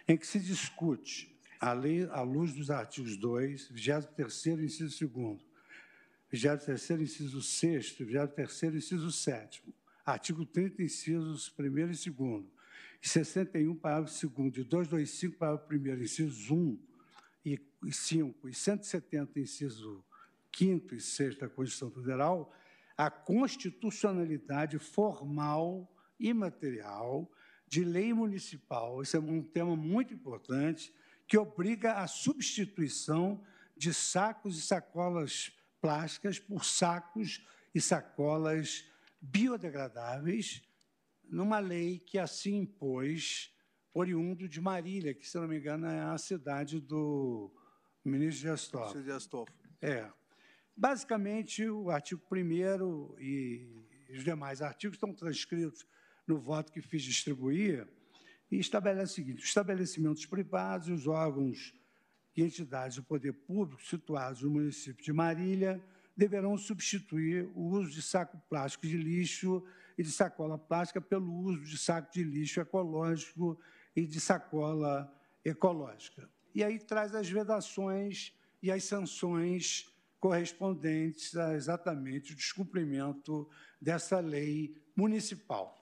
[0.08, 5.42] em que se discute, a lei, à luz dos artigos 2, 23º, inciso 2º,
[6.32, 9.64] 23º, inciso 6 23º, inciso 7
[10.06, 12.10] artigo 30, incisos 1 e 2 e
[13.02, 16.80] 61, parágrafo 2 e 225, parágrafo 1 incisos 1
[17.46, 17.60] e
[17.92, 20.04] 5, e 170, inciso
[20.56, 22.54] 5 e 6 da Constituição Federal,
[22.98, 27.30] a constitucionalidade formal e material
[27.68, 29.02] de lei municipal.
[29.02, 30.94] Esse é um tema muito importante
[31.28, 33.44] que obriga a substituição
[33.76, 35.52] de sacos e sacolas
[35.82, 38.86] plásticas por sacos e sacolas
[39.20, 40.64] biodegradáveis,
[41.30, 43.54] numa lei que assim impôs,
[43.94, 47.52] oriundo de Marília, que, se não me engano, é a cidade do
[48.04, 49.04] ministro Gestófilo.
[49.82, 50.10] É,
[50.78, 53.66] Basicamente, o artigo 1 e
[54.10, 55.86] os demais artigos estão transcritos
[56.28, 57.88] no voto que fiz distribuir
[58.52, 61.74] e estabelece o seguinte: os estabelecimentos privados e os órgãos
[62.36, 65.82] e entidades do poder público situados no município de Marília
[66.16, 69.66] deverão substituir o uso de saco plástico de lixo
[69.98, 73.60] e de sacola plástica pelo uso de saco de lixo ecológico
[73.96, 75.12] e de sacola
[75.44, 76.30] ecológica.
[76.54, 79.90] E aí traz as vedações e as sanções
[80.20, 83.48] correspondentes a exatamente o descumprimento
[83.80, 85.82] dessa lei municipal.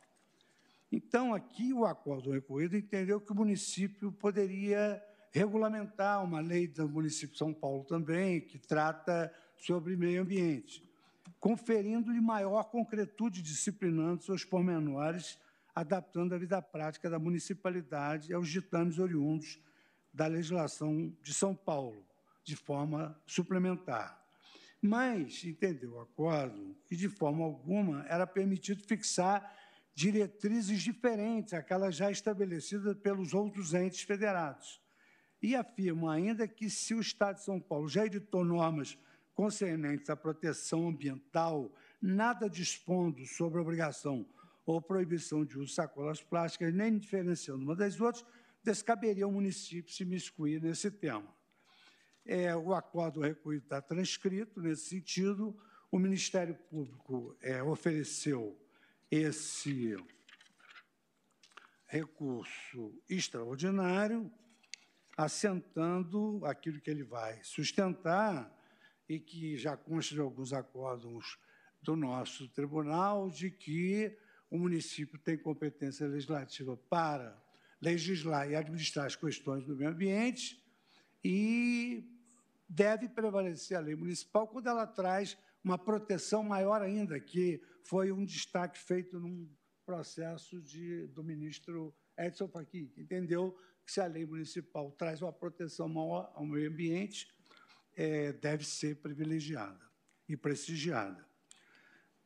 [0.91, 7.31] Então, aqui o acordo recorrido entendeu que o município poderia regulamentar uma lei do município
[7.31, 10.87] de São Paulo também, que trata sobre meio ambiente,
[11.43, 15.37] conferindo-lhe maior concretude disciplinando seus pormenores,
[15.75, 19.59] adaptando a vida prática da municipalidade aos ditames oriundos
[20.13, 22.01] da legislação de São Paulo,
[22.45, 24.25] de forma suplementar.
[24.81, 29.53] Mas entendeu o acordo que, de forma alguma, era permitido fixar
[29.93, 34.81] diretrizes diferentes àquelas já estabelecidas pelos outros entes federados.
[35.41, 38.97] E afirma ainda que, se o Estado de São Paulo já editou normas
[39.33, 44.25] concernentes à proteção ambiental, nada dispondo sobre obrigação
[44.65, 48.25] ou proibição de uso de sacolas plásticas, nem diferenciando uma das outras,
[48.63, 51.35] descaberia ao município se miscuir nesse tema.
[52.25, 55.57] É, o acordo recolhido está transcrito nesse sentido.
[55.91, 58.57] O Ministério Público é, ofereceu
[59.11, 59.95] esse
[61.85, 64.31] recurso extraordinário,
[65.15, 68.51] assentando aquilo que ele vai sustentar
[69.07, 71.37] e que já consta de alguns acordos
[71.81, 74.17] do nosso tribunal, de que
[74.49, 77.41] o município tem competência legislativa para
[77.81, 80.63] legislar e administrar as questões do meio ambiente
[81.23, 82.09] e
[82.69, 88.23] deve prevalecer a lei municipal quando ela traz uma proteção maior ainda, que foi um
[88.23, 89.49] destaque feito num
[89.85, 95.33] processo de, do ministro Edson Fachin, que entendeu que se a lei municipal traz uma
[95.33, 97.32] proteção maior ao meio ambiente,
[97.95, 99.79] é, deve ser privilegiada
[100.27, 101.25] e prestigiada.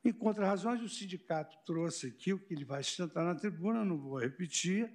[0.03, 4.19] Em contra-razões, o sindicato trouxe aqui o que ele vai sustentar na tribuna, não vou
[4.19, 4.89] repetir.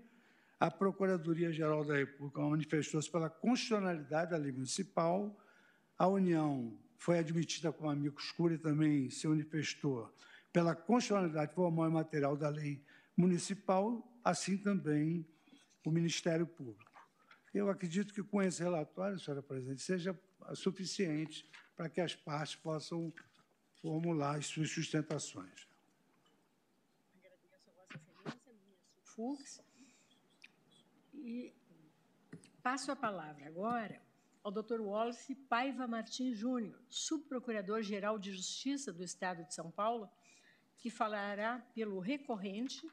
[0.59, 5.37] A Procuradoria-Geral da República manifestou-se pela constitucionalidade da lei municipal.
[5.99, 10.15] A União foi admitida como amigo escuro e também se manifestou
[10.53, 12.83] pela constitucionalidade formal e material da lei
[13.17, 15.27] municipal, assim também
[15.85, 16.92] o Ministério Público.
[17.53, 20.19] Eu acredito que com esse relatório, senhora presidente, seja
[20.55, 21.45] suficiente
[21.77, 23.13] para que as partes possam
[23.75, 25.69] formular as suas sustentações.
[27.19, 29.63] Agradeço a Vossa Excelência, ministro Fux.
[31.13, 31.53] E
[32.63, 34.01] passo a palavra agora
[34.43, 34.81] ao Dr.
[34.81, 40.11] Wallace Paiva Martins Júnior, subprocurador-geral de Justiça do Estado de São Paulo,
[40.79, 42.91] que falará pelo recorrente,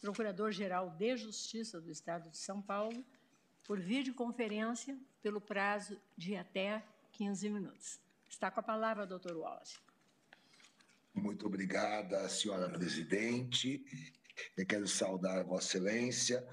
[0.00, 3.04] procurador-geral de Justiça do Estado de São Paulo,
[3.70, 8.00] por videoconferência, pelo prazo de até 15 minutos.
[8.28, 9.78] Está com a palavra, doutor Wallace.
[11.14, 13.80] Muito obrigada, senhora presidente.
[14.56, 16.44] Eu quero saudar Vossa Excelência,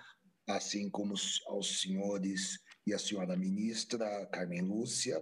[0.47, 1.15] assim como
[1.47, 5.19] aos senhores e a senhora ministra Carmen Lúcia,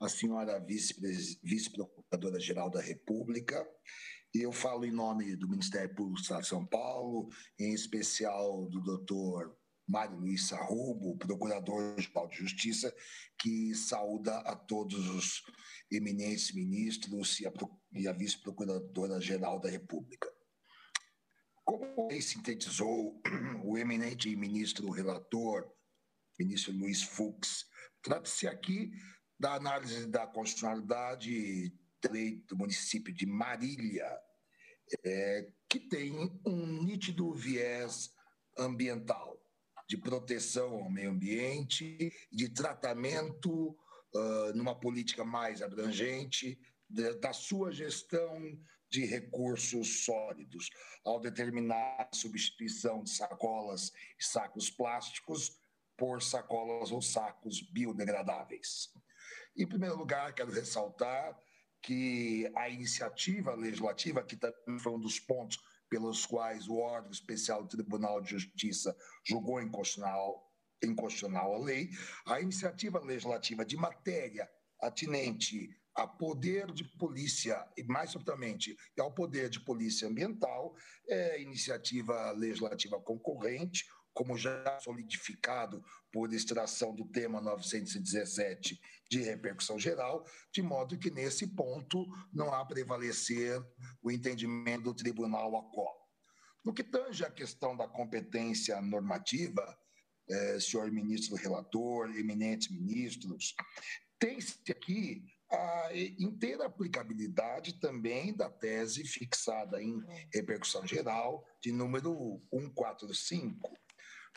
[0.00, 3.68] a senhora vice-procuradora-geral da República.
[4.32, 7.28] Eu falo em nome do Ministério Público do Estado de São Paulo,
[7.60, 9.54] em especial do doutor
[9.86, 12.94] Mário Luiz Sarrubo, Procurador-Geral de Justiça,
[13.38, 15.42] que saúda a todos os
[15.90, 17.52] eminentes ministros e a,
[18.10, 20.32] a Vice-Procuradora-Geral da República.
[21.64, 23.20] Como ele sintetizou
[23.64, 25.74] o eminente ministro relator
[26.38, 27.66] ministro Luiz Fux.
[28.02, 28.90] Trata-se aqui
[29.38, 31.72] da análise da constitucionalidade
[32.48, 34.06] do município de Marília,
[35.04, 36.12] é, que tem
[36.46, 38.10] um nítido viés
[38.58, 39.40] ambiental,
[39.86, 43.70] de proteção ao meio ambiente, de tratamento
[44.14, 46.58] uh, numa política mais abrangente
[46.88, 48.58] de, da sua gestão
[48.90, 50.70] de recursos sólidos,
[51.04, 55.60] ao determinar a substituição de sacolas e sacos plásticos
[55.96, 58.92] por sacolas ou sacos biodegradáveis.
[59.56, 61.36] Em primeiro lugar, quero ressaltar
[61.82, 65.58] que a iniciativa legislativa, que também foi um dos pontos
[65.94, 70.52] pelos quais o órgão especial do Tribunal de Justiça julgou inconstitucional,
[70.82, 71.88] inconstitucional a lei,
[72.26, 74.50] a iniciativa legislativa de matéria
[74.80, 80.74] atinente a poder de polícia, e mais subitamente ao poder de polícia ambiental,
[81.08, 88.80] é iniciativa legislativa concorrente, como já solidificado por extração do tema 917
[89.10, 93.60] de repercussão geral, de modo que nesse ponto não há prevalecer
[94.00, 96.08] o entendimento do tribunal a qual.
[96.64, 99.76] No que tange à questão da competência normativa,
[100.30, 103.54] eh, senhor ministro relator, eminentes ministros,
[104.18, 113.76] tem-se aqui a inteira aplicabilidade também da tese fixada em repercussão geral de número 145,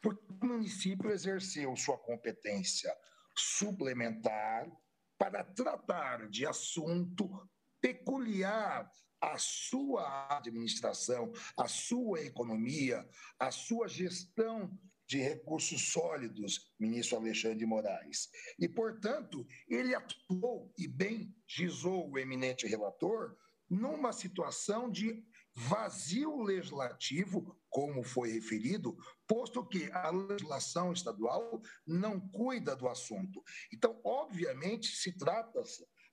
[0.01, 2.95] porque o município exerceu sua competência
[3.35, 4.69] suplementar
[5.17, 7.49] para tratar de assunto
[7.81, 13.07] peculiar à sua administração, à sua economia,
[13.39, 14.71] à sua gestão
[15.07, 18.29] de recursos sólidos, ministro Alexandre de Moraes.
[18.59, 23.35] E, portanto, ele atuou, e bem gizou o eminente relator,
[23.69, 25.25] numa situação de
[25.55, 28.97] vazio legislativo, como foi referido,
[29.27, 33.39] posto que a legislação estadual não cuida do assunto.
[33.71, 35.61] Então, obviamente, se trata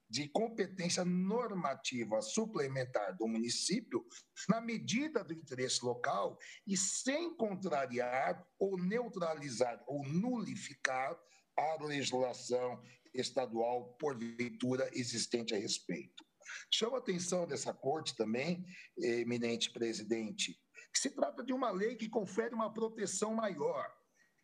[0.07, 4.05] de competência normativa suplementar do município
[4.47, 6.37] na medida do interesse local
[6.67, 11.19] e sem contrariar ou neutralizar ou nulificar
[11.57, 12.79] a legislação
[13.15, 16.23] estadual porventura existente a respeito.
[16.71, 18.67] Chama atenção dessa corte também,
[18.99, 20.63] eminente presidente,
[20.99, 23.93] se trata de uma lei que confere uma proteção maior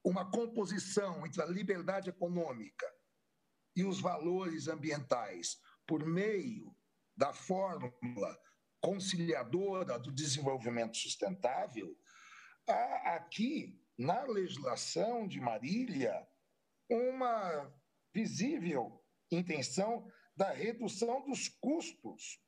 [0.02, 2.86] Uma composição entre a liberdade econômica
[3.76, 6.74] e os valores ambientais por meio
[7.16, 8.40] da fórmula
[8.80, 11.94] conciliadora do desenvolvimento sustentável,
[12.66, 16.26] há aqui na legislação de Marília
[16.88, 17.70] uma
[18.14, 22.42] visível intenção da redução dos custos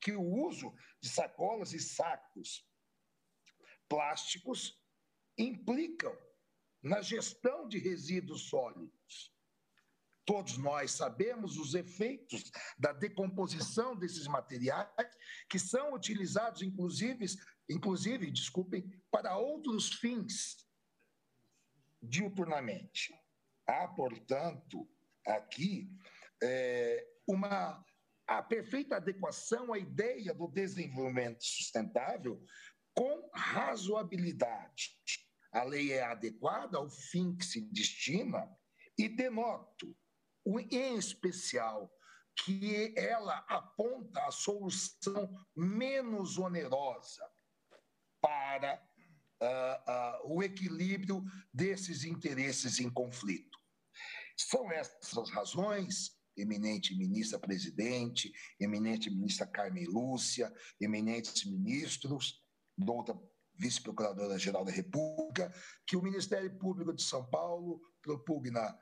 [0.00, 2.66] que o uso de sacolas e sacos
[3.88, 4.82] plásticos
[5.38, 6.16] implicam
[6.82, 9.34] na gestão de resíduos sólidos.
[10.24, 14.88] Todos nós sabemos os efeitos da decomposição desses materiais
[15.48, 17.26] que são utilizados, inclusive,
[17.70, 20.66] inclusive, desculpem, para outros fins
[22.02, 23.14] diuturnamente.
[23.66, 24.88] Há, portanto,
[25.24, 25.88] aqui
[26.42, 27.84] é, uma
[28.26, 32.44] a perfeita adequação à ideia do desenvolvimento sustentável
[32.92, 34.98] com razoabilidade.
[35.56, 38.46] A lei é adequada ao fim que se destina
[38.98, 39.96] e denoto,
[40.70, 41.90] em especial,
[42.44, 47.26] que ela aponta a solução menos onerosa
[48.20, 48.86] para
[49.42, 51.24] uh, uh, o equilíbrio
[51.54, 53.58] desses interesses em conflito.
[54.36, 58.30] São essas razões, eminente ministra presidente,
[58.60, 62.44] eminente ministra Carmen Lúcia, eminentes ministros,
[62.76, 63.18] doutora
[63.58, 65.52] vice-procuradora-geral da República,
[65.86, 68.78] que o Ministério Público de São Paulo propugna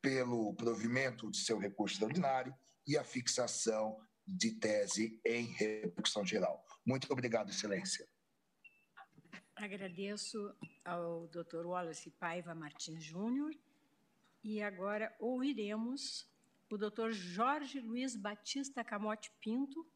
[0.00, 2.54] pelo provimento de seu recurso extraordinário
[2.86, 6.64] e a fixação de tese em repercussão geral.
[6.84, 8.08] Muito obrigado, Excelência.
[9.54, 10.54] Agradeço
[10.84, 11.66] ao Dr.
[11.66, 13.54] Wallace Paiva Martins Júnior
[14.42, 16.28] e agora ouviremos
[16.70, 17.10] o Dr.
[17.10, 19.86] Jorge Luiz Batista Camote Pinto,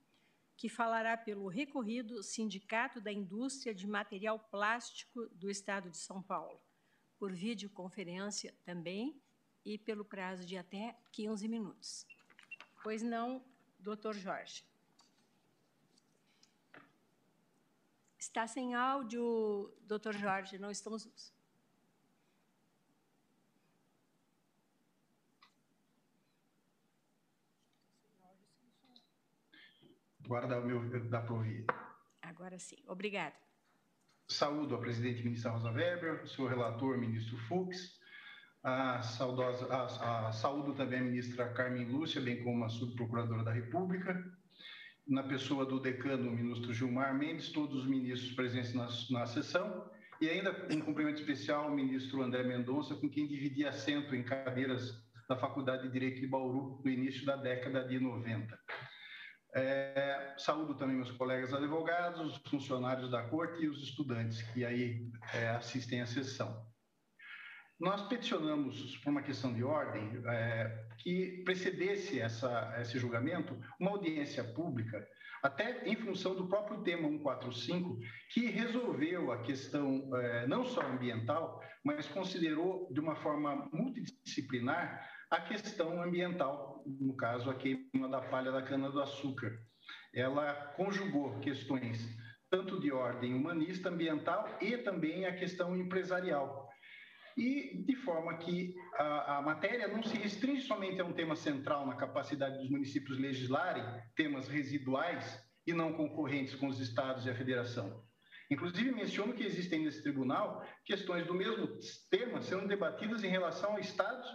[0.56, 6.60] que falará pelo recorrido Sindicato da Indústria de Material Plástico do Estado de São Paulo,
[7.18, 9.20] por videoconferência também
[9.64, 12.06] e pelo prazo de até 15 minutos.
[12.82, 13.44] Pois não,
[13.78, 14.64] doutor Jorge.
[18.18, 21.32] Está sem áudio, doutor Jorge, não estamos.
[30.26, 31.64] Agora dá, meu, dá para ouvir.
[32.20, 32.76] Agora sim.
[32.88, 33.34] Obrigada.
[34.28, 37.96] Saúdo a presidente ministra Rosa Weber, o senhor relator, ministro Fux,
[38.64, 43.52] a, saudosa, a, a, saúdo também a ministra Carmen Lúcia, bem como a subprocuradora da
[43.52, 44.20] República,
[45.06, 49.88] na pessoa do decano, o ministro Gilmar Mendes, todos os ministros presentes na, na sessão,
[50.20, 55.06] e ainda um cumprimento especial ao ministro André Mendonça, com quem dividi assento em cadeiras
[55.28, 58.58] da Faculdade de Direito de Bauru no início da década de 90.
[59.58, 65.10] É, saúdo também meus colegas advogados, os funcionários da corte e os estudantes que aí
[65.32, 66.62] é, assistem à sessão.
[67.80, 74.44] Nós peticionamos, por uma questão de ordem, é, que precedesse essa, esse julgamento uma audiência
[74.44, 75.08] pública,
[75.42, 77.98] até em função do próprio tema 145,
[78.34, 85.40] que resolveu a questão é, não só ambiental, mas considerou de uma forma multidisciplinar a
[85.40, 89.58] questão ambiental, no caso, a queima da palha da cana-do-açúcar.
[90.14, 92.06] Ela conjugou questões
[92.48, 96.68] tanto de ordem humanista, ambiental e também a questão empresarial.
[97.36, 101.84] E de forma que a, a, matéria não se restringe somente a um tema central
[101.86, 103.84] na capacidade dos municípios legislarem
[104.14, 108.02] temas residuais e não concorrentes com os estados e a federação.
[108.50, 111.68] Inclusive, menciono que existem nesse tribunal questões do mesmo
[112.08, 114.26] tema sendo debatidas em relação a estados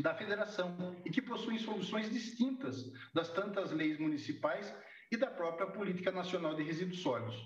[0.00, 4.74] da federação e que possuem soluções distintas das tantas leis municipais
[5.10, 7.36] e da própria Política Nacional de Resíduos Sólidos.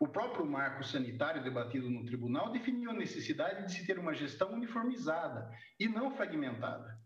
[0.00, 4.52] O próprio marco sanitário debatido no tribunal definiu a necessidade de se ter uma gestão
[4.52, 5.48] uniformizada
[5.78, 6.98] e não fragmentada.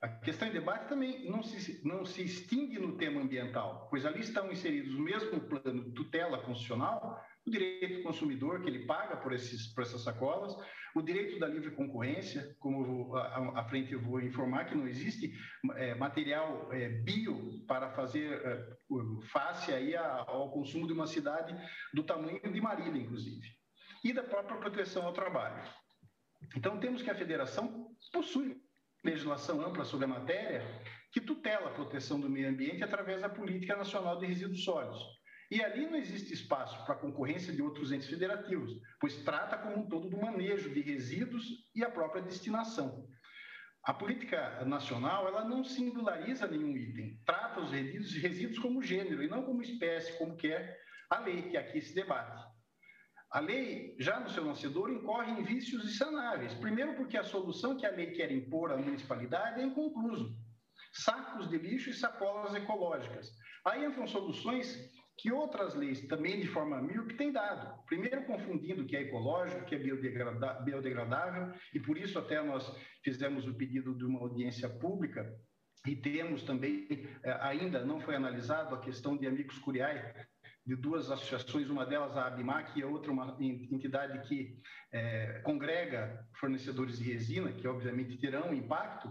[0.00, 4.20] A questão em debate também não se, não se extingue no tema ambiental, pois ali
[4.20, 9.32] estão inseridos o mesmo plano tutela constitucional, o direito do consumidor, que ele paga por,
[9.32, 10.54] esses, por essas sacolas,
[10.94, 15.32] o direito da livre concorrência, como à frente eu vou informar que não existe
[15.76, 18.76] é, material é, bio para fazer é,
[19.30, 21.54] face aí ao consumo de uma cidade
[21.92, 23.46] do tamanho de Marília, inclusive,
[24.04, 25.62] e da própria proteção ao trabalho.
[26.56, 28.56] Então, temos que a federação possui
[29.04, 30.62] legislação ampla sobre a matéria
[31.12, 35.02] que tutela a proteção do meio ambiente através da Política Nacional de Resíduos Sólidos.
[35.50, 38.70] E ali não existe espaço para concorrência de outros entes federativos,
[39.00, 41.44] pois trata como um todo do manejo de resíduos
[41.74, 43.06] e a própria destinação.
[43.82, 49.28] A política nacional ela não singulariza nenhum item, trata os resíduos, resíduos como gênero e
[49.28, 52.44] não como espécie, como quer a lei que aqui se debate.
[53.30, 56.54] A lei, já no seu nascedor, incorre em vícios insanáveis.
[56.54, 60.34] Primeiro, porque a solução que a lei quer impor à municipalidade é inconcluso.
[60.92, 63.30] Sacos de lixo e sacolas ecológicas.
[63.66, 67.84] Aí entram soluções que outras leis, também de forma que têm dado.
[67.86, 72.72] Primeiro, confundindo o que é ecológico, o que é biodegradável, e por isso até nós
[73.02, 75.28] fizemos o pedido de uma audiência pública
[75.86, 80.14] e temos também, eh, ainda não foi analisado a questão de amigos curiae,
[80.68, 84.60] de duas associações, uma delas a Abimac e a outra uma entidade que
[84.92, 89.10] é, congrega fornecedores de resina, que obviamente terão impacto,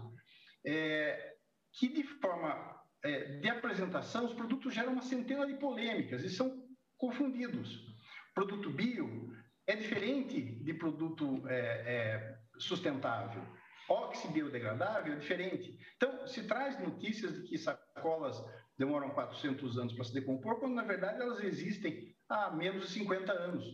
[0.64, 1.34] é,
[1.72, 6.66] que de forma é, de apresentação os produtos geram uma centena de polêmicas e são
[6.96, 7.86] confundidos.
[8.34, 9.32] Produto bio
[9.66, 13.42] é diferente de produto é, é, sustentável.
[13.88, 15.78] Óxido biodegradável é diferente.
[15.96, 18.36] Então, se traz notícias de que sacolas
[18.76, 23.32] demoram 400 anos para se decompor, quando na verdade elas existem há menos de 50
[23.32, 23.64] anos.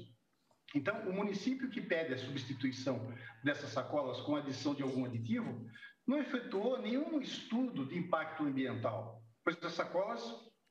[0.74, 3.12] Então, o município que pede a substituição
[3.44, 5.68] dessas sacolas com adição de algum aditivo
[6.06, 10.22] não efetuou nenhum estudo de impacto ambiental, pois as sacolas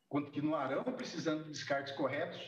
[0.07, 2.39] continuarão precisando de descartes corretos,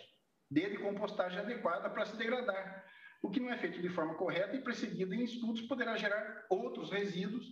[0.50, 2.86] desde compostagem adequada para se degradar,
[3.22, 6.92] o que não é feito de forma correta e precedido em estudos poderá gerar outros
[6.92, 7.46] resíduos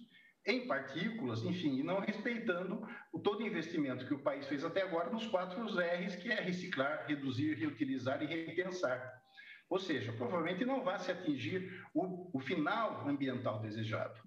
[0.46, 5.10] em partículas, enfim, e não respeitando o todo investimento que o país fez até agora
[5.10, 9.22] nos quatro R's, que é reciclar, reduzir, reutilizar e repensar.
[9.70, 14.22] Ou seja, provavelmente não vai se atingir o, o final ambiental desejado.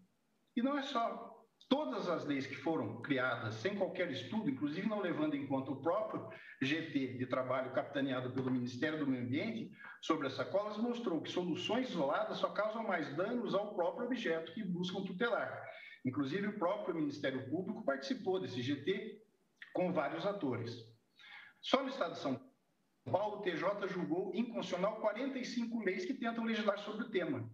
[0.57, 1.35] E não é só.
[1.69, 5.83] Todas as leis que foram criadas sem qualquer estudo, inclusive não levando em conta o
[5.83, 6.29] próprio
[6.63, 9.71] GT de trabalho capitaneado pelo Ministério do Meio Ambiente
[10.01, 14.63] sobre as sacolas, mostrou que soluções isoladas só causam mais danos ao próprio objeto que
[14.63, 15.61] buscam tutelar.
[16.05, 19.21] Inclusive, o próprio Ministério Público participou desse GT
[19.75, 20.73] com vários atores.
[21.61, 22.41] Só no estado de São
[23.11, 27.51] Paulo, o TJ julgou inconstitucional 45 leis que tentam legislar sobre o tema.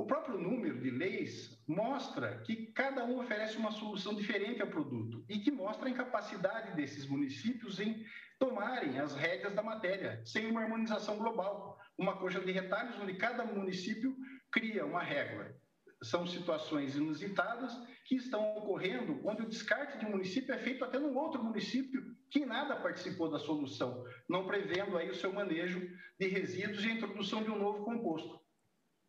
[0.00, 5.22] O próprio número de leis mostra que cada um oferece uma solução diferente ao produto
[5.28, 8.02] e que mostra a incapacidade desses municípios em
[8.38, 13.44] tomarem as rédeas da matéria, sem uma harmonização global, uma coxa de retalhos onde cada
[13.44, 14.16] município
[14.50, 15.54] cria uma regra
[16.02, 20.98] são situações inusitadas que estão ocorrendo onde o descarte de um município é feito até
[20.98, 25.78] num outro município que nada participou da solução, não prevendo aí o seu manejo
[26.18, 28.40] de resíduos e a introdução de um novo composto.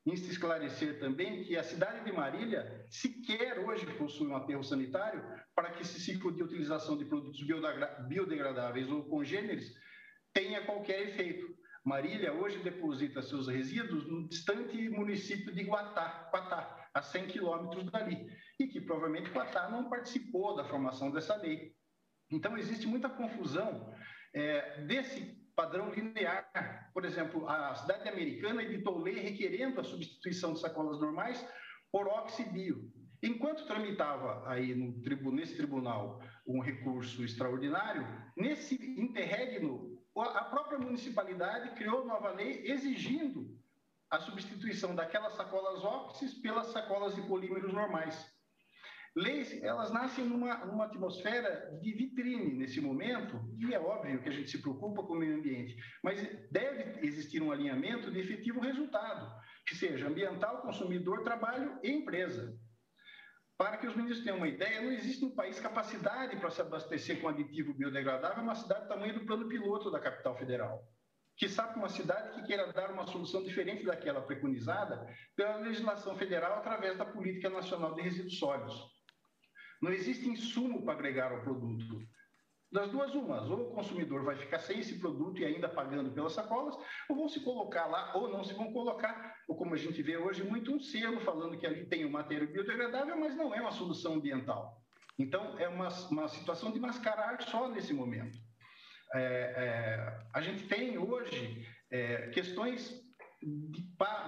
[0.05, 5.23] Insta esclarecer também que a cidade de Marília sequer hoje possui um aterro sanitário
[5.53, 7.39] para que esse ciclo de utilização de produtos
[8.07, 9.71] biodegradáveis ou congêneres
[10.33, 11.55] tenha qualquer efeito.
[11.83, 18.27] Marília hoje deposita seus resíduos no distante município de Guatá, Guatá a 100 quilômetros dali,
[18.59, 21.73] e que provavelmente Qatar não participou da formação dessa lei.
[22.29, 23.93] Então, existe muita confusão
[24.33, 26.89] é, desse padrão linear.
[26.93, 31.45] Por exemplo, a cidade americana editou lei requerendo a substituição de sacolas normais
[31.91, 32.91] por oxibio.
[33.23, 38.05] Enquanto tramitava aí no, nesse tribunal um recurso extraordinário,
[38.35, 43.57] nesse interregno, a própria municipalidade criou nova lei exigindo
[44.09, 48.25] a substituição daquelas sacolas óxides pelas sacolas de polímeros normais.
[49.15, 54.31] Leis, elas nascem numa, numa atmosfera de vitrine nesse momento, e é óbvio que a
[54.31, 59.29] gente se preocupa com o meio ambiente, mas deve existir um alinhamento de efetivo resultado,
[59.67, 62.57] que seja ambiental, consumidor, trabalho e empresa.
[63.57, 67.19] Para que os ministros tenham uma ideia, não existe no país capacidade para se abastecer
[67.19, 70.87] com aditivo biodegradável uma cidade do tamanho do plano piloto da capital federal
[71.37, 76.59] que sabe uma cidade que queira dar uma solução diferente daquela preconizada pela legislação federal
[76.59, 79.00] através da Política Nacional de Resíduos Sólidos.
[79.81, 81.99] Não existe insumo para agregar ao produto.
[82.71, 86.31] Das duas, umas, ou o consumidor vai ficar sem esse produto e ainda pagando pelas
[86.31, 86.73] sacolas,
[87.09, 90.15] ou vão se colocar lá, ou não se vão colocar, ou como a gente vê
[90.15, 93.73] hoje, muito um selo falando que ali tem um material biodegradável, mas não é uma
[93.73, 94.81] solução ambiental.
[95.19, 98.37] Então, é uma, uma situação de mascarar só nesse momento.
[99.13, 103.01] É, é, a gente tem hoje é, questões
[103.41, 103.81] de,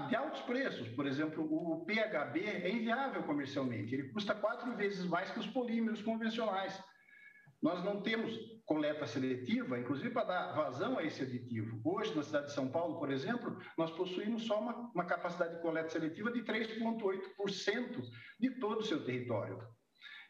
[0.10, 0.88] de, altos preços.
[0.90, 6.02] Por exemplo, o PHB é inviável comercialmente, ele custa quatro vezes mais que os polímeros
[6.02, 6.82] convencionais.
[7.62, 11.80] Nós não temos coleta seletiva, inclusive para dar vazão a esse aditivo.
[11.86, 15.62] Hoje, na cidade de São Paulo, por exemplo, nós possuímos só uma, uma capacidade de
[15.62, 18.04] coleta seletiva de 3,8%
[18.40, 19.60] de todo o seu território.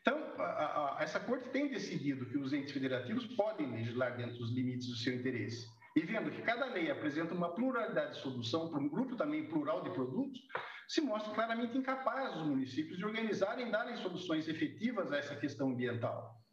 [0.01, 4.51] Então, a, a, essa corte tem decidido que os entes federativos podem legislar dentro dos
[4.51, 5.65] limites do seu interesse.
[5.95, 9.84] E vendo que cada lei apresenta uma pluralidade de solução para um grupo também plural
[9.84, 10.41] de produtos,
[10.88, 15.70] se mostra claramente incapaz os municípios de organizarem e darem soluções efetivas a essa questão
[15.70, 16.44] ambiental.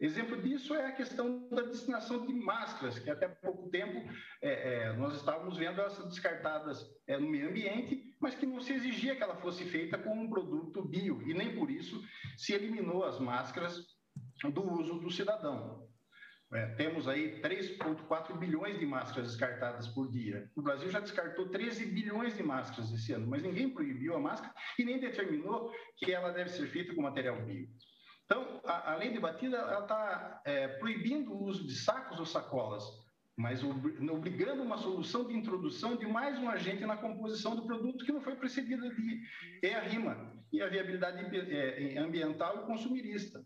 [0.00, 4.10] Exemplo disso é a questão da destinação de máscaras, que até pouco tempo
[4.42, 8.72] é, é, nós estávamos vendo elas descartadas é, no meio ambiente, mas que não se
[8.72, 12.02] exigia que ela fosse feita com um produto bio, e nem por isso
[12.36, 13.86] se eliminou as máscaras
[14.52, 15.83] do uso do cidadão.
[16.54, 20.48] É, temos aí 3,4 bilhões de máscaras descartadas por dia.
[20.54, 24.54] O Brasil já descartou 13 bilhões de máscaras esse ano, mas ninguém proibiu a máscara
[24.78, 27.68] e nem determinou que ela deve ser feita com material bio.
[28.24, 32.84] Então, a, a lei debatida está é, proibindo o uso de sacos ou sacolas,
[33.36, 38.12] mas obrigando uma solução de introdução de mais um agente na composição do produto que
[38.12, 39.22] não foi precedida de
[39.60, 43.44] é a rima e a viabilidade é, ambiental e consumirista.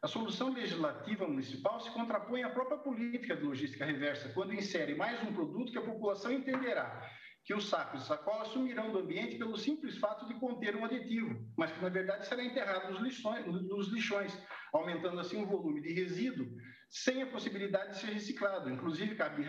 [0.00, 5.20] A solução legislativa municipal se contrapõe à própria política de logística reversa, quando insere mais
[5.24, 7.02] um produto que a população entenderá
[7.44, 11.34] que os sacos e sacolas sumirão do ambiente pelo simples fato de conter um aditivo,
[11.56, 14.38] mas que na verdade será enterrado nos lixões, nos lixões
[14.72, 16.46] aumentando assim o volume de resíduo
[16.90, 18.70] sem a possibilidade de ser reciclado.
[18.70, 19.44] Inclusive, cabe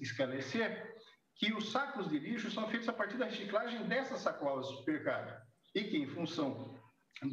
[0.00, 0.94] esclarecer
[1.36, 5.40] que os sacos de lixo são feitos a partir da reciclagem dessas sacolas supermercado
[5.74, 6.78] e que, em função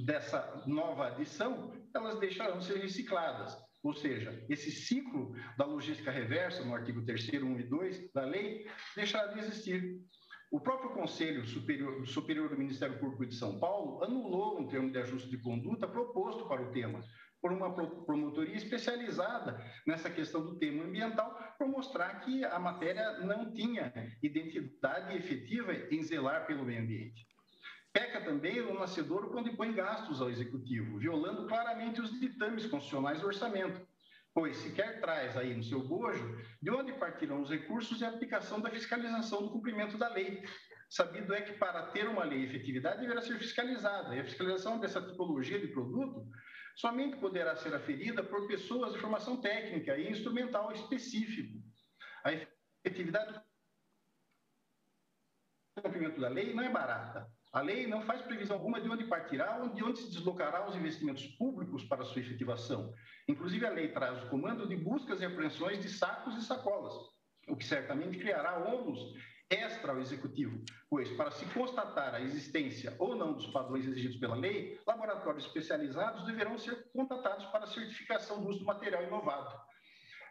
[0.06, 3.58] dessa nova adição, elas deixarão de ser recicladas.
[3.84, 8.68] Ou seja, esse ciclo da logística reversa, no artigo 3 1 e 2 da lei,
[8.96, 10.00] deixará de existir.
[10.52, 15.00] O próprio Conselho Superior, Superior do Ministério Público de São Paulo anulou um termo de
[15.00, 17.02] ajuste de conduta proposto para o tema,
[17.42, 23.52] por uma promotoria especializada nessa questão do tema ambiental, para mostrar que a matéria não
[23.52, 23.92] tinha
[24.22, 27.31] identidade efetiva em zelar pelo meio ambiente.
[27.94, 33.28] Peca também o nascedor quando impõe gastos ao executivo, violando claramente os ditames constitucionais do
[33.28, 33.86] orçamento,
[34.34, 38.62] pois sequer traz aí no seu bojo de onde partirão os recursos e a aplicação
[38.62, 40.42] da fiscalização do cumprimento da lei.
[40.90, 45.02] Sabido é que para ter uma lei efetividade deverá ser fiscalizada, e a fiscalização dessa
[45.02, 46.26] tipologia de produto
[46.76, 51.62] somente poderá ser aferida por pessoas de formação técnica e instrumental específico.
[52.24, 52.32] A
[52.86, 53.42] efetividade do
[55.82, 57.30] cumprimento da lei não é barata.
[57.54, 60.76] A lei não faz previsão alguma de onde partirá ou de onde se deslocará os
[60.76, 62.94] investimentos públicos para sua efetivação.
[63.28, 66.94] Inclusive, a lei traz o comando de buscas e apreensões de sacos e sacolas,
[67.50, 69.16] o que certamente criará ônus
[69.50, 74.36] extra ao executivo, pois, para se constatar a existência ou não dos padrões exigidos pela
[74.36, 79.54] lei, laboratórios especializados deverão ser contatados para certificação do uso do material inovado.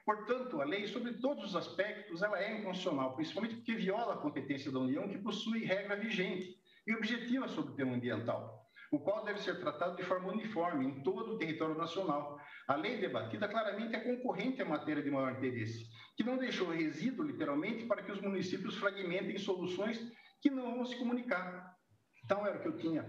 [0.06, 4.72] Portanto, a lei, sobre todos os aspectos, ela é inconstitucional, principalmente porque viola a competência
[4.72, 9.40] da União, que possui regra vigente e objetiva sobre o tema ambiental, o qual deve
[9.40, 12.38] ser tratado de forma uniforme em todo o território nacional.
[12.66, 15.86] A lei debatida claramente é concorrente à matéria de maior interesse,
[16.16, 20.00] que não deixou resíduo, literalmente, para que os municípios fragmentem soluções
[20.40, 21.76] que não vão se comunicar.
[22.24, 23.04] Então, era o que eu tinha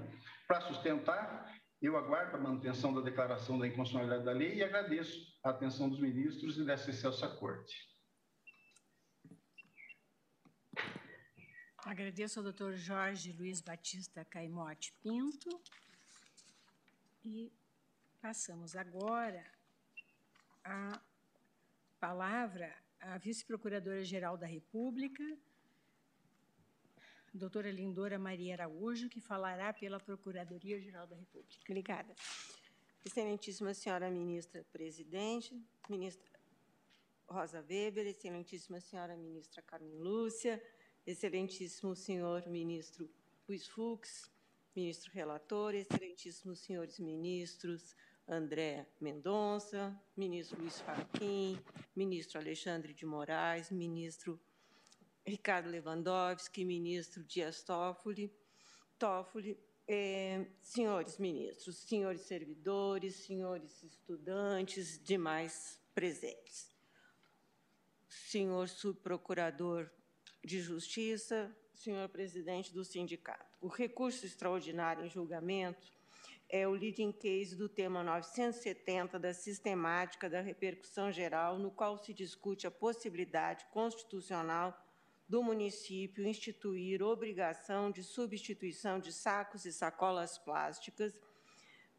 [0.47, 1.51] para sustentar.
[1.81, 5.99] Eu aguardo a manutenção da declaração da inconstitucionalidade da lei e agradeço a atenção dos
[5.99, 7.90] ministros e dessa excelsa corte.
[11.91, 15.49] Agradeço ao doutor Jorge Luiz Batista Caimote Pinto.
[17.25, 17.51] E
[18.21, 19.45] passamos agora
[20.63, 21.01] a
[21.99, 25.21] palavra à vice-procuradora-geral da República,
[27.33, 31.59] doutora Lindora Maria Araújo, que falará pela Procuradoria-Geral da República.
[31.65, 32.15] Obrigada.
[33.03, 36.39] Excelentíssima senhora ministra presidente, ministra
[37.27, 40.63] Rosa Weber, excelentíssima senhora ministra Carmen Lúcia,
[41.05, 43.09] excelentíssimo senhor ministro
[43.47, 44.31] Luiz Fux,
[44.75, 47.95] ministro relator, excelentíssimos senhores ministros
[48.27, 51.59] André Mendonça, ministro Luiz Faquim,
[51.95, 54.39] ministro Alexandre de Moraes, ministro
[55.25, 58.33] Ricardo Lewandowski, ministro Dias Toffoli,
[58.97, 66.71] Toffoli eh, senhores ministros, senhores servidores, senhores estudantes, demais presentes.
[68.07, 69.91] Senhor subprocurador
[70.43, 73.57] de Justiça, senhor presidente do sindicato.
[73.61, 75.91] O recurso extraordinário em julgamento
[76.49, 82.13] é o leading case do tema 970 da sistemática da repercussão geral, no qual se
[82.13, 84.77] discute a possibilidade constitucional
[85.29, 91.21] do município instituir obrigação de substituição de sacos e sacolas plásticas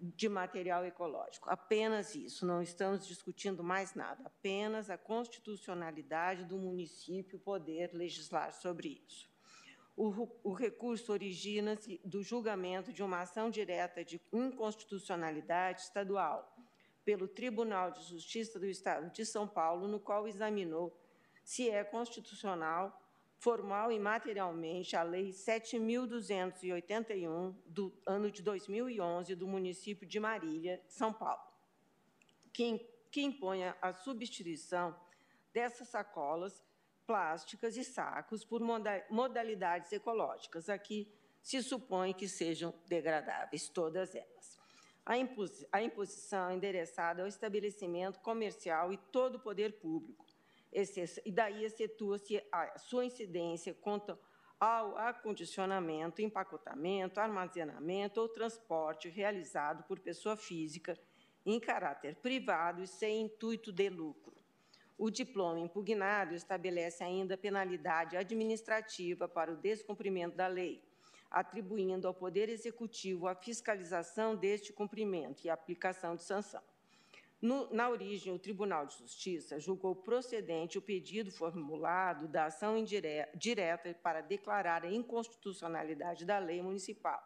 [0.03, 1.49] de material ecológico.
[1.49, 9.01] Apenas isso, não estamos discutindo mais nada, apenas a constitucionalidade do município poder legislar sobre
[9.07, 9.31] isso.
[9.97, 16.53] O, o recurso origina-se do julgamento de uma ação direta de inconstitucionalidade estadual
[17.05, 20.99] pelo Tribunal de Justiça do Estado de São Paulo, no qual examinou
[21.45, 23.02] se é constitucional
[23.43, 31.13] formal e materialmente a Lei 7.281 do ano de 2011 do município de Marília, São
[31.13, 31.43] Paulo,
[32.53, 32.79] que,
[33.11, 34.97] que impõe a substituição
[35.53, 36.63] dessas sacolas
[37.05, 38.61] plásticas e sacos por
[39.11, 40.69] modalidades ecológicas.
[40.69, 41.13] Aqui
[41.43, 44.57] se supõe que sejam degradáveis, todas elas.
[45.05, 45.19] A,
[45.83, 50.25] imposição é endereçada ao estabelecimento comercial e todo o poder público,
[50.73, 54.19] e daí excetua-se a sua incidência quanto
[54.59, 60.99] ao acondicionamento, empacotamento, armazenamento ou transporte realizado por pessoa física
[61.45, 64.33] em caráter privado e sem intuito de lucro.
[64.97, 70.81] O diploma impugnado estabelece ainda penalidade administrativa para o descumprimento da lei,
[71.29, 76.63] atribuindo ao Poder Executivo a fiscalização deste cumprimento e aplicação de sanção.
[77.43, 83.37] No, na origem, o Tribunal de Justiça julgou procedente o pedido formulado da ação indireta,
[83.37, 87.21] direta para declarar a inconstitucionalidade da lei municipal,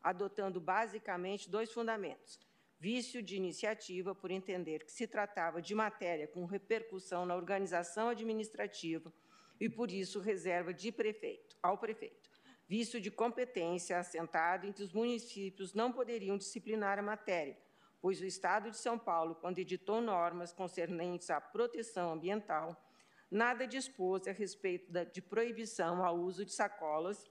[0.00, 2.38] adotando basicamente dois fundamentos.
[2.78, 9.12] Vício de iniciativa, por entender que se tratava de matéria com repercussão na organização administrativa
[9.58, 12.30] e, por isso, reserva de prefeito, ao prefeito.
[12.68, 17.58] Vício de competência, assentado em que os municípios não poderiam disciplinar a matéria,
[18.00, 22.76] pois o Estado de São Paulo, quando editou normas concernentes à proteção ambiental,
[23.30, 27.24] nada dispôs a respeito de proibição ao uso de sacolas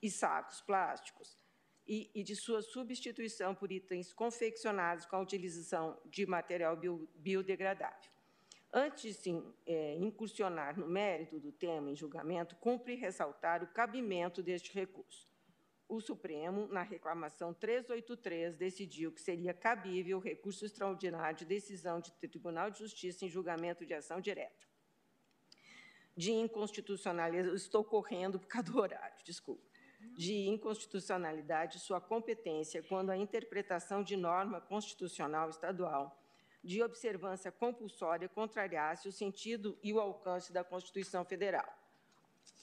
[0.00, 1.38] e sacos plásticos
[1.86, 8.10] e, de sua substituição por itens confeccionados com a utilização de material bio, biodegradável.
[8.72, 9.30] Antes de
[9.66, 15.31] é, incursionar no mérito do tema em julgamento, cumpre ressaltar o cabimento deste recurso
[15.96, 22.70] o Supremo, na reclamação 383, decidiu que seria cabível recurso extraordinário de decisão de Tribunal
[22.70, 24.66] de Justiça em julgamento de ação direta.
[26.16, 29.62] De inconstitucionalidade, estou correndo por causa do horário, desculpa.
[30.16, 36.18] De inconstitucionalidade, sua competência quando a interpretação de norma constitucional estadual
[36.64, 41.81] de observância compulsória contrariasse o sentido e o alcance da Constituição Federal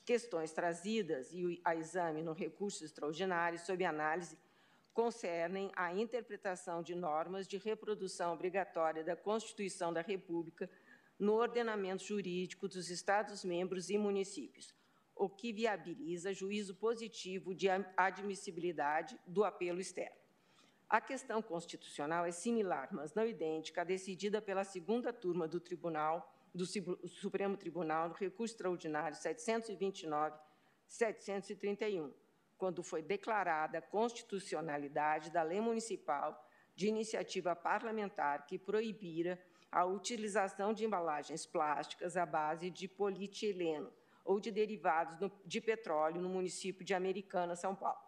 [0.10, 4.36] questões trazidas e a exame no recurso extraordinário sob análise
[4.92, 10.68] concernem a interpretação de normas de reprodução obrigatória da Constituição da República
[11.20, 14.74] no ordenamento jurídico dos Estados-membros e municípios,
[15.16, 20.18] o que viabiliza juízo positivo de admissibilidade do apelo externo.
[20.90, 26.39] A questão constitucional é similar, mas não idêntica, à decidida pela segunda turma do Tribunal
[26.54, 32.12] do Supremo Tribunal no recurso extraordinário 729-731,
[32.58, 36.46] quando foi declarada a constitucionalidade da lei municipal
[36.76, 39.40] de iniciativa parlamentar que proibira
[39.72, 43.92] a utilização de embalagens plásticas à base de polietileno
[44.26, 45.16] ou de derivados
[45.46, 48.00] de petróleo no município de Americana, São Paulo.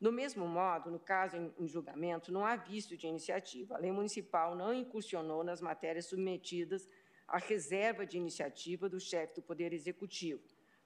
[0.00, 3.76] Do mesmo modo, no caso em julgamento, não há vício de iniciativa.
[3.76, 6.88] A lei municipal não incursionou nas matérias submetidas
[7.26, 10.42] a reserva de iniciativa do chefe do Poder Executivo,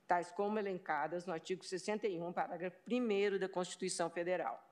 [0.07, 4.63] tais como elencadas no artigo 61, parágrafo 1 da Constituição Federal.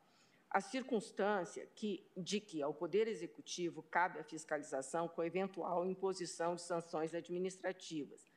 [0.48, 6.62] A circunstância que, de que ao Poder Executivo cabe a fiscalização com eventual imposição de
[6.62, 8.30] sanções administrativas,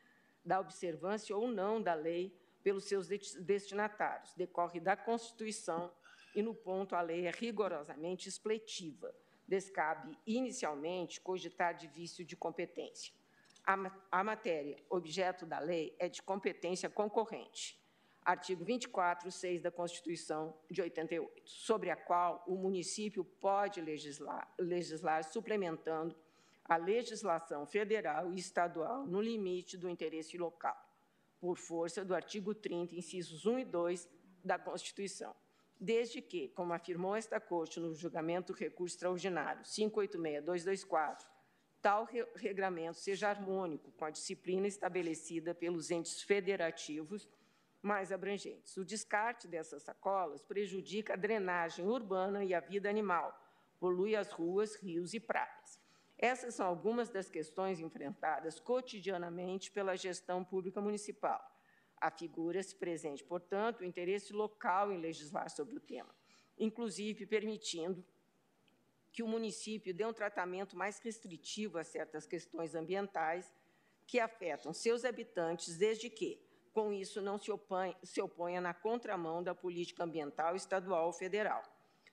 [0.44, 5.92] da observância ou não da lei pelos seus destinatários, decorre da Constituição
[6.34, 9.14] e, no ponto, a lei é rigorosamente expletiva.
[9.48, 13.14] Descabe, inicialmente, cogitar de vício de competência
[13.68, 17.78] a, a matéria objeto da lei é de competência concorrente,
[18.24, 25.22] artigo 24, 6 da Constituição de 88, sobre a qual o município pode legislar, legislar
[25.26, 26.16] suplementando
[26.64, 30.78] a legislação federal e estadual no limite do interesse local,
[31.38, 34.10] por força do artigo 30, incisos 1 e 2
[34.46, 35.36] da Constituição.
[35.80, 41.30] Desde que, como afirmou esta Corte no julgamento do recurso extraordinário 586224,
[41.82, 47.30] tal re regramento seja harmônico com a disciplina estabelecida pelos entes federativos
[47.82, 48.76] mais abrangentes.
[48.76, 53.40] O descarte dessas sacolas prejudica a drenagem urbana e a vida animal,
[53.80, 55.80] polui as ruas, rios e praias.
[56.18, 61.57] Essas são algumas das questões enfrentadas cotidianamente pela gestão pública municipal.
[62.00, 66.14] Afigura-se presente, portanto, o interesse local em legislar sobre o tema,
[66.58, 68.06] inclusive permitindo
[69.12, 73.52] que o município dê um tratamento mais restritivo a certas questões ambientais
[74.06, 76.40] que afetam seus habitantes, desde que,
[76.72, 81.64] com isso, não se, opõe, se oponha na contramão da política ambiental estadual ou federal.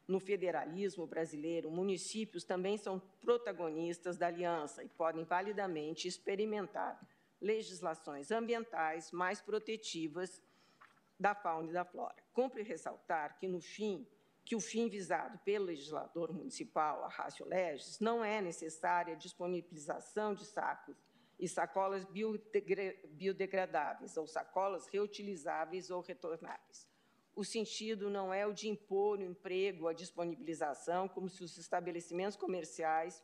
[0.09, 6.99] No federalismo brasileiro, municípios também são protagonistas da aliança e podem validamente experimentar
[7.45, 10.43] legislações ambientais mais protetivas
[11.21, 12.17] da fauna e da flora.
[12.33, 14.07] Cumpre ressaltar que, no fim,
[14.45, 20.35] que o fim visado pelo legislador municipal, a ratio legis, não é necessária a disponibilização
[20.35, 20.97] de sacos
[21.39, 22.07] e sacolas
[23.11, 26.89] biodegradáveis ou sacolas reutilizáveis ou retornáveis.
[27.37, 32.37] O sentido não é o de impor o emprego, a disponibilização, como se os estabelecimentos
[32.37, 33.23] comerciais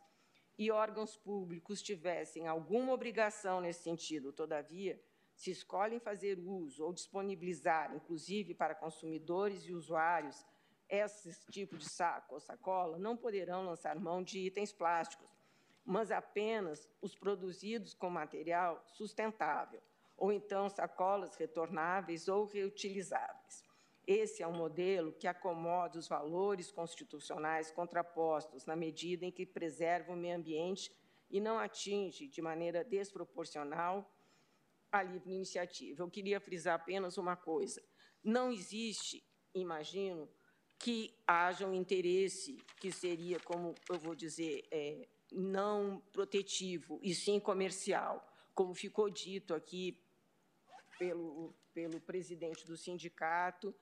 [0.60, 4.30] e órgãos públicos tivessem alguma obrigação nesse sentido.
[4.30, 5.02] Todavia,
[5.34, 10.44] se escolhem fazer uso ou disponibilizar, inclusive para consumidores e usuários,
[10.86, 15.30] esse tipo de saco ou sacola, não poderão lançar mão de itens plásticos,
[15.82, 19.80] mas apenas os produzidos com material sustentável,
[20.14, 23.64] ou então sacolas retornáveis ou reutilizáveis.
[24.06, 30.12] Esse é um modelo que acomoda os valores constitucionais contrapostos na medida em que preserva
[30.12, 30.90] o meio ambiente
[31.30, 34.10] e não atinge de maneira desproporcional
[34.90, 36.02] a livre iniciativa.
[36.02, 37.82] Eu queria frisar apenas uma coisa:
[38.22, 39.24] não existe,
[39.54, 40.28] imagino,
[40.78, 47.38] que haja um interesse que seria, como eu vou dizer, é, não protetivo e sim
[47.38, 50.02] comercial, como ficou dito aqui
[50.98, 53.74] pelo, pelo presidente do sindicato,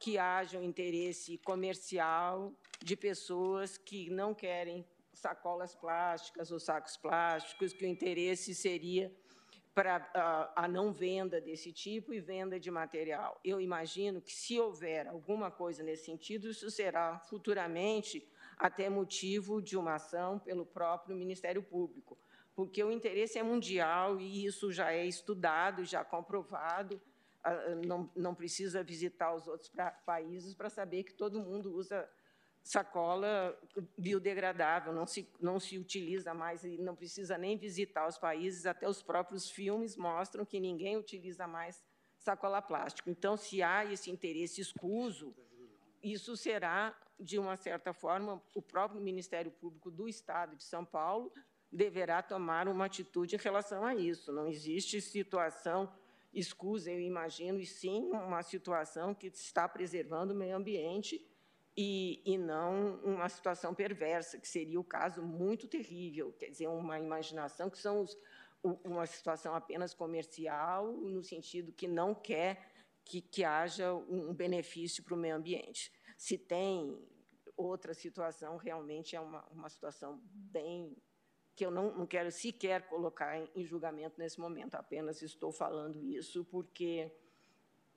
[0.00, 2.52] que haja um interesse comercial
[2.82, 9.14] de pessoas que não querem sacolas plásticas ou sacos plásticos, que o interesse seria
[9.74, 13.38] para a, a, não venda desse tipo e venda de material.
[13.44, 19.76] Eu imagino que, se houver alguma coisa nesse sentido, isso será futuramente até motivo de
[19.76, 22.18] uma ação pelo próprio Ministério Público,
[22.54, 27.00] porque o interesse é mundial e isso já é estudado, já comprovado.
[27.86, 32.08] Não, não precisa visitar os outros pra, países para saber que todo mundo usa
[32.62, 33.58] sacola
[33.96, 38.86] biodegradável, não se, não se utiliza mais e não precisa nem visitar os países, até
[38.88, 41.82] os próprios filmes mostram que ninguém utiliza mais
[42.18, 43.10] sacola plástica.
[43.10, 45.34] Então, se há esse interesse escuso,
[46.02, 51.32] isso será, de uma certa forma, o próprio Ministério Público do Estado de São Paulo
[51.72, 54.32] deverá tomar uma atitude em relação a isso.
[54.32, 55.90] Não existe situação
[56.32, 61.26] escusa, eu imagino, e sim uma situação que está preservando o meio ambiente
[61.76, 66.98] e, e não uma situação perversa, que seria o caso muito terrível, quer dizer, uma
[66.98, 68.16] imaginação que são os,
[68.62, 72.70] uma situação apenas comercial, no sentido que não quer
[73.04, 75.92] que, que haja um benefício para o meio ambiente.
[76.16, 76.98] Se tem
[77.56, 80.96] outra situação, realmente é uma, uma situação bem
[81.54, 86.02] que eu não, não quero sequer colocar em, em julgamento nesse momento, apenas estou falando
[86.02, 87.12] isso porque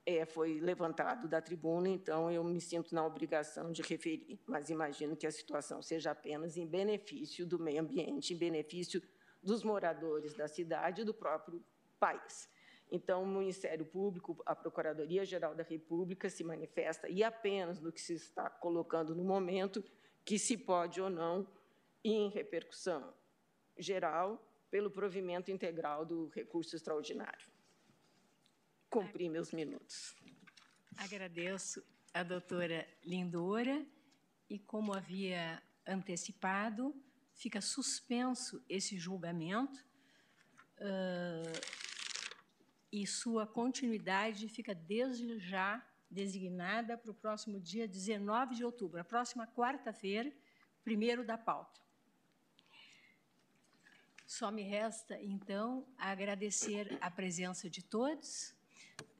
[0.06, 5.16] é, foi levantado da tribuna, então eu me sinto na obrigação de referir, mas imagino
[5.16, 9.02] que a situação seja apenas em benefício do meio ambiente, em benefício
[9.42, 11.64] dos moradores da cidade e do próprio
[12.00, 12.50] país.
[12.92, 18.14] Então, o Ministério Público, a Procuradoria-Geral da República se manifesta, e apenas no que se
[18.14, 19.84] está colocando no momento,
[20.24, 21.48] que se pode ou não
[22.04, 23.14] ir em repercussão
[23.78, 27.54] geral pelo provimento integral do recurso extraordinário
[28.94, 30.16] cumprir meus minutos.
[30.98, 31.84] Agradeço
[32.14, 33.84] a doutora Lindora
[34.48, 36.96] e, como havia antecipado,
[37.34, 39.84] fica suspenso esse julgamento
[40.78, 41.60] uh,
[42.92, 49.04] e sua continuidade fica desde já designada para o próximo dia 19 de outubro, a
[49.04, 50.32] próxima quarta-feira,
[50.84, 51.82] primeiro da pauta.
[54.34, 58.56] Só me resta, então, agradecer a presença de todos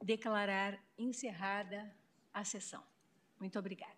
[0.02, 1.88] declarar encerrada
[2.32, 2.82] a sessão.
[3.38, 3.94] Muito obrigada.